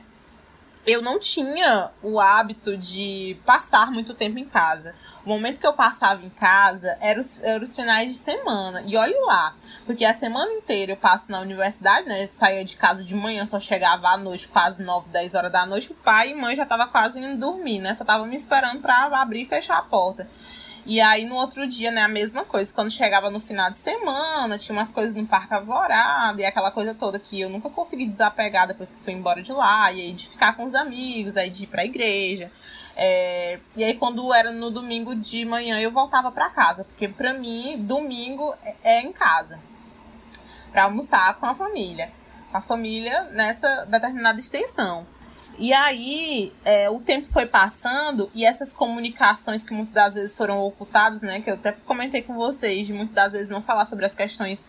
eu 0.86 1.02
não 1.02 1.18
tinha 1.18 1.90
o 2.00 2.20
hábito 2.20 2.76
de 2.76 3.36
passar 3.44 3.90
muito 3.90 4.14
tempo 4.14 4.38
em 4.38 4.44
casa. 4.44 4.94
O 5.26 5.28
momento 5.28 5.58
que 5.58 5.66
eu 5.66 5.72
passava 5.72 6.24
em 6.24 6.30
casa 6.30 6.96
era 7.00 7.18
os, 7.18 7.42
era 7.42 7.60
os 7.62 7.74
finais 7.74 8.12
de 8.12 8.16
semana. 8.16 8.84
E 8.86 8.96
olhe 8.96 9.18
lá, 9.26 9.56
porque 9.84 10.04
a 10.04 10.14
semana 10.14 10.52
inteira 10.52 10.92
eu 10.92 10.96
passo 10.96 11.32
na 11.32 11.40
universidade, 11.40 12.06
né? 12.06 12.22
Eu 12.22 12.28
saía 12.28 12.64
de 12.64 12.76
casa 12.76 13.02
de 13.02 13.12
manhã, 13.12 13.44
só 13.44 13.58
chegava 13.58 14.06
à 14.06 14.16
noite, 14.16 14.46
quase 14.46 14.80
9, 14.80 15.08
10 15.08 15.34
horas 15.34 15.50
da 15.50 15.66
noite. 15.66 15.90
O 15.90 15.96
pai 15.96 16.30
e 16.30 16.34
mãe 16.36 16.54
já 16.54 16.64
tava 16.64 16.86
quase 16.86 17.18
indo 17.18 17.36
dormir, 17.38 17.80
né? 17.80 17.92
Só 17.92 18.04
tava 18.04 18.24
me 18.24 18.36
esperando 18.36 18.80
pra 18.80 19.06
abrir 19.20 19.42
e 19.42 19.46
fechar 19.46 19.78
a 19.78 19.82
porta. 19.82 20.30
E 20.86 21.00
aí 21.00 21.24
no 21.24 21.34
outro 21.34 21.66
dia, 21.66 21.90
né, 21.90 22.02
a 22.02 22.08
mesma 22.08 22.44
coisa. 22.44 22.72
Quando 22.72 22.92
chegava 22.92 23.28
no 23.28 23.40
final 23.40 23.68
de 23.72 23.78
semana, 23.78 24.56
tinha 24.56 24.78
umas 24.78 24.92
coisas 24.92 25.16
no 25.16 25.26
Parque 25.26 25.52
Alvorada 25.52 26.40
e 26.40 26.44
aquela 26.44 26.70
coisa 26.70 26.94
toda 26.94 27.18
que 27.18 27.40
eu 27.40 27.50
nunca 27.50 27.68
consegui 27.68 28.06
desapegar 28.06 28.68
depois 28.68 28.92
que 28.92 29.02
fui 29.02 29.12
embora 29.12 29.42
de 29.42 29.50
lá. 29.50 29.90
E 29.90 30.02
aí 30.02 30.12
de 30.12 30.28
ficar 30.28 30.54
com 30.54 30.62
os 30.62 30.76
amigos, 30.76 31.36
aí 31.36 31.50
de 31.50 31.64
ir 31.64 31.66
pra 31.66 31.84
igreja. 31.84 32.52
É, 32.98 33.60
e 33.76 33.84
aí 33.84 33.94
quando 33.94 34.32
era 34.32 34.50
no 34.50 34.70
domingo 34.70 35.14
de 35.14 35.44
manhã 35.44 35.78
eu 35.78 35.92
voltava 35.92 36.32
para 36.32 36.48
casa, 36.48 36.84
porque 36.84 37.06
para 37.06 37.34
mim 37.34 37.76
domingo 37.78 38.54
é, 38.64 38.74
é 38.82 39.00
em 39.02 39.12
casa. 39.12 39.60
para 40.72 40.84
almoçar 40.84 41.38
com 41.38 41.46
a 41.46 41.54
família. 41.54 42.10
Com 42.50 42.58
a 42.58 42.60
família 42.60 43.24
nessa 43.32 43.84
determinada 43.86 44.40
extensão. 44.40 45.06
E 45.58 45.72
aí, 45.72 46.52
é, 46.66 46.90
o 46.90 47.00
tempo 47.00 47.26
foi 47.28 47.46
passando 47.46 48.30
e 48.34 48.44
essas 48.44 48.74
comunicações 48.74 49.64
que 49.64 49.72
muitas 49.72 49.94
das 49.94 50.14
vezes 50.14 50.36
foram 50.36 50.60
ocultadas, 50.60 51.22
né? 51.22 51.40
Que 51.40 51.50
eu 51.50 51.54
até 51.54 51.72
comentei 51.72 52.20
com 52.20 52.34
vocês, 52.34 52.86
de 52.86 52.92
muitas 52.92 53.14
das 53.14 53.32
vezes 53.32 53.48
não 53.48 53.62
falar 53.62 53.86
sobre 53.86 54.04
as 54.04 54.14
questões, 54.14 54.62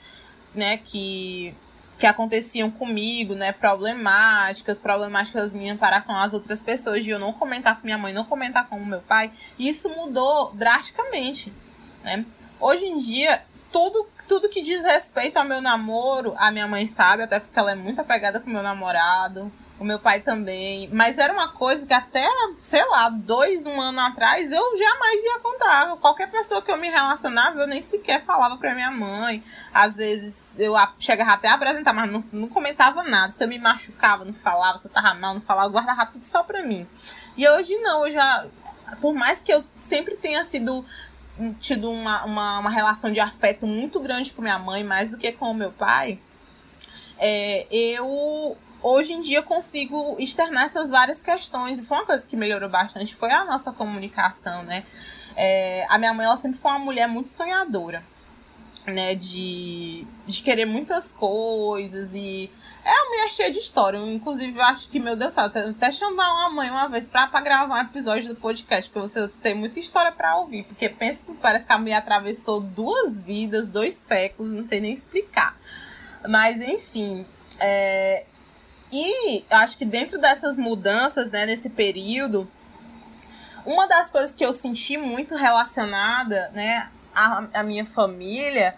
né, 0.55 0.77
que, 0.77 1.53
que 1.97 2.05
aconteciam 2.05 2.69
comigo, 2.69 3.33
né? 3.33 3.51
Problemáticas, 3.51 4.79
problemáticas 4.79 5.53
minhas 5.53 5.77
para 5.77 6.01
com 6.01 6.13
as 6.13 6.33
outras 6.33 6.61
pessoas, 6.61 7.03
de 7.03 7.09
eu 7.09 7.19
não 7.19 7.33
comentar 7.33 7.75
com 7.75 7.85
minha 7.85 7.97
mãe, 7.97 8.13
não 8.13 8.23
comentar 8.23 8.67
com 8.67 8.77
o 8.77 8.85
meu 8.85 9.01
pai. 9.01 9.31
Isso 9.57 9.89
mudou 9.89 10.51
drasticamente, 10.53 11.51
né? 12.03 12.25
Hoje 12.59 12.85
em 12.85 12.99
dia, 12.99 13.43
tudo, 13.71 14.07
tudo 14.27 14.49
que 14.49 14.61
diz 14.61 14.83
respeito 14.83 15.37
ao 15.37 15.45
meu 15.45 15.61
namoro, 15.61 16.33
a 16.37 16.51
minha 16.51 16.67
mãe 16.67 16.85
sabe, 16.87 17.23
até 17.23 17.39
porque 17.39 17.57
ela 17.57 17.71
é 17.71 17.75
muito 17.75 17.99
apegada 17.99 18.39
com 18.39 18.49
meu 18.49 18.63
namorado 18.63 19.51
o 19.79 19.83
meu 19.83 19.99
pai 19.99 20.19
também. 20.19 20.89
Mas 20.91 21.17
era 21.17 21.31
uma 21.31 21.51
coisa 21.51 21.85
que 21.85 21.93
até, 21.93 22.27
sei 22.63 22.83
lá, 22.89 23.09
dois, 23.09 23.65
um 23.65 23.79
ano 23.79 23.99
atrás, 23.99 24.51
eu 24.51 24.77
jamais 24.77 25.23
ia 25.23 25.39
contar. 25.39 25.95
Qualquer 25.97 26.29
pessoa 26.31 26.61
que 26.61 26.71
eu 26.71 26.77
me 26.77 26.89
relacionava, 26.89 27.59
eu 27.59 27.67
nem 27.67 27.81
sequer 27.81 28.23
falava 28.23 28.57
pra 28.57 28.73
minha 28.73 28.91
mãe. 28.91 29.43
Às 29.73 29.97
vezes 29.97 30.59
eu 30.59 30.73
chegava 30.97 31.33
até 31.33 31.47
a 31.47 31.53
apresentar, 31.53 31.93
mas 31.93 32.11
não, 32.11 32.23
não 32.31 32.47
comentava 32.47 33.03
nada. 33.03 33.31
Se 33.31 33.43
eu 33.43 33.47
me 33.47 33.59
machucava, 33.59 34.25
não 34.25 34.33
falava. 34.33 34.77
Se 34.77 34.87
eu 34.87 34.91
tava 34.91 35.13
mal, 35.13 35.33
não 35.33 35.41
falava. 35.41 35.67
Eu 35.67 35.71
guardava 35.71 36.05
tudo 36.05 36.25
só 36.25 36.43
pra 36.43 36.63
mim. 36.63 36.87
E 37.35 37.47
hoje 37.47 37.77
não, 37.77 38.05
eu 38.05 38.13
já. 38.13 38.47
Por 39.01 39.13
mais 39.13 39.43
que 39.43 39.53
eu 39.53 39.63
sempre 39.75 40.15
tenha 40.15 40.43
sido 40.43 40.83
tido 41.59 41.91
uma, 41.91 42.25
uma, 42.25 42.59
uma 42.59 42.69
relação 42.71 43.11
de 43.11 43.19
afeto 43.19 43.67
muito 43.67 43.99
grande 43.99 44.33
com 44.33 44.41
minha 44.41 44.57
mãe, 44.57 44.83
mais 44.83 45.11
do 45.11 45.19
que 45.19 45.31
com 45.31 45.51
o 45.51 45.53
meu 45.53 45.71
pai, 45.71 46.19
é, 47.19 47.67
eu 47.69 48.57
hoje 48.87 49.13
em 49.13 49.19
dia 49.19 49.41
consigo 49.41 50.15
externar 50.19 50.65
essas 50.65 50.89
várias 50.89 51.21
questões. 51.21 51.79
E 51.79 51.83
foi 51.83 51.97
uma 51.97 52.05
coisa 52.05 52.25
que 52.25 52.35
melhorou 52.35 52.69
bastante, 52.69 53.15
foi 53.15 53.31
a 53.31 53.43
nossa 53.43 53.71
comunicação, 53.71 54.63
né? 54.63 54.85
É, 55.35 55.85
a 55.89 55.97
minha 55.97 56.13
mãe, 56.13 56.25
ela 56.25 56.37
sempre 56.37 56.59
foi 56.59 56.71
uma 56.71 56.79
mulher 56.79 57.07
muito 57.07 57.29
sonhadora, 57.29 58.03
né? 58.85 59.15
De, 59.15 60.05
de 60.25 60.41
querer 60.41 60.65
muitas 60.65 61.11
coisas 61.11 62.13
e... 62.13 62.49
É 62.85 62.89
uma 62.89 63.09
mulher 63.09 63.29
cheia 63.31 63.51
de 63.51 63.57
história. 63.57 63.97
Inclusive, 63.97 64.57
eu 64.57 64.63
acho 64.63 64.89
que, 64.89 64.97
meu 64.97 65.13
Deus 65.13 65.33
do 65.33 65.35
céu, 65.35 65.51
até 65.71 65.91
chamar 65.91 66.31
uma 66.31 66.49
mãe 66.51 66.69
uma 66.69 66.87
vez 66.87 67.05
pra, 67.05 67.27
pra 67.27 67.41
gravar 67.41 67.75
um 67.75 67.81
episódio 67.81 68.29
do 68.29 68.39
podcast, 68.39 68.89
porque 68.89 69.09
você 69.09 69.27
tem 69.41 69.53
muita 69.53 69.77
história 69.77 70.09
pra 70.09 70.37
ouvir. 70.37 70.63
Porque 70.63 70.87
pensa, 70.87 71.33
parece 71.41 71.67
que 71.67 71.73
a 71.73 71.77
mulher 71.77 71.97
atravessou 71.97 72.61
duas 72.61 73.25
vidas, 73.25 73.67
dois 73.67 73.95
séculos, 73.95 74.53
não 74.53 74.65
sei 74.65 74.79
nem 74.79 74.93
explicar. 74.93 75.57
Mas, 76.29 76.61
enfim, 76.61 77.25
é, 77.59 78.23
e 78.91 79.43
acho 79.49 79.77
que 79.77 79.85
dentro 79.85 80.19
dessas 80.19 80.57
mudanças, 80.57 81.29
né, 81.31 81.45
nesse 81.45 81.69
período, 81.69 82.49
uma 83.65 83.87
das 83.87 84.09
coisas 84.09 84.33
que 84.33 84.45
eu 84.45 84.53
senti 84.53 84.97
muito 84.97 85.35
relacionada, 85.35 86.49
né, 86.53 86.89
à, 87.13 87.47
à 87.53 87.63
minha 87.63 87.85
família 87.85 88.75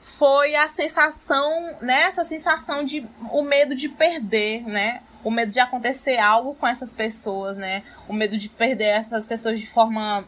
foi 0.00 0.54
a 0.54 0.68
sensação, 0.68 1.78
né, 1.80 2.02
essa 2.02 2.24
sensação 2.24 2.84
de 2.84 3.06
o 3.30 3.42
medo 3.42 3.74
de 3.74 3.88
perder, 3.88 4.62
né? 4.66 5.02
O 5.22 5.30
medo 5.30 5.50
de 5.50 5.58
acontecer 5.58 6.18
algo 6.18 6.54
com 6.54 6.66
essas 6.66 6.92
pessoas, 6.92 7.56
né? 7.56 7.82
O 8.06 8.12
medo 8.12 8.36
de 8.36 8.50
perder 8.50 8.88
essas 8.88 9.26
pessoas 9.26 9.58
de 9.58 9.66
forma 9.66 10.26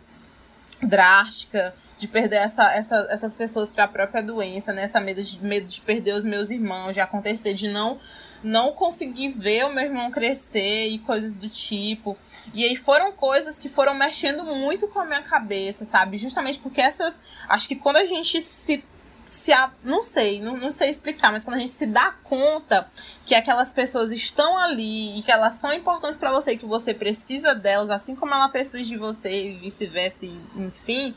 drástica, 0.83 1.75
de 1.99 2.07
perder 2.07 2.37
essa, 2.37 2.71
essa, 2.73 3.07
essas 3.11 3.37
pessoas 3.37 3.71
para 3.71 3.85
a 3.85 3.89
própria 3.89 4.23
doença, 4.23 4.73
né? 4.73 4.83
Essa 4.83 5.01
medo 5.01 5.23
de, 5.23 5.43
medo 5.43 5.67
de 5.67 5.81
perder 5.81 6.15
os 6.15 6.25
meus 6.25 6.51
irmãos, 6.51 6.93
de 6.93 7.01
acontecer, 7.01 7.55
de 7.55 7.69
não 7.69 7.99
não 8.43 8.73
conseguir 8.73 9.31
ver 9.31 9.65
o 9.65 9.75
meu 9.75 9.85
irmão 9.85 10.11
crescer 10.11 10.89
e 10.89 10.99
coisas 10.99 11.37
do 11.37 11.49
tipo. 11.49 12.17
E 12.55 12.65
aí 12.65 12.77
foram 12.77 13.11
coisas 13.11 13.59
que 13.59 13.69
foram 13.69 13.95
mexendo 13.95 14.45
muito 14.45 14.87
com 14.89 15.01
a 15.01 15.05
minha 15.05 15.23
cabeça, 15.23 15.85
sabe? 15.85 16.19
Justamente 16.19 16.59
porque 16.61 16.81
essas. 16.81 17.19
Acho 17.49 17.67
que 17.67 17.75
quando 17.75 17.97
a 17.97 18.05
gente 18.05 18.41
se 18.41 18.85
se 19.27 19.53
a, 19.53 19.73
não 19.83 20.05
sei, 20.05 20.41
não, 20.41 20.57
não 20.57 20.71
sei 20.71 20.89
explicar, 20.89 21.33
mas 21.33 21.45
quando 21.45 21.57
a 21.57 21.59
gente 21.59 21.73
se 21.73 21.85
dá 21.85 22.13
conta 22.23 22.89
que 23.25 23.35
aquelas 23.35 23.73
pessoas 23.73 24.13
estão 24.13 24.57
ali 24.57 25.19
e 25.19 25.23
que 25.23 25.33
elas 25.33 25.55
são 25.55 25.73
importantes 25.73 26.17
para 26.17 26.31
você, 26.33 26.57
que 26.57 26.65
você 26.65 26.95
precisa 26.95 27.53
delas, 27.53 27.91
assim 27.91 28.15
como 28.15 28.33
ela 28.33 28.49
precisa 28.49 28.83
de 28.83 28.97
você 28.97 29.51
e 29.51 29.57
vice-versa, 29.57 30.27
enfim, 30.55 31.13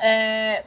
é, 0.00 0.64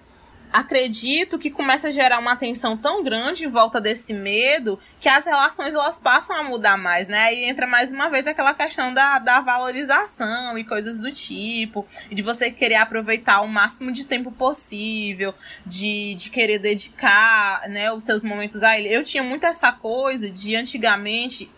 acredito 0.52 1.38
que 1.38 1.52
começa 1.52 1.90
a 1.90 1.92
gerar 1.92 2.18
uma 2.20 2.36
tensão 2.36 2.76
tão 2.76 3.04
grande 3.04 3.46
em 3.46 3.50
volta 3.50 3.80
desse 3.80 4.14
medo 4.14 4.80
que 5.00 5.08
as 5.08 5.26
relações 5.26 5.74
elas 5.74 6.00
passam 6.00 6.36
a 6.36 6.44
mudar 6.44 6.78
mais, 6.78 7.08
né? 7.08 7.20
Aí 7.20 7.44
entra 7.46 7.68
mais 7.68 7.92
uma 7.92 8.10
vez 8.10 8.26
aquela 8.26 8.54
questão 8.54 8.94
da, 8.94 9.20
da 9.20 9.42
valorização 9.42 10.58
e 10.58 10.64
coisas 10.64 11.00
do 11.00 11.12
tipo, 11.12 11.86
de 12.12 12.22
você 12.22 12.50
querer 12.50 12.76
aproveitar 12.76 13.42
o 13.42 13.48
máximo 13.48 13.92
de 13.92 14.06
tempo 14.06 14.32
possível, 14.32 15.34
de, 15.66 16.16
de 16.16 16.30
querer 16.30 16.58
dedicar, 16.58 17.68
né, 17.70 17.92
os 17.92 18.04
seus 18.04 18.24
momentos 18.24 18.64
a 18.64 18.78
ele. 18.78 18.94
Eu 18.94 19.04
tinha 19.04 19.24
muito 19.24 19.46
essa 19.46 19.72
coisa 19.72 20.32
de 20.32 20.56
antigamente 20.56 21.50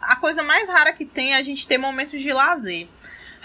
a 0.00 0.14
coisa 0.14 0.42
mais 0.42 0.68
rara 0.68 0.92
que 0.92 1.04
tem 1.04 1.34
é 1.34 1.36
a 1.36 1.42
gente 1.42 1.66
ter 1.66 1.78
momentos 1.78 2.20
de 2.20 2.32
lazer 2.32 2.86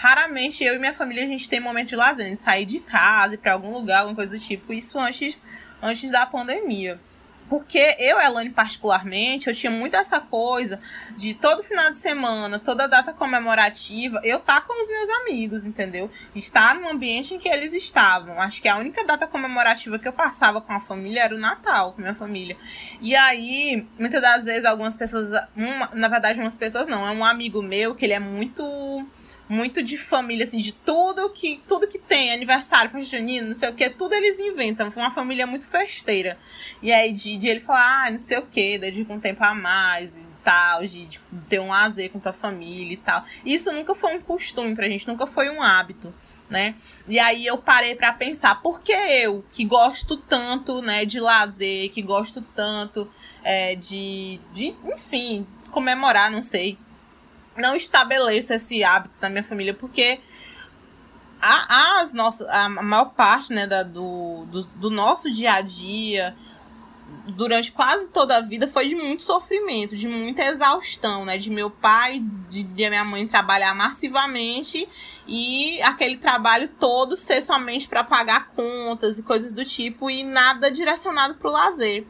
raramente 0.02 0.64
eu 0.64 0.74
e 0.74 0.78
minha 0.80 0.92
família 0.92 1.22
a 1.22 1.28
gente 1.28 1.48
tem 1.48 1.60
momento 1.60 1.90
de 1.90 1.96
lazer, 1.96 2.34
de 2.34 2.42
sair 2.42 2.66
de 2.66 2.80
casa, 2.80 3.34
ir 3.34 3.38
pra 3.38 3.52
algum 3.52 3.72
lugar, 3.72 4.00
alguma 4.00 4.16
coisa 4.16 4.36
do 4.36 4.42
tipo. 4.42 4.72
Isso 4.72 4.98
antes, 4.98 5.40
antes 5.80 6.10
da 6.10 6.26
pandemia. 6.26 6.98
Porque 7.48 7.94
eu, 8.00 8.18
Elane, 8.18 8.50
particularmente, 8.50 9.48
eu 9.48 9.54
tinha 9.54 9.70
muito 9.70 9.94
essa 9.94 10.18
coisa 10.18 10.80
de 11.16 11.34
todo 11.34 11.62
final 11.62 11.92
de 11.92 11.98
semana, 11.98 12.58
toda 12.58 12.88
data 12.88 13.12
comemorativa, 13.12 14.20
eu 14.24 14.38
estar 14.38 14.60
tá 14.60 14.66
com 14.66 14.82
os 14.82 14.88
meus 14.88 15.08
amigos, 15.20 15.64
entendeu? 15.64 16.10
Estar 16.34 16.74
no 16.74 16.88
ambiente 16.88 17.34
em 17.34 17.38
que 17.38 17.48
eles 17.48 17.72
estavam. 17.72 18.40
Acho 18.40 18.60
que 18.60 18.68
a 18.68 18.76
única 18.78 19.04
data 19.04 19.28
comemorativa 19.28 20.00
que 20.00 20.08
eu 20.08 20.12
passava 20.12 20.60
com 20.60 20.72
a 20.72 20.80
família 20.80 21.22
era 21.22 21.34
o 21.34 21.38
Natal, 21.38 21.92
com 21.92 22.00
a 22.00 22.02
minha 22.02 22.14
família. 22.14 22.56
E 23.00 23.14
aí, 23.14 23.86
muitas 23.96 24.20
das 24.20 24.44
vezes, 24.44 24.64
algumas 24.64 24.96
pessoas, 24.96 25.30
uma, 25.54 25.90
na 25.92 26.08
verdade, 26.08 26.40
umas 26.40 26.58
pessoas 26.58 26.88
não, 26.88 27.06
é 27.06 27.12
um 27.12 27.24
amigo 27.24 27.62
meu 27.62 27.94
que 27.94 28.04
ele 28.04 28.14
é 28.14 28.20
muito 28.20 29.06
muito 29.52 29.82
de 29.82 29.98
família, 29.98 30.46
assim, 30.46 30.58
de 30.58 30.72
tudo 30.72 31.28
que 31.28 31.62
tudo 31.68 31.86
que 31.86 31.98
tem, 31.98 32.32
aniversário, 32.32 32.90
festa 32.90 33.18
junina, 33.18 33.48
não 33.48 33.54
sei 33.54 33.68
o 33.68 33.74
que, 33.74 33.90
tudo 33.90 34.14
eles 34.14 34.40
inventam. 34.40 34.90
Foi 34.90 35.02
uma 35.02 35.12
família 35.12 35.46
muito 35.46 35.68
festeira. 35.68 36.38
E 36.80 36.90
aí, 36.90 37.12
de, 37.12 37.36
de 37.36 37.48
ele 37.48 37.60
falar, 37.60 38.06
ah, 38.06 38.10
não 38.10 38.16
sei 38.16 38.38
o 38.38 38.46
que, 38.46 38.78
dedica 38.78 39.12
um 39.12 39.20
tempo 39.20 39.44
a 39.44 39.54
mais 39.54 40.16
e 40.16 40.26
tal, 40.42 40.86
de, 40.86 41.04
de 41.06 41.20
ter 41.50 41.60
um 41.60 41.68
lazer 41.68 42.10
com 42.10 42.18
tua 42.18 42.32
família 42.32 42.94
e 42.94 42.96
tal. 42.96 43.24
Isso 43.44 43.70
nunca 43.70 43.94
foi 43.94 44.16
um 44.16 44.22
costume 44.22 44.74
pra 44.74 44.88
gente, 44.88 45.06
nunca 45.06 45.26
foi 45.26 45.50
um 45.50 45.62
hábito. 45.62 46.14
Né? 46.48 46.74
E 47.06 47.18
aí 47.18 47.46
eu 47.46 47.58
parei 47.58 47.94
para 47.94 48.12
pensar, 48.12 48.60
por 48.62 48.80
que 48.80 48.92
eu, 48.92 49.44
que 49.52 49.64
gosto 49.64 50.16
tanto, 50.16 50.80
né, 50.80 51.04
de 51.06 51.18
lazer, 51.18 51.90
que 51.90 52.02
gosto 52.02 52.42
tanto 52.54 53.10
é, 53.42 53.74
de, 53.74 54.38
de, 54.52 54.74
enfim, 54.84 55.46
comemorar, 55.70 56.30
não 56.30 56.42
sei, 56.42 56.76
não 57.56 57.74
estabeleço 57.74 58.52
esse 58.52 58.82
hábito 58.82 59.16
na 59.20 59.28
minha 59.28 59.44
família, 59.44 59.74
porque 59.74 60.20
a, 61.40 62.00
as 62.00 62.12
nossas, 62.12 62.48
a 62.48 62.68
maior 62.68 63.06
parte 63.06 63.52
né, 63.52 63.66
da, 63.66 63.82
do, 63.82 64.46
do, 64.46 64.64
do 64.64 64.90
nosso 64.90 65.30
dia 65.30 65.54
a 65.54 65.60
dia, 65.60 66.36
durante 67.26 67.72
quase 67.72 68.10
toda 68.10 68.36
a 68.36 68.40
vida, 68.40 68.68
foi 68.68 68.86
de 68.86 68.94
muito 68.94 69.22
sofrimento, 69.22 69.96
de 69.96 70.08
muita 70.08 70.44
exaustão, 70.44 71.24
né? 71.24 71.36
De 71.38 71.50
meu 71.50 71.70
pai, 71.70 72.20
de, 72.48 72.62
de 72.62 72.88
minha 72.88 73.04
mãe 73.04 73.26
trabalhar 73.26 73.74
massivamente 73.74 74.88
e 75.26 75.80
aquele 75.82 76.16
trabalho 76.16 76.68
todo 76.80 77.16
ser 77.16 77.42
somente 77.42 77.88
para 77.88 78.04
pagar 78.04 78.48
contas 78.48 79.18
e 79.18 79.22
coisas 79.22 79.52
do 79.52 79.64
tipo 79.64 80.10
e 80.10 80.22
nada 80.22 80.70
direcionado 80.70 81.34
para 81.34 81.48
o 81.48 81.52
lazer. 81.52 82.06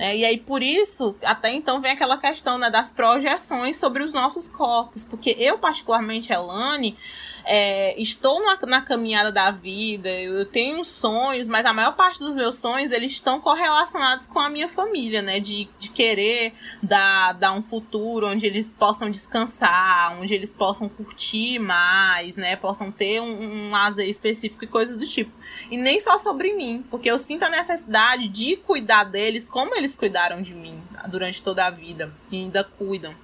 É, 0.00 0.16
e 0.16 0.24
aí, 0.24 0.38
por 0.38 0.62
isso, 0.62 1.14
até 1.22 1.52
então 1.52 1.78
vem 1.78 1.92
aquela 1.92 2.16
questão 2.16 2.56
né, 2.56 2.70
das 2.70 2.90
projeções 2.90 3.76
sobre 3.76 4.02
os 4.02 4.14
nossos 4.14 4.48
corpos. 4.48 5.04
Porque 5.04 5.36
eu, 5.38 5.58
particularmente, 5.58 6.32
Elane, 6.32 6.96
é, 7.44 8.00
estou 8.00 8.42
na, 8.42 8.58
na, 8.66 8.80
caminhada 8.80 9.30
da 9.30 9.50
vida, 9.50 10.08
eu 10.08 10.46
tenho 10.46 10.82
sonhos, 10.86 11.48
mas 11.48 11.66
a 11.66 11.72
maior 11.74 11.94
parte 11.96 12.18
dos 12.18 12.34
meus 12.34 12.56
sonhos, 12.56 12.92
eles 12.92 13.12
estão 13.12 13.42
correlacionados 13.42 14.26
com 14.26 14.38
a 14.38 14.48
minha 14.48 14.70
família, 14.70 15.20
né? 15.20 15.38
De, 15.38 15.68
de 15.78 15.90
querer 15.90 16.54
dar, 16.82 17.32
dar 17.32 17.52
um 17.52 17.60
futuro 17.60 18.26
onde 18.26 18.46
eles 18.46 18.72
possam 18.72 19.10
descansar, 19.10 20.18
onde 20.18 20.32
eles 20.32 20.54
possam 20.54 20.88
curtir 20.88 21.58
mais, 21.58 22.38
né? 22.38 22.56
Possam 22.56 22.90
ter 22.90 23.20
um, 23.20 23.66
um 23.66 23.70
lazer 23.70 24.08
específico 24.08 24.64
e 24.64 24.66
coisas 24.66 24.98
do 24.98 25.06
tipo. 25.06 25.32
E 25.70 25.76
nem 25.76 26.00
só 26.00 26.16
sobre 26.16 26.54
mim, 26.54 26.86
porque 26.90 27.10
eu 27.10 27.18
sinto 27.18 27.42
a 27.42 27.50
necessidade 27.50 28.28
de 28.28 28.56
cuidar 28.56 29.04
deles 29.04 29.46
como 29.46 29.74
eles 29.74 29.89
cuidaram 29.96 30.42
de 30.42 30.54
mim 30.54 30.82
durante 31.08 31.42
toda 31.42 31.66
a 31.66 31.70
vida 31.70 32.12
e 32.30 32.36
ainda 32.36 32.64
cuidam. 32.64 33.14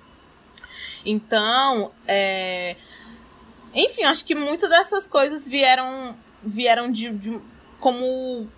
Então, 1.05 1.93
é... 2.07 2.77
enfim, 3.75 4.05
acho 4.05 4.25
que 4.25 4.35
muitas 4.35 4.69
dessas 4.69 5.07
coisas 5.07 5.49
vieram 5.49 6.17
vieram 6.43 6.91
de, 6.91 7.11
de 7.11 7.41
como 7.81 8.49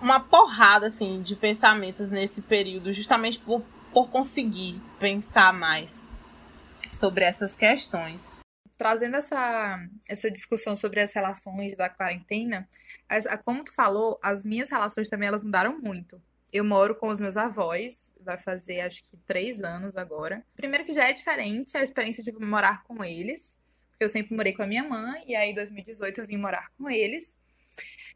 uma 0.00 0.20
porrada 0.20 0.86
assim 0.86 1.22
de 1.22 1.34
pensamentos 1.34 2.10
nesse 2.10 2.42
período, 2.42 2.92
justamente 2.92 3.38
por, 3.38 3.62
por 3.92 4.08
conseguir 4.10 4.80
pensar 5.00 5.52
mais 5.52 6.04
sobre 6.90 7.24
essas 7.24 7.56
questões 7.56 8.30
trazendo 8.76 9.16
essa, 9.16 9.78
essa 10.08 10.30
discussão 10.30 10.76
sobre 10.76 11.00
as 11.00 11.12
relações 11.12 11.76
da 11.76 11.88
quarentena, 11.88 12.68
as, 13.08 13.26
como 13.44 13.64
tu 13.64 13.74
falou, 13.74 14.18
as 14.22 14.44
minhas 14.44 14.70
relações 14.70 15.08
também 15.08 15.28
elas 15.28 15.42
mudaram 15.42 15.78
muito. 15.80 16.20
Eu 16.56 16.64
moro 16.64 16.94
com 16.94 17.08
os 17.08 17.20
meus 17.20 17.36
avós, 17.36 18.10
vai 18.22 18.38
fazer 18.38 18.80
acho 18.80 19.02
que 19.10 19.16
três 19.18 19.62
anos 19.62 19.96
agora. 19.96 20.44
Primeiro 20.56 20.84
que 20.84 20.92
já 20.92 21.08
é 21.08 21.12
diferente 21.12 21.76
a 21.76 21.82
experiência 21.82 22.24
de 22.24 22.32
morar 22.38 22.82
com 22.84 23.04
eles, 23.04 23.58
porque 23.90 24.04
eu 24.04 24.08
sempre 24.08 24.34
morei 24.34 24.52
com 24.52 24.62
a 24.62 24.66
minha 24.66 24.82
mãe, 24.82 25.22
e 25.26 25.34
aí 25.34 25.50
em 25.50 25.54
2018 25.54 26.20
eu 26.20 26.26
vim 26.26 26.36
morar 26.36 26.70
com 26.76 26.88
eles. 26.88 27.36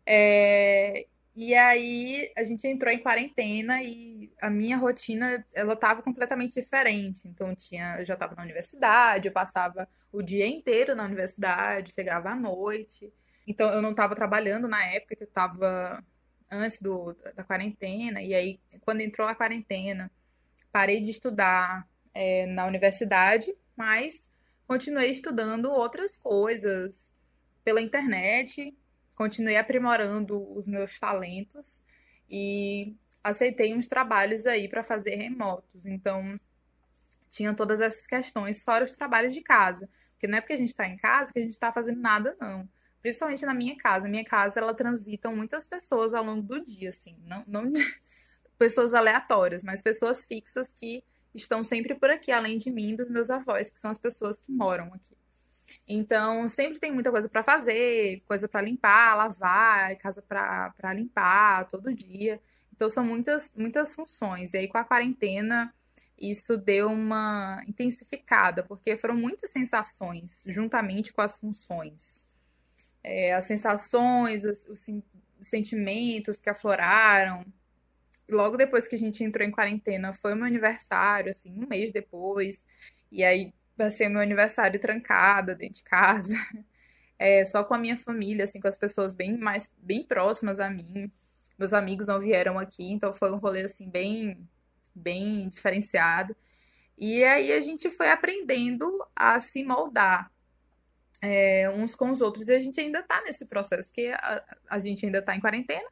É, 0.07 1.05
e 1.35 1.55
aí 1.55 2.31
a 2.37 2.43
gente 2.43 2.67
entrou 2.67 2.93
em 2.93 2.99
quarentena 2.99 3.83
e 3.83 4.31
a 4.43 4.51
minha 4.51 4.77
rotina 4.77 5.45
ela 5.55 5.75
estava 5.75 6.03
completamente 6.03 6.61
diferente. 6.61 7.29
Então 7.29 7.55
tinha, 7.55 7.97
eu 7.99 8.05
já 8.05 8.15
estava 8.15 8.35
na 8.35 8.43
universidade, 8.43 9.29
eu 9.29 9.33
passava 9.33 9.89
o 10.13 10.23
dia 10.23 10.47
inteiro 10.47 10.95
na 10.95 11.05
universidade, 11.05 11.93
chegava 11.93 12.31
à 12.31 12.37
noite. 12.37 13.13
Então 13.47 13.71
eu 13.71 13.81
não 13.81 13.93
estava 13.93 14.15
trabalhando 14.15 14.69
na 14.69 14.85
época 14.87 15.17
que 15.17 15.23
eu 15.23 15.29
estava 15.29 16.05
antes 16.51 16.81
do, 16.81 17.15
da 17.35 17.45
quarentena. 17.45 18.23
E 18.23 18.35
aí 18.35 18.61
quando 18.81 19.01
entrou 19.01 19.27
a 19.27 19.35
quarentena, 19.35 20.11
parei 20.73 21.01
de 21.01 21.11
estudar 21.11 21.89
é, 22.15 22.47
na 22.47 22.67
universidade, 22.67 23.55
mas 23.77 24.29
continuei 24.67 25.11
estudando 25.11 25.71
outras 25.71 26.19
coisas 26.19 27.13
pela 27.65 27.81
internet 27.81 28.75
continuei 29.21 29.59
aprimorando 29.59 30.51
os 30.57 30.65
meus 30.65 30.99
talentos 30.99 31.83
e 32.31 32.97
aceitei 33.23 33.75
uns 33.75 33.87
trabalhos 33.87 34.47
aí 34.47 34.67
para 34.67 34.83
fazer 34.83 35.15
remotos. 35.15 35.85
Então, 35.85 36.41
tinha 37.29 37.53
todas 37.53 37.83
essas 37.83 38.07
questões, 38.07 38.65
fora 38.65 38.83
os 38.83 38.93
trabalhos 38.93 39.35
de 39.35 39.43
casa. 39.43 39.87
Porque 40.13 40.27
não 40.27 40.39
é 40.39 40.41
porque 40.41 40.55
a 40.55 40.57
gente 40.57 40.69
está 40.69 40.89
em 40.89 40.97
casa 40.97 41.31
que 41.35 41.39
a 41.39 41.43
gente 41.43 41.53
está 41.53 41.71
fazendo 41.71 42.01
nada, 42.01 42.35
não. 42.41 42.67
Principalmente 43.01 43.45
na 43.47 43.55
minha 43.55 43.77
casa. 43.77 44.09
Minha 44.09 44.25
casa, 44.25 44.61
ela 44.61 44.75
transitam 44.75 45.35
muitas 45.35 45.67
pessoas 45.67 46.15
ao 46.15 46.25
longo 46.25 46.43
do 46.43 46.63
dia, 46.63 46.91
assim. 46.91 47.17
Não, 47.27 47.43
não 47.47 47.73
pessoas 48.59 48.95
aleatórias, 48.95 49.65
mas 49.65 49.81
pessoas 49.81 50.25
fixas 50.25 50.71
que 50.71 51.03
estão 51.35 51.63
sempre 51.63 51.95
por 51.95 52.11
aqui, 52.11 52.31
além 52.31 52.59
de 52.59 52.71
mim 52.71 52.91
e 52.91 52.97
dos 52.97 53.09
meus 53.09 53.31
avós, 53.31 53.71
que 53.71 53.79
são 53.79 53.91
as 53.91 53.99
pessoas 53.99 54.39
que 54.39 54.53
moram 54.53 54.93
aqui. 54.93 55.17
Então, 55.89 56.49
sempre 56.49 56.79
tem 56.79 56.93
muita 56.93 57.11
coisa 57.11 57.29
para 57.29 57.43
fazer, 57.43 58.23
coisa 58.27 58.49
para 58.49 58.63
limpar, 58.63 59.17
lavar, 59.17 59.97
casa 59.97 60.23
para 60.23 60.93
limpar 60.95 61.67
todo 61.69 61.95
dia. 61.95 62.41
Então, 62.73 62.89
são 62.89 63.05
muitas, 63.05 63.53
muitas 63.57 63.93
funções. 63.93 64.55
E 64.55 64.59
aí, 64.59 64.69
com 64.69 64.79
a 64.79 64.85
quarentena, 64.85 65.73
isso 66.21 66.57
deu 66.57 66.89
uma 66.89 67.63
intensificada, 67.67 68.63
porque 68.63 68.97
foram 68.97 69.17
muitas 69.17 69.51
sensações, 69.51 70.45
juntamente 70.49 71.13
com 71.13 71.23
as 71.23 71.41
funções. 71.41 72.30
É, 73.03 73.35
as 73.35 73.45
sensações, 73.45 74.45
os, 74.45 74.67
os, 74.67 74.87
os 75.39 75.49
sentimentos 75.49 76.41
que 76.41 76.51
afloraram. 76.51 77.45
Logo 78.31 78.57
depois 78.57 78.87
que 78.87 78.95
a 78.95 78.99
gente 78.99 79.25
entrou 79.25 79.47
em 79.47 79.51
quarentena, 79.51 80.13
foi 80.13 80.35
meu 80.35 80.45
aniversário, 80.45 81.31
assim, 81.31 81.53
um 81.53 81.67
mês 81.67 81.91
depois. 81.91 82.65
E 83.11 83.25
aí 83.25 83.53
passei 83.77 84.09
meu 84.09 84.21
aniversário 84.21 84.79
trancada 84.79 85.55
dentro 85.55 85.77
de 85.77 85.85
casa, 85.85 86.35
é, 87.19 87.45
só 87.47 87.65
com 87.65 87.75
a 87.75 87.79
minha 87.79 87.97
família, 87.97 88.45
assim, 88.45 88.61
com 88.61 88.69
as 88.69 88.77
pessoas 88.77 89.15
bem 89.15 89.39
mais, 89.39 89.73
bem 89.79 90.05
próximas 90.05 90.61
a 90.61 90.69
mim. 90.69 91.11
Meus 91.59 91.73
amigos 91.73 92.07
não 92.07 92.21
vieram 92.21 92.59
aqui, 92.59 92.91
então 92.93 93.13
foi 93.13 93.33
um 93.33 93.39
rolê, 93.39 93.63
assim, 93.63 93.89
bem, 93.89 94.49
bem 94.95 95.49
diferenciado. 95.49 96.37
E 96.97 97.25
aí 97.25 97.53
a 97.53 97.61
gente 97.61 97.89
foi 97.91 98.11
aprendendo 98.11 98.87
a 99.17 99.41
se 99.41 99.65
moldar 99.65 100.31
é, 101.23 101.71
uns 101.71 101.95
com 101.95 102.11
os 102.11 102.21
outros. 102.21 102.49
E 102.49 102.55
a 102.55 102.59
gente 102.59 102.81
ainda 102.81 103.03
tá 103.03 103.23
nesse 103.23 103.47
processo, 103.47 103.89
porque 103.89 104.13
a, 104.15 104.45
a 104.71 104.79
gente 104.79 105.05
ainda 105.05 105.23
tá 105.23 105.35
em 105.35 105.41
quarentena 105.41 105.89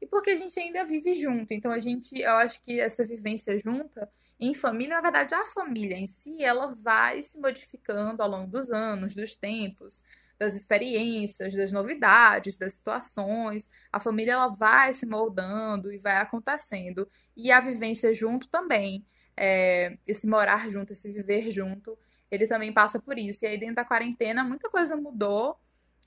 e 0.00 0.06
porque 0.06 0.30
a 0.30 0.36
gente 0.36 0.58
ainda 0.58 0.84
vive 0.84 1.14
junto. 1.14 1.52
Então 1.52 1.72
a 1.72 1.78
gente, 1.78 2.18
eu 2.20 2.34
acho 2.34 2.62
que 2.62 2.80
essa 2.80 3.04
vivência 3.04 3.58
junta 3.58 4.08
em 4.40 4.54
família, 4.54 4.94
na 4.96 5.00
verdade, 5.00 5.34
a 5.34 5.44
família 5.46 5.96
em 5.96 6.06
si, 6.06 6.42
ela 6.42 6.72
vai 6.74 7.20
se 7.22 7.40
modificando 7.40 8.22
ao 8.22 8.28
longo 8.28 8.50
dos 8.50 8.70
anos, 8.70 9.14
dos 9.14 9.34
tempos, 9.34 10.02
das 10.38 10.54
experiências, 10.54 11.54
das 11.54 11.72
novidades, 11.72 12.56
das 12.56 12.74
situações. 12.74 13.68
A 13.92 13.98
família 13.98 14.34
ela 14.34 14.48
vai 14.48 14.94
se 14.94 15.06
moldando 15.06 15.92
e 15.92 15.98
vai 15.98 16.18
acontecendo. 16.18 17.08
E 17.36 17.50
a 17.50 17.60
vivência 17.60 18.14
junto 18.14 18.48
também. 18.48 19.04
É, 19.36 19.96
esse 20.06 20.26
morar 20.26 20.70
junto, 20.70 20.92
esse 20.92 21.12
viver 21.12 21.50
junto, 21.50 21.98
ele 22.30 22.46
também 22.46 22.72
passa 22.72 23.00
por 23.00 23.18
isso. 23.18 23.44
E 23.44 23.48
aí, 23.48 23.58
dentro 23.58 23.76
da 23.76 23.84
quarentena, 23.84 24.44
muita 24.44 24.68
coisa 24.70 24.96
mudou 24.96 25.58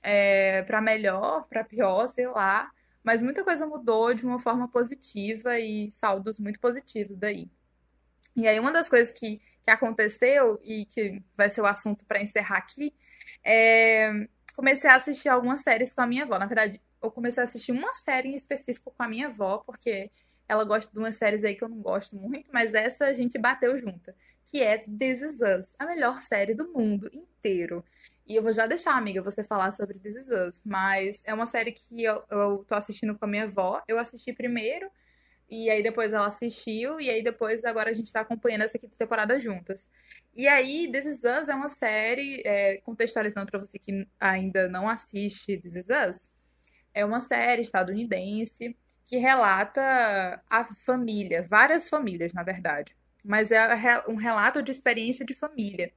é, 0.02 0.62
para 0.62 0.80
melhor, 0.80 1.46
para 1.48 1.64
pior, 1.64 2.06
sei 2.06 2.26
lá. 2.28 2.70
Mas 3.02 3.22
muita 3.22 3.42
coisa 3.44 3.66
mudou 3.66 4.14
de 4.14 4.24
uma 4.24 4.38
forma 4.38 4.68
positiva 4.68 5.58
e 5.58 5.90
saldos 5.90 6.38
muito 6.38 6.60
positivos 6.60 7.16
daí. 7.16 7.50
E 8.36 8.46
aí, 8.46 8.58
uma 8.60 8.72
das 8.72 8.88
coisas 8.88 9.10
que, 9.10 9.40
que 9.62 9.70
aconteceu, 9.70 10.60
e 10.64 10.86
que 10.86 11.22
vai 11.36 11.50
ser 11.50 11.60
o 11.60 11.66
assunto 11.66 12.04
para 12.06 12.22
encerrar 12.22 12.58
aqui, 12.58 12.94
é 13.44 14.26
comecei 14.54 14.88
a 14.88 14.96
assistir 14.96 15.28
algumas 15.28 15.60
séries 15.60 15.94
com 15.94 16.02
a 16.02 16.06
minha 16.06 16.24
avó. 16.24 16.38
Na 16.38 16.46
verdade, 16.46 16.80
eu 17.02 17.10
comecei 17.10 17.42
a 17.42 17.44
assistir 17.44 17.72
uma 17.72 17.92
série 17.92 18.28
em 18.28 18.34
específico 18.34 18.92
com 18.96 19.02
a 19.02 19.08
minha 19.08 19.26
avó, 19.26 19.58
porque 19.58 20.10
ela 20.48 20.64
gosta 20.64 20.92
de 20.92 20.98
umas 20.98 21.16
séries 21.16 21.42
aí 21.44 21.54
que 21.54 21.64
eu 21.64 21.68
não 21.68 21.80
gosto 21.80 22.16
muito, 22.16 22.50
mas 22.52 22.74
essa 22.74 23.06
a 23.06 23.12
gente 23.12 23.38
bateu 23.38 23.76
junta, 23.78 24.14
que 24.44 24.62
é 24.62 24.78
This 24.78 25.22
Is 25.22 25.40
Us, 25.40 25.74
a 25.78 25.86
melhor 25.86 26.20
série 26.20 26.54
do 26.54 26.72
mundo 26.72 27.08
inteiro. 27.12 27.84
E 28.26 28.36
eu 28.36 28.42
vou 28.42 28.52
já 28.52 28.66
deixar, 28.66 28.96
amiga, 28.96 29.22
você 29.22 29.42
falar 29.42 29.72
sobre 29.72 29.98
This 29.98 30.16
Is 30.16 30.28
Us, 30.28 30.60
mas 30.64 31.22
é 31.24 31.34
uma 31.34 31.46
série 31.46 31.72
que 31.72 32.04
eu, 32.04 32.22
eu 32.30 32.64
tô 32.64 32.74
assistindo 32.74 33.18
com 33.18 33.24
a 33.24 33.28
minha 33.28 33.44
avó. 33.44 33.82
Eu 33.88 33.98
assisti 33.98 34.32
primeiro, 34.32 34.90
e 35.50 35.68
aí 35.68 35.82
depois 35.82 36.12
ela 36.12 36.26
assistiu, 36.26 37.00
e 37.00 37.10
aí 37.10 37.22
depois 37.22 37.64
agora 37.64 37.90
a 37.90 37.92
gente 37.92 38.12
tá 38.12 38.20
acompanhando 38.20 38.62
essa 38.62 38.78
quinta 38.78 38.96
temporada 38.96 39.38
juntas. 39.38 39.88
E 40.34 40.48
aí, 40.48 40.90
This 40.90 41.04
Is 41.04 41.24
Us 41.24 41.48
é 41.48 41.54
uma 41.54 41.68
série, 41.68 42.40
é, 42.44 42.78
contextualizando 42.78 43.50
para 43.50 43.60
você 43.60 43.78
que 43.78 44.08
ainda 44.18 44.68
não 44.68 44.88
assiste 44.88 45.58
This 45.58 45.76
Is 45.76 45.88
Us, 45.88 46.30
é 46.94 47.04
uma 47.04 47.20
série 47.20 47.62
estadunidense 47.62 48.76
que 49.06 49.16
relata 49.16 50.42
a 50.48 50.64
família, 50.64 51.42
várias 51.42 51.88
famílias, 51.88 52.32
na 52.32 52.42
verdade. 52.42 52.96
Mas 53.24 53.50
é 53.50 54.02
um 54.08 54.16
relato 54.16 54.62
de 54.62 54.70
experiência 54.72 55.24
de 55.24 55.34
família. 55.34 55.92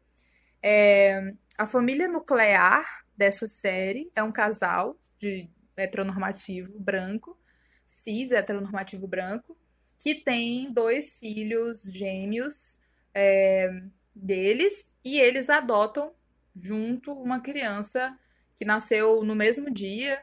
É, 0.62 1.32
a 1.58 1.66
família 1.66 2.08
nuclear 2.08 2.86
dessa 3.18 3.47
série 3.47 4.12
é 4.16 4.22
um 4.22 4.32
casal 4.32 4.97
de 5.18 5.49
heteronormativo 5.78 6.80
branco 6.80 7.38
cis, 7.86 8.32
heteronormativo 8.32 9.08
branco, 9.08 9.58
que 9.99 10.16
tem 10.16 10.72
dois 10.74 11.16
filhos 11.20 11.84
gêmeos 11.93 12.80
é, 13.14 13.70
deles 14.14 14.93
e 15.03 15.20
eles 15.20 15.49
adotam 15.49 16.12
junto 16.56 17.14
uma 17.14 17.39
criança 17.39 18.18
que 18.58 18.66
nasceu 18.66 19.24
no 19.24 19.36
mesmo 19.36 19.72
dia, 19.72 20.22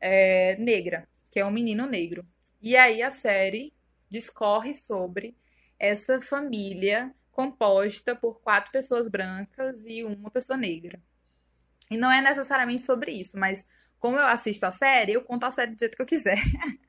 é, 0.00 0.56
negra, 0.56 1.08
que 1.32 1.40
é 1.40 1.46
um 1.46 1.50
menino 1.50 1.86
negro. 1.86 2.24
E 2.60 2.76
aí 2.76 3.02
a 3.02 3.10
série 3.10 3.72
discorre 4.08 4.74
sobre 4.74 5.34
essa 5.78 6.20
família 6.20 7.12
composta 7.32 8.14
por 8.14 8.40
quatro 8.42 8.70
pessoas 8.70 9.08
brancas 9.08 9.86
e 9.86 10.04
uma 10.04 10.30
pessoa 10.30 10.56
negra. 10.56 11.02
E 11.90 11.96
não 11.96 12.12
é 12.12 12.20
necessariamente 12.20 12.82
sobre 12.82 13.10
isso, 13.10 13.38
mas 13.38 13.66
como 13.98 14.18
eu 14.18 14.26
assisto 14.26 14.66
a 14.66 14.70
série, 14.70 15.12
eu 15.12 15.22
conto 15.22 15.44
a 15.44 15.50
série 15.50 15.74
do 15.74 15.78
jeito 15.78 15.96
que 15.96 16.02
eu 16.02 16.06
quiser. 16.06 16.36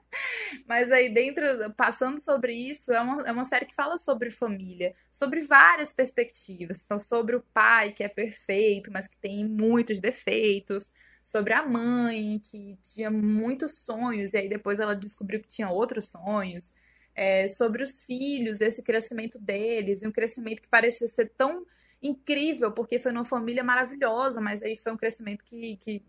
Mas 0.67 0.91
aí 0.91 1.09
dentro, 1.09 1.45
passando 1.75 2.21
sobre 2.21 2.53
isso, 2.53 2.91
é 2.91 3.01
uma, 3.01 3.21
é 3.23 3.31
uma 3.31 3.43
série 3.43 3.65
que 3.65 3.73
fala 3.73 3.97
sobre 3.97 4.29
família, 4.29 4.93
sobre 5.11 5.41
várias 5.41 5.91
perspectivas. 5.91 6.83
Então, 6.83 6.99
sobre 6.99 7.35
o 7.35 7.41
pai, 7.53 7.91
que 7.91 8.03
é 8.03 8.07
perfeito, 8.07 8.91
mas 8.91 9.07
que 9.07 9.17
tem 9.17 9.47
muitos 9.47 9.99
defeitos. 9.99 10.91
Sobre 11.23 11.53
a 11.53 11.65
mãe, 11.65 12.39
que 12.39 12.77
tinha 12.81 13.09
muitos 13.09 13.83
sonhos, 13.85 14.33
e 14.33 14.37
aí 14.37 14.49
depois 14.49 14.79
ela 14.79 14.95
descobriu 14.95 15.39
que 15.39 15.47
tinha 15.47 15.69
outros 15.69 16.11
sonhos. 16.11 16.71
É, 17.15 17.47
sobre 17.47 17.83
os 17.83 18.01
filhos, 18.05 18.59
esse 18.59 18.81
crescimento 18.81 19.39
deles, 19.39 20.01
e 20.01 20.07
um 20.07 20.11
crescimento 20.11 20.61
que 20.63 20.67
parecia 20.67 21.07
ser 21.07 21.29
tão 21.37 21.63
incrível, 22.01 22.73
porque 22.73 22.99
foi 22.99 23.11
numa 23.11 23.23
família 23.23 23.63
maravilhosa, 23.63 24.41
mas 24.41 24.61
aí 24.61 24.75
foi 24.75 24.91
um 24.91 24.97
crescimento 24.97 25.45
que, 25.45 25.77
que 25.77 26.03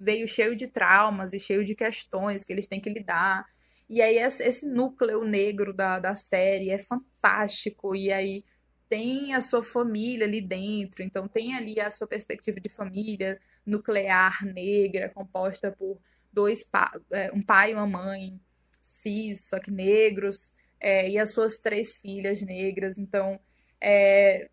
veio 0.00 0.26
cheio 0.26 0.56
de 0.56 0.66
traumas 0.66 1.32
e 1.34 1.38
cheio 1.38 1.62
de 1.64 1.74
questões 1.74 2.44
que 2.44 2.52
eles 2.52 2.66
têm 2.66 2.80
que 2.80 2.88
lidar. 2.88 3.44
E 3.88 4.00
aí 4.00 4.16
esse 4.16 4.66
núcleo 4.66 5.24
negro 5.24 5.74
da, 5.74 5.98
da 5.98 6.14
série 6.14 6.70
é 6.70 6.78
fantástico, 6.78 7.94
e 7.94 8.10
aí 8.10 8.42
tem 8.88 9.34
a 9.34 9.40
sua 9.40 9.62
família 9.62 10.26
ali 10.26 10.40
dentro, 10.40 11.02
então 11.02 11.26
tem 11.26 11.54
ali 11.54 11.80
a 11.80 11.90
sua 11.90 12.06
perspectiva 12.06 12.60
de 12.60 12.68
família 12.68 13.38
nuclear 13.66 14.44
negra, 14.44 15.08
composta 15.08 15.72
por 15.72 15.98
dois 16.32 16.62
pa 16.64 16.90
é, 17.12 17.32
um 17.32 17.42
pai 17.42 17.72
e 17.72 17.74
uma 17.74 17.86
mãe 17.86 18.40
cis, 18.82 19.48
só 19.48 19.58
que 19.58 19.70
negros, 19.70 20.52
é, 20.80 21.08
e 21.08 21.18
as 21.18 21.30
suas 21.30 21.58
três 21.58 21.96
filhas 21.96 22.42
negras. 22.42 22.98
Então 22.98 23.40
é, 23.80 24.50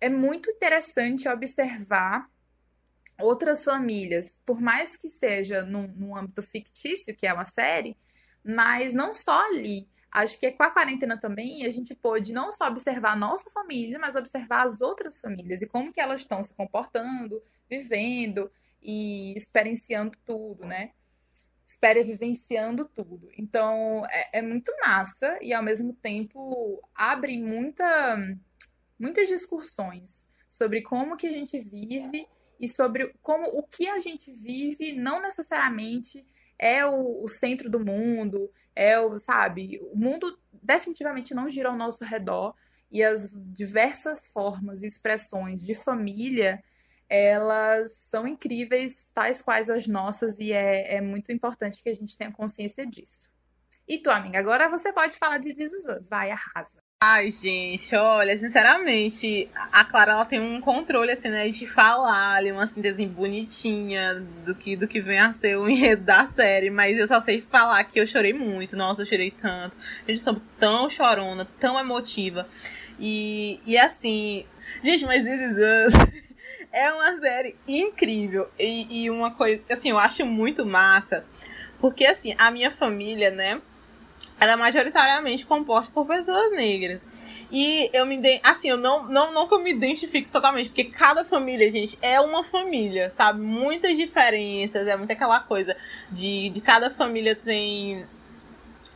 é 0.00 0.08
muito 0.08 0.50
interessante 0.50 1.28
observar 1.28 2.28
outras 3.20 3.64
famílias, 3.64 4.38
por 4.44 4.60
mais 4.60 4.96
que 4.96 5.08
seja 5.08 5.62
num, 5.62 5.86
num 5.88 6.16
âmbito 6.16 6.42
fictício, 6.42 7.16
que 7.16 7.26
é 7.26 7.32
uma 7.32 7.44
série, 7.44 7.96
mas 8.44 8.92
não 8.92 9.12
só 9.12 9.46
ali. 9.50 9.88
Acho 10.14 10.38
que 10.38 10.48
com 10.52 10.62
a 10.62 10.70
quarentena 10.70 11.18
também 11.18 11.66
a 11.66 11.70
gente 11.70 11.92
pôde 11.92 12.32
não 12.32 12.52
só 12.52 12.68
observar 12.68 13.14
a 13.14 13.16
nossa 13.16 13.50
família, 13.50 13.98
mas 13.98 14.14
observar 14.14 14.64
as 14.64 14.80
outras 14.80 15.18
famílias 15.18 15.60
e 15.60 15.66
como 15.66 15.92
que 15.92 16.00
elas 16.00 16.20
estão 16.20 16.40
se 16.40 16.54
comportando, 16.54 17.42
vivendo 17.68 18.48
e 18.80 19.36
experienciando 19.36 20.16
tudo, 20.24 20.64
né? 20.64 20.92
Espera 21.66 22.04
vivenciando 22.04 22.84
tudo. 22.84 23.28
Então 23.36 24.06
é, 24.08 24.38
é 24.38 24.42
muito 24.42 24.72
massa 24.86 25.36
e 25.42 25.52
ao 25.52 25.64
mesmo 25.64 25.92
tempo 25.94 26.80
abre 26.94 27.36
muita, 27.36 28.16
muitas 28.96 29.26
discussões 29.26 30.28
sobre 30.48 30.80
como 30.80 31.16
que 31.16 31.26
a 31.26 31.32
gente 31.32 31.58
vive 31.58 32.24
e 32.60 32.68
sobre 32.68 33.12
como 33.20 33.48
o 33.48 33.64
que 33.64 33.88
a 33.88 33.98
gente 33.98 34.30
vive 34.32 34.92
não 34.92 35.20
necessariamente 35.20 36.24
é 36.64 36.86
o, 36.86 37.22
o, 37.22 37.28
centro 37.28 37.68
do 37.68 37.78
mundo, 37.78 38.50
é 38.74 38.98
o, 38.98 39.18
sabe, 39.18 39.78
o 39.92 39.98
mundo 39.98 40.38
definitivamente 40.62 41.34
não 41.34 41.46
gira 41.46 41.68
ao 41.68 41.76
nosso 41.76 42.04
redor 42.04 42.54
e 42.90 43.02
as 43.02 43.32
diversas 43.52 44.28
formas 44.28 44.82
e 44.82 44.86
expressões 44.86 45.60
de 45.60 45.74
família 45.74 46.62
elas 47.06 47.92
são 48.08 48.26
incríveis, 48.26 49.10
tais 49.12 49.42
quais 49.42 49.68
as 49.68 49.86
nossas, 49.86 50.40
e 50.40 50.52
é, 50.52 50.94
é 50.94 51.00
muito 51.02 51.30
importante 51.30 51.82
que 51.82 51.90
a 51.90 51.94
gente 51.94 52.16
tenha 52.16 52.32
consciência 52.32 52.86
disso. 52.86 53.30
E 53.86 53.98
tu, 53.98 54.10
amiga, 54.10 54.38
agora 54.38 54.70
você 54.70 54.90
pode 54.90 55.18
falar 55.18 55.36
de 55.36 55.52
This 55.52 55.70
Vai, 56.08 56.30
arrasa. 56.30 56.82
Ai, 57.06 57.30
gente, 57.30 57.94
olha, 57.94 58.34
sinceramente, 58.38 59.46
a 59.70 59.84
Clara 59.84 60.12
ela 60.12 60.24
tem 60.24 60.40
um 60.40 60.58
controle 60.58 61.12
assim, 61.12 61.28
né, 61.28 61.46
de 61.50 61.66
falar 61.66 62.36
ali 62.36 62.50
uma 62.50 62.66
síntese 62.66 63.04
bonitinha 63.04 64.24
do 64.42 64.54
que 64.54 64.74
do 64.74 64.88
que 64.88 65.02
vem 65.02 65.18
a 65.18 65.30
ser 65.30 65.58
o 65.58 65.68
enredo 65.68 66.02
da 66.02 66.26
série, 66.28 66.70
mas 66.70 66.96
eu 66.96 67.06
só 67.06 67.20
sei 67.20 67.42
falar 67.42 67.84
que 67.84 68.00
eu 68.00 68.06
chorei 68.06 68.32
muito. 68.32 68.74
Nossa, 68.74 69.02
eu 69.02 69.06
chorei 69.06 69.30
tanto. 69.30 69.76
Gente 70.08 70.20
sou 70.20 70.40
tão 70.58 70.88
chorona, 70.88 71.46
tão 71.60 71.78
emotiva. 71.78 72.48
E, 72.98 73.60
e 73.66 73.76
assim, 73.76 74.46
gente, 74.82 75.04
mas 75.04 75.22
This 75.22 75.42
Is 75.42 75.56
Us 75.58 76.24
é 76.72 76.90
uma 76.90 77.20
série 77.20 77.54
incrível 77.68 78.48
e, 78.58 79.04
e 79.04 79.10
uma 79.10 79.30
coisa, 79.30 79.60
assim, 79.70 79.90
eu 79.90 79.98
acho 79.98 80.24
muito 80.24 80.64
massa, 80.64 81.26
porque 81.78 82.06
assim, 82.06 82.34
a 82.38 82.50
minha 82.50 82.70
família, 82.70 83.30
né, 83.30 83.60
ela 84.40 84.52
é 84.52 84.56
majoritariamente 84.56 85.46
composta 85.46 85.92
por 85.92 86.06
pessoas 86.06 86.50
negras. 86.52 87.04
E 87.50 87.88
eu 87.92 88.04
me 88.04 88.20
assim, 88.42 88.68
eu 88.68 88.76
não, 88.76 89.08
não, 89.08 89.32
não 89.32 89.46
que 89.46 89.54
eu 89.54 89.62
me 89.62 89.70
identifique 89.70 90.28
totalmente, 90.28 90.70
porque 90.70 90.84
cada 90.84 91.24
família, 91.24 91.70
gente, 91.70 91.98
é 92.02 92.20
uma 92.20 92.42
família, 92.42 93.10
sabe? 93.10 93.40
Muitas 93.40 93.96
diferenças, 93.96 94.88
é 94.88 94.96
muito 94.96 95.12
aquela 95.12 95.40
coisa 95.40 95.76
de, 96.10 96.50
de 96.50 96.60
cada 96.60 96.90
família 96.90 97.36
tem. 97.36 98.04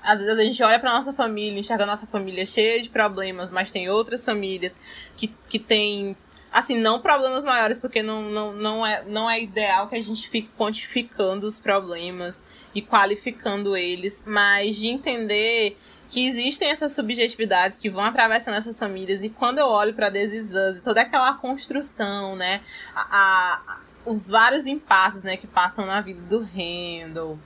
Às 0.02 0.20
vezes 0.20 0.38
a 0.38 0.42
gente 0.42 0.62
olha 0.62 0.78
pra 0.78 0.92
nossa 0.92 1.12
família, 1.12 1.58
enxerga 1.58 1.84
a 1.84 1.86
nossa 1.86 2.06
família 2.06 2.46
cheia 2.46 2.80
de 2.82 2.88
problemas, 2.88 3.50
mas 3.50 3.70
tem 3.70 3.88
outras 3.90 4.24
famílias 4.24 4.74
que, 5.16 5.28
que 5.48 5.58
tem 5.58 6.16
assim, 6.50 6.78
não 6.78 7.00
problemas 7.00 7.44
maiores, 7.44 7.78
porque 7.78 8.02
não, 8.02 8.22
não, 8.22 8.52
não, 8.52 8.86
é, 8.86 9.04
não 9.04 9.30
é 9.30 9.40
ideal 9.40 9.86
que 9.86 9.96
a 9.96 10.02
gente 10.02 10.28
fique 10.28 10.48
quantificando 10.56 11.46
os 11.46 11.60
problemas 11.60 12.42
e 12.78 12.82
qualificando 12.82 13.76
eles, 13.76 14.24
mas 14.26 14.76
de 14.76 14.86
entender 14.86 15.76
que 16.08 16.26
existem 16.26 16.70
essas 16.70 16.92
subjetividades 16.92 17.76
que 17.76 17.90
vão 17.90 18.04
atravessando 18.04 18.54
essas 18.54 18.78
famílias 18.78 19.22
e 19.22 19.28
quando 19.28 19.58
eu 19.58 19.66
olho 19.66 19.92
para 19.92 20.10
This 20.10 20.52
e 20.52 20.80
toda 20.80 21.02
aquela 21.02 21.34
construção, 21.34 22.34
né, 22.36 22.62
a, 22.94 23.60
a, 23.66 23.80
os 24.06 24.28
vários 24.28 24.66
impasses, 24.66 25.22
né, 25.22 25.36
que 25.36 25.46
passam 25.46 25.84
na 25.84 26.00
vida 26.00 26.20
do 26.22 26.40
Randall, 26.40 27.38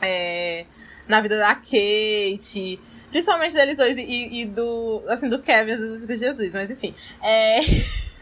é, 0.00 0.64
na 1.06 1.20
vida 1.20 1.38
da 1.38 1.54
Kate, 1.54 2.80
principalmente 3.10 3.54
deles 3.54 3.76
dois 3.76 3.96
e, 3.96 4.40
e, 4.40 4.44
do, 4.46 5.04
assim, 5.08 5.28
do 5.28 5.38
Kevin, 5.40 5.66
vezes 5.66 6.00
fica 6.00 6.16
Jesus, 6.16 6.52
mas 6.52 6.70
enfim, 6.70 6.94
é... 7.22 7.60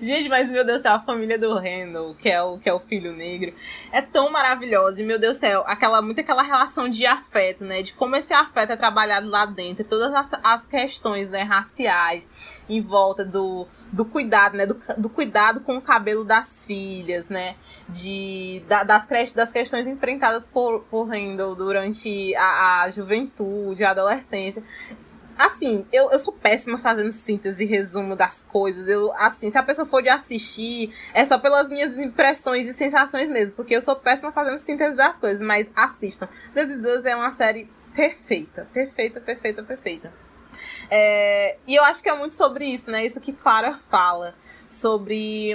Gente, 0.00 0.28
mas 0.28 0.50
meu 0.50 0.64
Deus 0.64 0.78
do 0.78 0.82
céu, 0.82 0.94
a 0.94 1.00
família 1.00 1.38
do 1.38 1.54
Randall, 1.54 2.14
que 2.14 2.28
é 2.28 2.40
o, 2.42 2.58
que 2.58 2.68
é 2.68 2.72
o 2.72 2.78
filho 2.80 3.12
negro, 3.12 3.54
é 3.92 4.00
tão 4.00 4.30
maravilhosa. 4.30 5.00
E 5.00 5.04
meu 5.04 5.18
Deus 5.18 5.36
do 5.36 5.40
céu, 5.40 5.64
aquela, 5.66 6.00
muito 6.00 6.20
aquela 6.20 6.42
relação 6.42 6.88
de 6.88 7.04
afeto, 7.06 7.64
né? 7.64 7.82
De 7.82 7.92
como 7.92 8.16
esse 8.16 8.32
afeto 8.32 8.72
é 8.72 8.76
trabalhado 8.76 9.28
lá 9.28 9.44
dentro. 9.46 9.84
Todas 9.84 10.14
as, 10.14 10.30
as 10.42 10.66
questões 10.66 11.30
né, 11.30 11.42
raciais 11.42 12.28
em 12.68 12.80
volta 12.80 13.24
do, 13.24 13.66
do 13.92 14.04
cuidado, 14.04 14.56
né? 14.56 14.66
Do, 14.66 14.80
do 14.96 15.08
cuidado 15.08 15.60
com 15.60 15.76
o 15.76 15.82
cabelo 15.82 16.24
das 16.24 16.64
filhas, 16.64 17.28
né? 17.28 17.56
De, 17.88 18.62
da, 18.68 18.82
das, 18.82 19.06
das 19.32 19.52
questões 19.52 19.86
enfrentadas 19.86 20.48
por, 20.48 20.80
por 20.84 21.08
Randall 21.08 21.54
durante 21.54 22.34
a, 22.36 22.82
a 22.82 22.90
juventude, 22.90 23.84
a 23.84 23.90
adolescência. 23.90 24.62
Assim, 25.38 25.86
eu, 25.92 26.10
eu 26.10 26.18
sou 26.18 26.32
péssima 26.32 26.78
fazendo 26.78 27.12
síntese 27.12 27.64
e 27.64 27.66
resumo 27.66 28.16
das 28.16 28.44
coisas. 28.44 28.88
Eu, 28.88 29.12
assim, 29.14 29.50
se 29.50 29.58
a 29.58 29.62
pessoa 29.62 29.86
for 29.86 30.02
de 30.02 30.08
assistir, 30.08 30.94
é 31.12 31.24
só 31.24 31.38
pelas 31.38 31.68
minhas 31.68 31.98
impressões 31.98 32.66
e 32.66 32.72
sensações 32.72 33.28
mesmo. 33.28 33.54
Porque 33.54 33.76
eu 33.76 33.82
sou 33.82 33.96
péssima 33.96 34.32
fazendo 34.32 34.58
síntese 34.58 34.96
das 34.96 35.18
coisas. 35.18 35.40
Mas 35.40 35.70
assistam. 35.76 36.28
This 36.54 36.70
Is 36.70 36.84
Us 36.84 37.04
é 37.04 37.14
uma 37.14 37.32
série 37.32 37.70
perfeita. 37.94 38.66
Perfeita, 38.72 39.20
perfeita, 39.20 39.62
perfeita. 39.62 40.12
É, 40.90 41.58
e 41.66 41.74
eu 41.74 41.84
acho 41.84 42.02
que 42.02 42.08
é 42.08 42.16
muito 42.16 42.34
sobre 42.34 42.64
isso, 42.64 42.90
né? 42.90 43.04
Isso 43.04 43.20
que 43.20 43.32
Clara 43.32 43.78
fala. 43.90 44.34
Sobre 44.68 45.54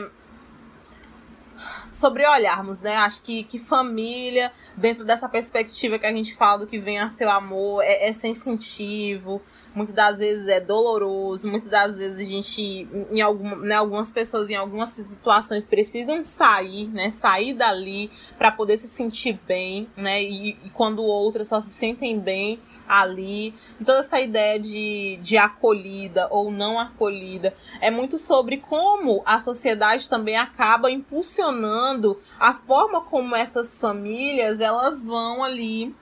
sobre 1.88 2.26
olharmos, 2.26 2.82
né? 2.82 2.96
Acho 2.98 3.22
que, 3.22 3.44
que 3.44 3.60
família, 3.60 4.52
dentro 4.76 5.06
dessa 5.06 5.30
perspectiva 5.30 6.00
que 6.00 6.06
a 6.06 6.14
gente 6.14 6.36
fala 6.36 6.60
do 6.60 6.68
que 6.68 6.80
vem 6.80 7.00
a 7.00 7.10
seu 7.10 7.30
amor, 7.30 7.84
é, 7.84 8.10
é 8.10 8.14
sem 8.14 8.32
incentivo, 8.32 9.42
muitas 9.74 9.96
das 9.96 10.20
vezes 10.20 10.48
é 10.48 10.60
doloroso, 10.60 11.50
muitas 11.50 11.70
das 11.70 11.98
vezes 11.98 12.20
a 12.20 12.30
gente, 12.30 12.88
em 13.12 13.22
algum, 13.22 13.56
né, 13.58 13.76
algumas 13.76 14.12
pessoas 14.12 14.50
em 14.50 14.56
algumas 14.56 14.90
situações 14.90 15.66
precisam 15.66 16.24
sair, 16.26 16.88
né? 16.90 17.10
Sair 17.10 17.54
dali 17.54 18.12
para 18.38 18.52
poder 18.52 18.78
se 18.78 18.88
sentir 18.88 19.40
bem, 19.48 19.90
né? 19.96 20.22
E, 20.22 20.50
e 20.66 20.70
quando 20.72 21.04
outras 21.04 21.48
só 21.48 21.60
se 21.60 21.70
sentem 21.70 22.20
bem 22.20 22.60
ali. 22.88 23.54
Então, 23.80 23.98
essa 23.98 24.20
ideia 24.20 24.60
de, 24.60 25.18
de 25.22 25.38
acolhida 25.38 26.28
ou 26.30 26.52
não 26.52 26.80
acolhida 26.80 27.56
é 27.80 27.90
muito 27.90 28.18
sobre 28.18 28.58
como 28.58 29.22
a 29.26 29.40
sociedade 29.40 30.10
também 30.10 30.36
acaba 30.36 30.92
impulsionando 30.92 32.20
a 32.40 32.54
forma 32.54 33.02
como 33.02 33.36
essas 33.36 33.80
famílias 33.80 34.60
elas 34.60 35.06
vão 35.06 35.44
ali, 35.44 35.96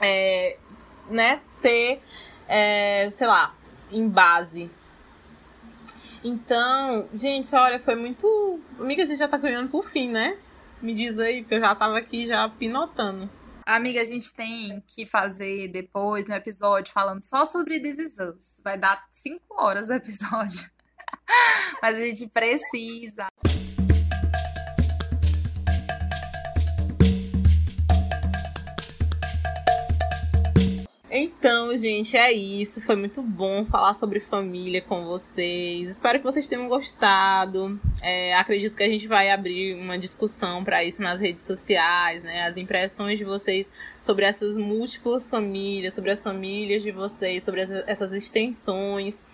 é, 0.00 0.56
né, 1.08 1.40
ter, 1.60 2.02
é, 2.50 3.08
sei 3.12 3.28
lá, 3.28 3.54
em 3.92 4.08
base. 4.08 4.68
Então, 6.22 7.08
gente, 7.14 7.54
olha, 7.54 7.78
foi 7.78 7.94
muito. 7.94 8.60
Amiga, 8.78 9.04
a 9.04 9.06
gente 9.06 9.18
já 9.18 9.28
tá 9.28 9.38
caminhando 9.38 9.70
por 9.70 9.88
fim, 9.88 10.10
né? 10.10 10.36
Me 10.82 10.92
diz 10.92 11.16
aí, 11.18 11.42
porque 11.42 11.54
eu 11.54 11.60
já 11.60 11.74
tava 11.76 11.96
aqui 11.96 12.26
já 12.26 12.48
pinotando. 12.48 13.30
Amiga, 13.64 14.00
a 14.00 14.04
gente 14.04 14.34
tem 14.34 14.82
que 14.88 15.06
fazer 15.06 15.68
depois 15.68 16.28
um 16.28 16.32
episódio 16.32 16.92
falando 16.92 17.22
só 17.22 17.46
sobre 17.46 17.78
This 17.78 17.98
Is 18.00 18.18
Us. 18.18 18.60
Vai 18.64 18.76
dar 18.76 19.06
cinco 19.12 19.54
horas 19.54 19.88
o 19.88 19.92
episódio. 19.92 20.68
Mas 21.80 21.96
a 21.96 22.04
gente 22.04 22.26
precisa. 22.26 23.28
Então, 31.12 31.76
gente, 31.76 32.16
é 32.16 32.30
isso. 32.30 32.80
Foi 32.80 32.94
muito 32.94 33.20
bom 33.20 33.64
falar 33.64 33.94
sobre 33.94 34.20
família 34.20 34.80
com 34.80 35.04
vocês. 35.06 35.88
Espero 35.88 36.20
que 36.20 36.24
vocês 36.24 36.46
tenham 36.46 36.68
gostado. 36.68 37.80
É, 38.00 38.36
acredito 38.36 38.76
que 38.76 38.82
a 38.84 38.88
gente 38.88 39.08
vai 39.08 39.28
abrir 39.28 39.74
uma 39.74 39.98
discussão 39.98 40.62
para 40.62 40.84
isso 40.84 41.02
nas 41.02 41.20
redes 41.20 41.44
sociais, 41.44 42.22
né? 42.22 42.44
As 42.46 42.56
impressões 42.56 43.18
de 43.18 43.24
vocês 43.24 43.68
sobre 43.98 44.24
essas 44.24 44.56
múltiplas 44.56 45.28
famílias, 45.28 45.94
sobre 45.94 46.12
as 46.12 46.22
famílias 46.22 46.80
de 46.80 46.92
vocês, 46.92 47.42
sobre 47.42 47.62
essas 47.88 48.12
extensões. 48.12 49.24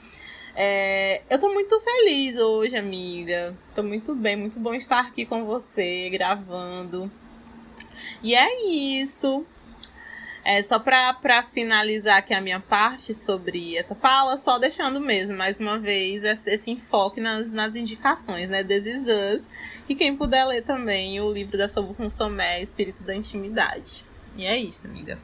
É, 0.54 1.20
eu 1.28 1.38
tô 1.38 1.52
muito 1.52 1.78
feliz 1.82 2.38
hoje, 2.38 2.74
amiga. 2.74 3.54
Tô 3.74 3.82
muito 3.82 4.14
bem, 4.14 4.34
muito 4.34 4.58
bom 4.58 4.72
estar 4.72 5.00
aqui 5.00 5.26
com 5.26 5.44
você, 5.44 6.08
gravando. 6.08 7.10
E 8.22 8.34
é 8.34 8.64
isso. 8.66 9.44
É, 10.48 10.62
só 10.62 10.78
para 10.78 11.42
finalizar 11.52 12.18
aqui 12.18 12.32
a 12.32 12.40
minha 12.40 12.60
parte 12.60 13.12
sobre 13.12 13.76
essa 13.76 13.96
fala, 13.96 14.36
só 14.36 14.60
deixando 14.60 15.00
mesmo, 15.00 15.36
mais 15.36 15.58
uma 15.58 15.76
vez, 15.76 16.22
esse, 16.22 16.48
esse 16.48 16.70
enfoque 16.70 17.20
nas, 17.20 17.50
nas 17.50 17.74
indicações, 17.74 18.48
né? 18.48 18.62
This 18.62 18.86
is 18.86 19.06
Us. 19.08 19.48
E 19.88 19.96
quem 19.96 20.16
puder 20.16 20.44
ler 20.44 20.62
também 20.62 21.20
o 21.20 21.32
livro 21.32 21.58
da 21.58 21.66
Sobo 21.66 21.94
Consomé, 21.94 22.62
Espírito 22.62 23.02
da 23.02 23.12
Intimidade. 23.12 24.06
E 24.36 24.44
é 24.46 24.56
isso, 24.56 24.86
amiga. 24.86 25.18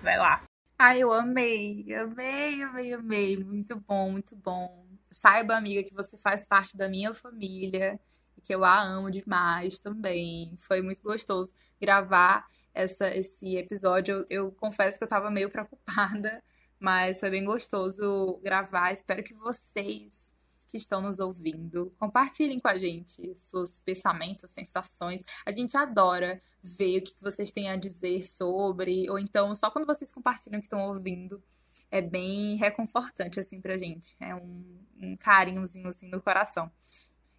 Vai 0.00 0.16
lá. 0.16 0.44
Ai, 0.78 1.00
eu 1.00 1.12
amei, 1.12 1.84
amei, 1.92 2.62
amei, 2.62 2.94
amei. 2.94 3.36
Muito 3.42 3.80
bom, 3.80 4.12
muito 4.12 4.36
bom. 4.36 4.86
Saiba, 5.10 5.56
amiga, 5.56 5.82
que 5.82 5.92
você 5.92 6.16
faz 6.16 6.46
parte 6.46 6.76
da 6.76 6.88
minha 6.88 7.12
família 7.12 7.98
e 8.36 8.40
que 8.40 8.54
eu 8.54 8.62
a 8.62 8.80
amo 8.80 9.10
demais 9.10 9.80
também. 9.80 10.54
Foi 10.56 10.80
muito 10.82 11.02
gostoso 11.02 11.52
gravar 11.80 12.46
essa, 12.74 13.08
esse 13.16 13.56
episódio. 13.56 14.24
Eu, 14.28 14.44
eu 14.46 14.52
confesso 14.52 14.98
que 14.98 15.04
eu 15.04 15.08
tava 15.08 15.30
meio 15.30 15.48
preocupada, 15.50 16.42
mas 16.78 17.20
foi 17.20 17.30
bem 17.30 17.44
gostoso 17.44 18.40
gravar. 18.42 18.92
Espero 18.92 19.22
que 19.22 19.34
vocês 19.34 20.32
que 20.68 20.76
estão 20.76 21.00
nos 21.00 21.18
ouvindo 21.18 21.90
compartilhem 21.98 22.60
com 22.60 22.68
a 22.68 22.78
gente 22.78 23.32
seus 23.36 23.78
pensamentos, 23.78 24.50
sensações. 24.50 25.22
A 25.46 25.50
gente 25.50 25.76
adora 25.76 26.40
ver 26.62 26.98
o 26.98 27.02
que 27.02 27.14
vocês 27.22 27.50
têm 27.50 27.70
a 27.70 27.76
dizer 27.76 28.22
sobre, 28.22 29.08
ou 29.10 29.18
então 29.18 29.54
só 29.54 29.70
quando 29.70 29.86
vocês 29.86 30.12
compartilham 30.12 30.60
que 30.60 30.66
estão 30.66 30.86
ouvindo. 30.88 31.42
É 31.90 32.02
bem 32.02 32.56
reconfortante, 32.56 33.40
assim, 33.40 33.62
pra 33.62 33.78
gente. 33.78 34.14
É 34.20 34.34
um, 34.34 34.78
um 35.00 35.16
carinhozinho, 35.16 35.88
assim, 35.88 36.10
no 36.10 36.20
coração. 36.20 36.70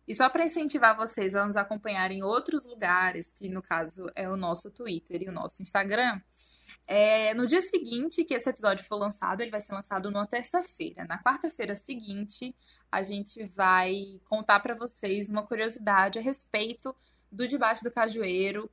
E 0.10 0.16
só 0.16 0.28
para 0.28 0.44
incentivar 0.44 0.98
vocês 0.98 1.36
a 1.36 1.46
nos 1.46 1.56
acompanhar 1.56 2.12
em 2.12 2.24
outros 2.24 2.66
lugares, 2.66 3.32
que 3.32 3.48
no 3.48 3.62
caso 3.62 4.10
é 4.16 4.28
o 4.28 4.36
nosso 4.36 4.72
Twitter 4.72 5.22
e 5.22 5.30
o 5.30 5.32
nosso 5.32 5.62
Instagram, 5.62 6.20
é, 6.88 7.36
no 7.36 7.46
dia 7.46 7.62
seguinte 7.62 8.26
que 8.26 8.34
esse 8.34 8.50
episódio 8.50 8.84
for 8.84 8.96
lançado, 8.96 9.42
ele 9.42 9.52
vai 9.52 9.62
ser 9.62 9.72
lançado 9.76 10.10
numa 10.10 10.26
terça-feira. 10.26 11.06
Na 11.06 11.22
quarta-feira 11.22 11.76
seguinte, 11.76 12.56
a 12.92 13.04
gente 13.04 13.46
vai 13.56 14.20
contar 14.26 14.60
para 14.62 14.74
vocês 14.74 15.30
uma 15.30 15.46
curiosidade 15.46 16.18
a 16.18 16.22
respeito 16.24 16.96
do 17.32 17.48
Debaixo 17.48 17.84
do 17.84 17.92
Cajueiro, 17.92 18.68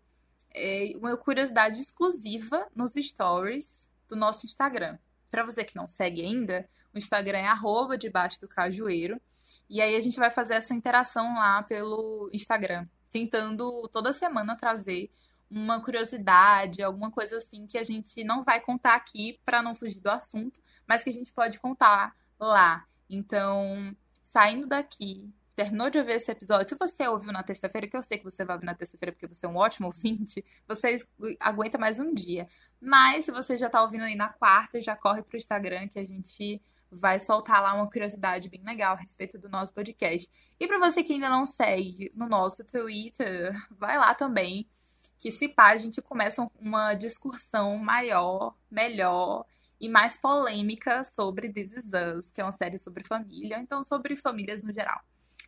é, 0.54 0.92
uma 0.96 1.14
curiosidade 1.18 1.78
exclusiva 1.78 2.66
nos 2.74 2.94
stories 2.94 3.92
do 4.08 4.16
nosso 4.16 4.46
Instagram. 4.46 4.96
Para 5.30 5.44
você 5.44 5.62
que 5.64 5.76
não 5.76 5.86
segue 5.86 6.22
ainda, 6.22 6.66
o 6.94 6.98
Instagram 6.98 7.40
é 7.40 7.48
arroba 7.48 7.98
debaixo 7.98 8.40
do 8.40 8.48
cajueiro. 8.48 9.20
E 9.68 9.80
aí 9.80 9.96
a 9.96 10.00
gente 10.00 10.18
vai 10.18 10.30
fazer 10.30 10.54
essa 10.54 10.74
interação 10.74 11.34
lá 11.34 11.62
pelo 11.62 12.30
Instagram, 12.32 12.86
tentando 13.10 13.88
toda 13.92 14.12
semana 14.12 14.56
trazer 14.56 15.10
uma 15.50 15.80
curiosidade, 15.80 16.82
alguma 16.82 17.10
coisa 17.10 17.36
assim 17.36 17.66
que 17.66 17.78
a 17.78 17.84
gente 17.84 18.24
não 18.24 18.42
vai 18.42 18.60
contar 18.60 18.94
aqui 18.94 19.38
para 19.44 19.62
não 19.62 19.74
fugir 19.74 20.00
do 20.00 20.10
assunto, 20.10 20.60
mas 20.86 21.04
que 21.04 21.10
a 21.10 21.12
gente 21.12 21.32
pode 21.32 21.58
contar 21.58 22.14
lá. 22.38 22.86
Então, 23.08 23.96
saindo 24.22 24.66
daqui, 24.66 25.32
terminou 25.56 25.88
de 25.88 25.98
ouvir 25.98 26.12
esse 26.12 26.30
episódio, 26.30 26.68
se 26.68 26.76
você 26.76 27.08
ouviu 27.08 27.32
na 27.32 27.42
terça-feira, 27.42 27.88
que 27.88 27.96
eu 27.96 28.02
sei 28.02 28.18
que 28.18 28.24
você 28.24 28.44
vai 28.44 28.56
ouvir 28.56 28.66
na 28.66 28.74
terça-feira 28.74 29.10
porque 29.10 29.26
você 29.26 29.46
é 29.46 29.48
um 29.48 29.56
ótimo 29.56 29.86
ouvinte, 29.88 30.44
você 30.68 30.96
aguenta 31.40 31.78
mais 31.78 31.98
um 31.98 32.12
dia. 32.12 32.46
Mas 32.78 33.24
se 33.24 33.32
você 33.32 33.56
já 33.56 33.70
tá 33.70 33.82
ouvindo 33.82 34.04
aí 34.04 34.14
na 34.14 34.28
quarta, 34.28 34.80
já 34.82 34.94
corre 34.94 35.22
pro 35.22 35.36
Instagram 35.36 35.88
que 35.88 35.98
a 35.98 36.04
gente 36.04 36.60
vai 36.90 37.18
soltar 37.18 37.62
lá 37.62 37.72
uma 37.72 37.88
curiosidade 37.88 38.50
bem 38.50 38.62
legal 38.62 38.94
a 38.94 39.00
respeito 39.00 39.38
do 39.38 39.48
nosso 39.48 39.72
podcast. 39.72 40.30
E 40.60 40.68
para 40.68 40.78
você 40.78 41.02
que 41.02 41.14
ainda 41.14 41.30
não 41.30 41.46
segue 41.46 42.12
no 42.14 42.28
nosso 42.28 42.64
Twitter, 42.66 43.50
vai 43.80 43.96
lá 43.96 44.14
também, 44.14 44.68
que 45.18 45.32
se 45.32 45.48
pá, 45.48 45.70
a 45.70 45.78
gente 45.78 46.02
começa 46.02 46.46
uma 46.60 46.92
discussão 46.92 47.78
maior, 47.78 48.54
melhor 48.70 49.46
e 49.80 49.88
mais 49.88 50.18
polêmica 50.18 51.02
sobre 51.02 51.50
This 51.50 51.72
Is 51.72 51.92
Us, 51.94 52.30
que 52.30 52.42
é 52.42 52.44
uma 52.44 52.52
série 52.52 52.76
sobre 52.76 53.02
família, 53.02 53.58
então 53.58 53.82
sobre 53.82 54.16
famílias 54.16 54.60
no 54.60 54.70
geral 54.70 55.02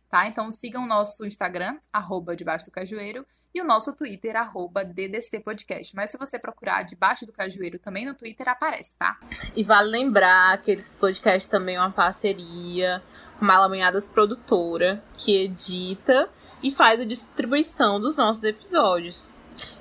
tá? 0.09 0.27
Então 0.27 0.51
sigam 0.51 0.83
o 0.83 0.87
nosso 0.87 1.25
Instagram, 1.25 1.77
arroba 1.93 2.35
Debaixo 2.35 2.65
do 2.65 2.71
Cajueiro, 2.71 3.25
e 3.53 3.61
o 3.61 3.65
nosso 3.65 3.95
Twitter, 3.95 4.35
arroba 4.35 4.83
DDC 4.83 5.39
Podcast. 5.41 5.95
Mas 5.95 6.09
se 6.09 6.17
você 6.17 6.39
procurar 6.39 6.83
Debaixo 6.83 7.25
do 7.25 7.31
Cajueiro 7.31 7.79
também 7.79 8.05
no 8.05 8.15
Twitter, 8.15 8.47
aparece, 8.47 8.97
tá? 8.97 9.17
E 9.55 9.63
vale 9.63 9.89
lembrar 9.89 10.61
que 10.61 10.71
esse 10.71 10.97
podcast 10.97 11.49
também 11.49 11.75
é 11.75 11.79
uma 11.79 11.91
parceria 11.91 13.01
com 13.37 13.45
Malamanhadas 13.45 14.07
Produtora, 14.07 15.03
que 15.17 15.43
edita 15.43 16.29
e 16.61 16.71
faz 16.71 16.99
a 16.99 17.05
distribuição 17.05 17.99
dos 17.99 18.17
nossos 18.17 18.43
episódios. 18.43 19.29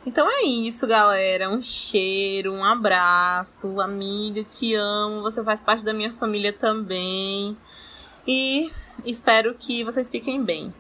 Então 0.07 0.29
é 0.31 0.45
isso, 0.45 0.87
galera. 0.87 1.51
Um 1.51 1.61
cheiro, 1.61 2.53
um 2.53 2.65
abraço. 2.65 3.81
Amiga, 3.81 4.43
te 4.43 4.75
amo. 4.75 5.23
Você 5.23 5.43
faz 5.43 5.61
parte 5.61 5.85
da 5.85 5.93
minha 5.93 6.13
família 6.15 6.53
também. 6.53 7.57
E 8.27 8.71
Espero 9.05 9.55
que 9.55 9.85
vocês 9.85 10.11
fiquem 10.11 10.45
bem. 10.45 10.73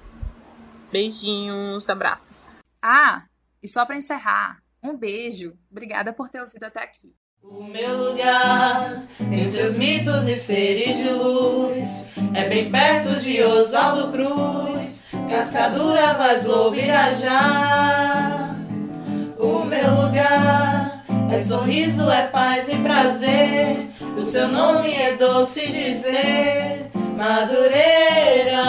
Beijinhos, 0.90 1.88
abraços. 1.88 2.54
Ah, 2.82 3.24
e 3.62 3.68
só 3.68 3.84
para 3.84 3.96
encerrar, 3.96 4.62
um 4.82 4.96
beijo. 4.96 5.56
Obrigada 5.70 6.12
por 6.12 6.28
ter 6.28 6.40
ouvido 6.40 6.64
até 6.64 6.82
aqui. 6.82 7.14
O 7.42 7.62
meu 7.62 8.10
lugar 8.10 9.06
em 9.20 9.48
seus 9.48 9.76
mitos 9.76 10.26
e 10.26 10.34
seres 10.34 10.96
de 10.98 11.08
luz 11.10 12.06
é 12.34 12.48
bem 12.48 12.70
perto 12.70 13.20
de 13.20 13.42
Oswaldo 13.42 14.12
Cruz, 14.12 15.06
Cascadura, 15.30 16.14
Vaz 16.14 16.44
Lobo, 16.44 16.76
Irajá. 16.76 18.56
O 19.38 19.64
meu 19.64 20.02
lugar 20.02 21.04
é 21.30 21.38
sorriso, 21.38 22.10
é 22.10 22.26
paz 22.26 22.68
e 22.68 22.76
prazer. 22.76 23.90
O 24.16 24.24
seu 24.24 24.48
nome 24.48 24.92
é 24.92 25.16
doce 25.16 25.66
dizer. 25.70 26.90
Madureira. 27.18 28.62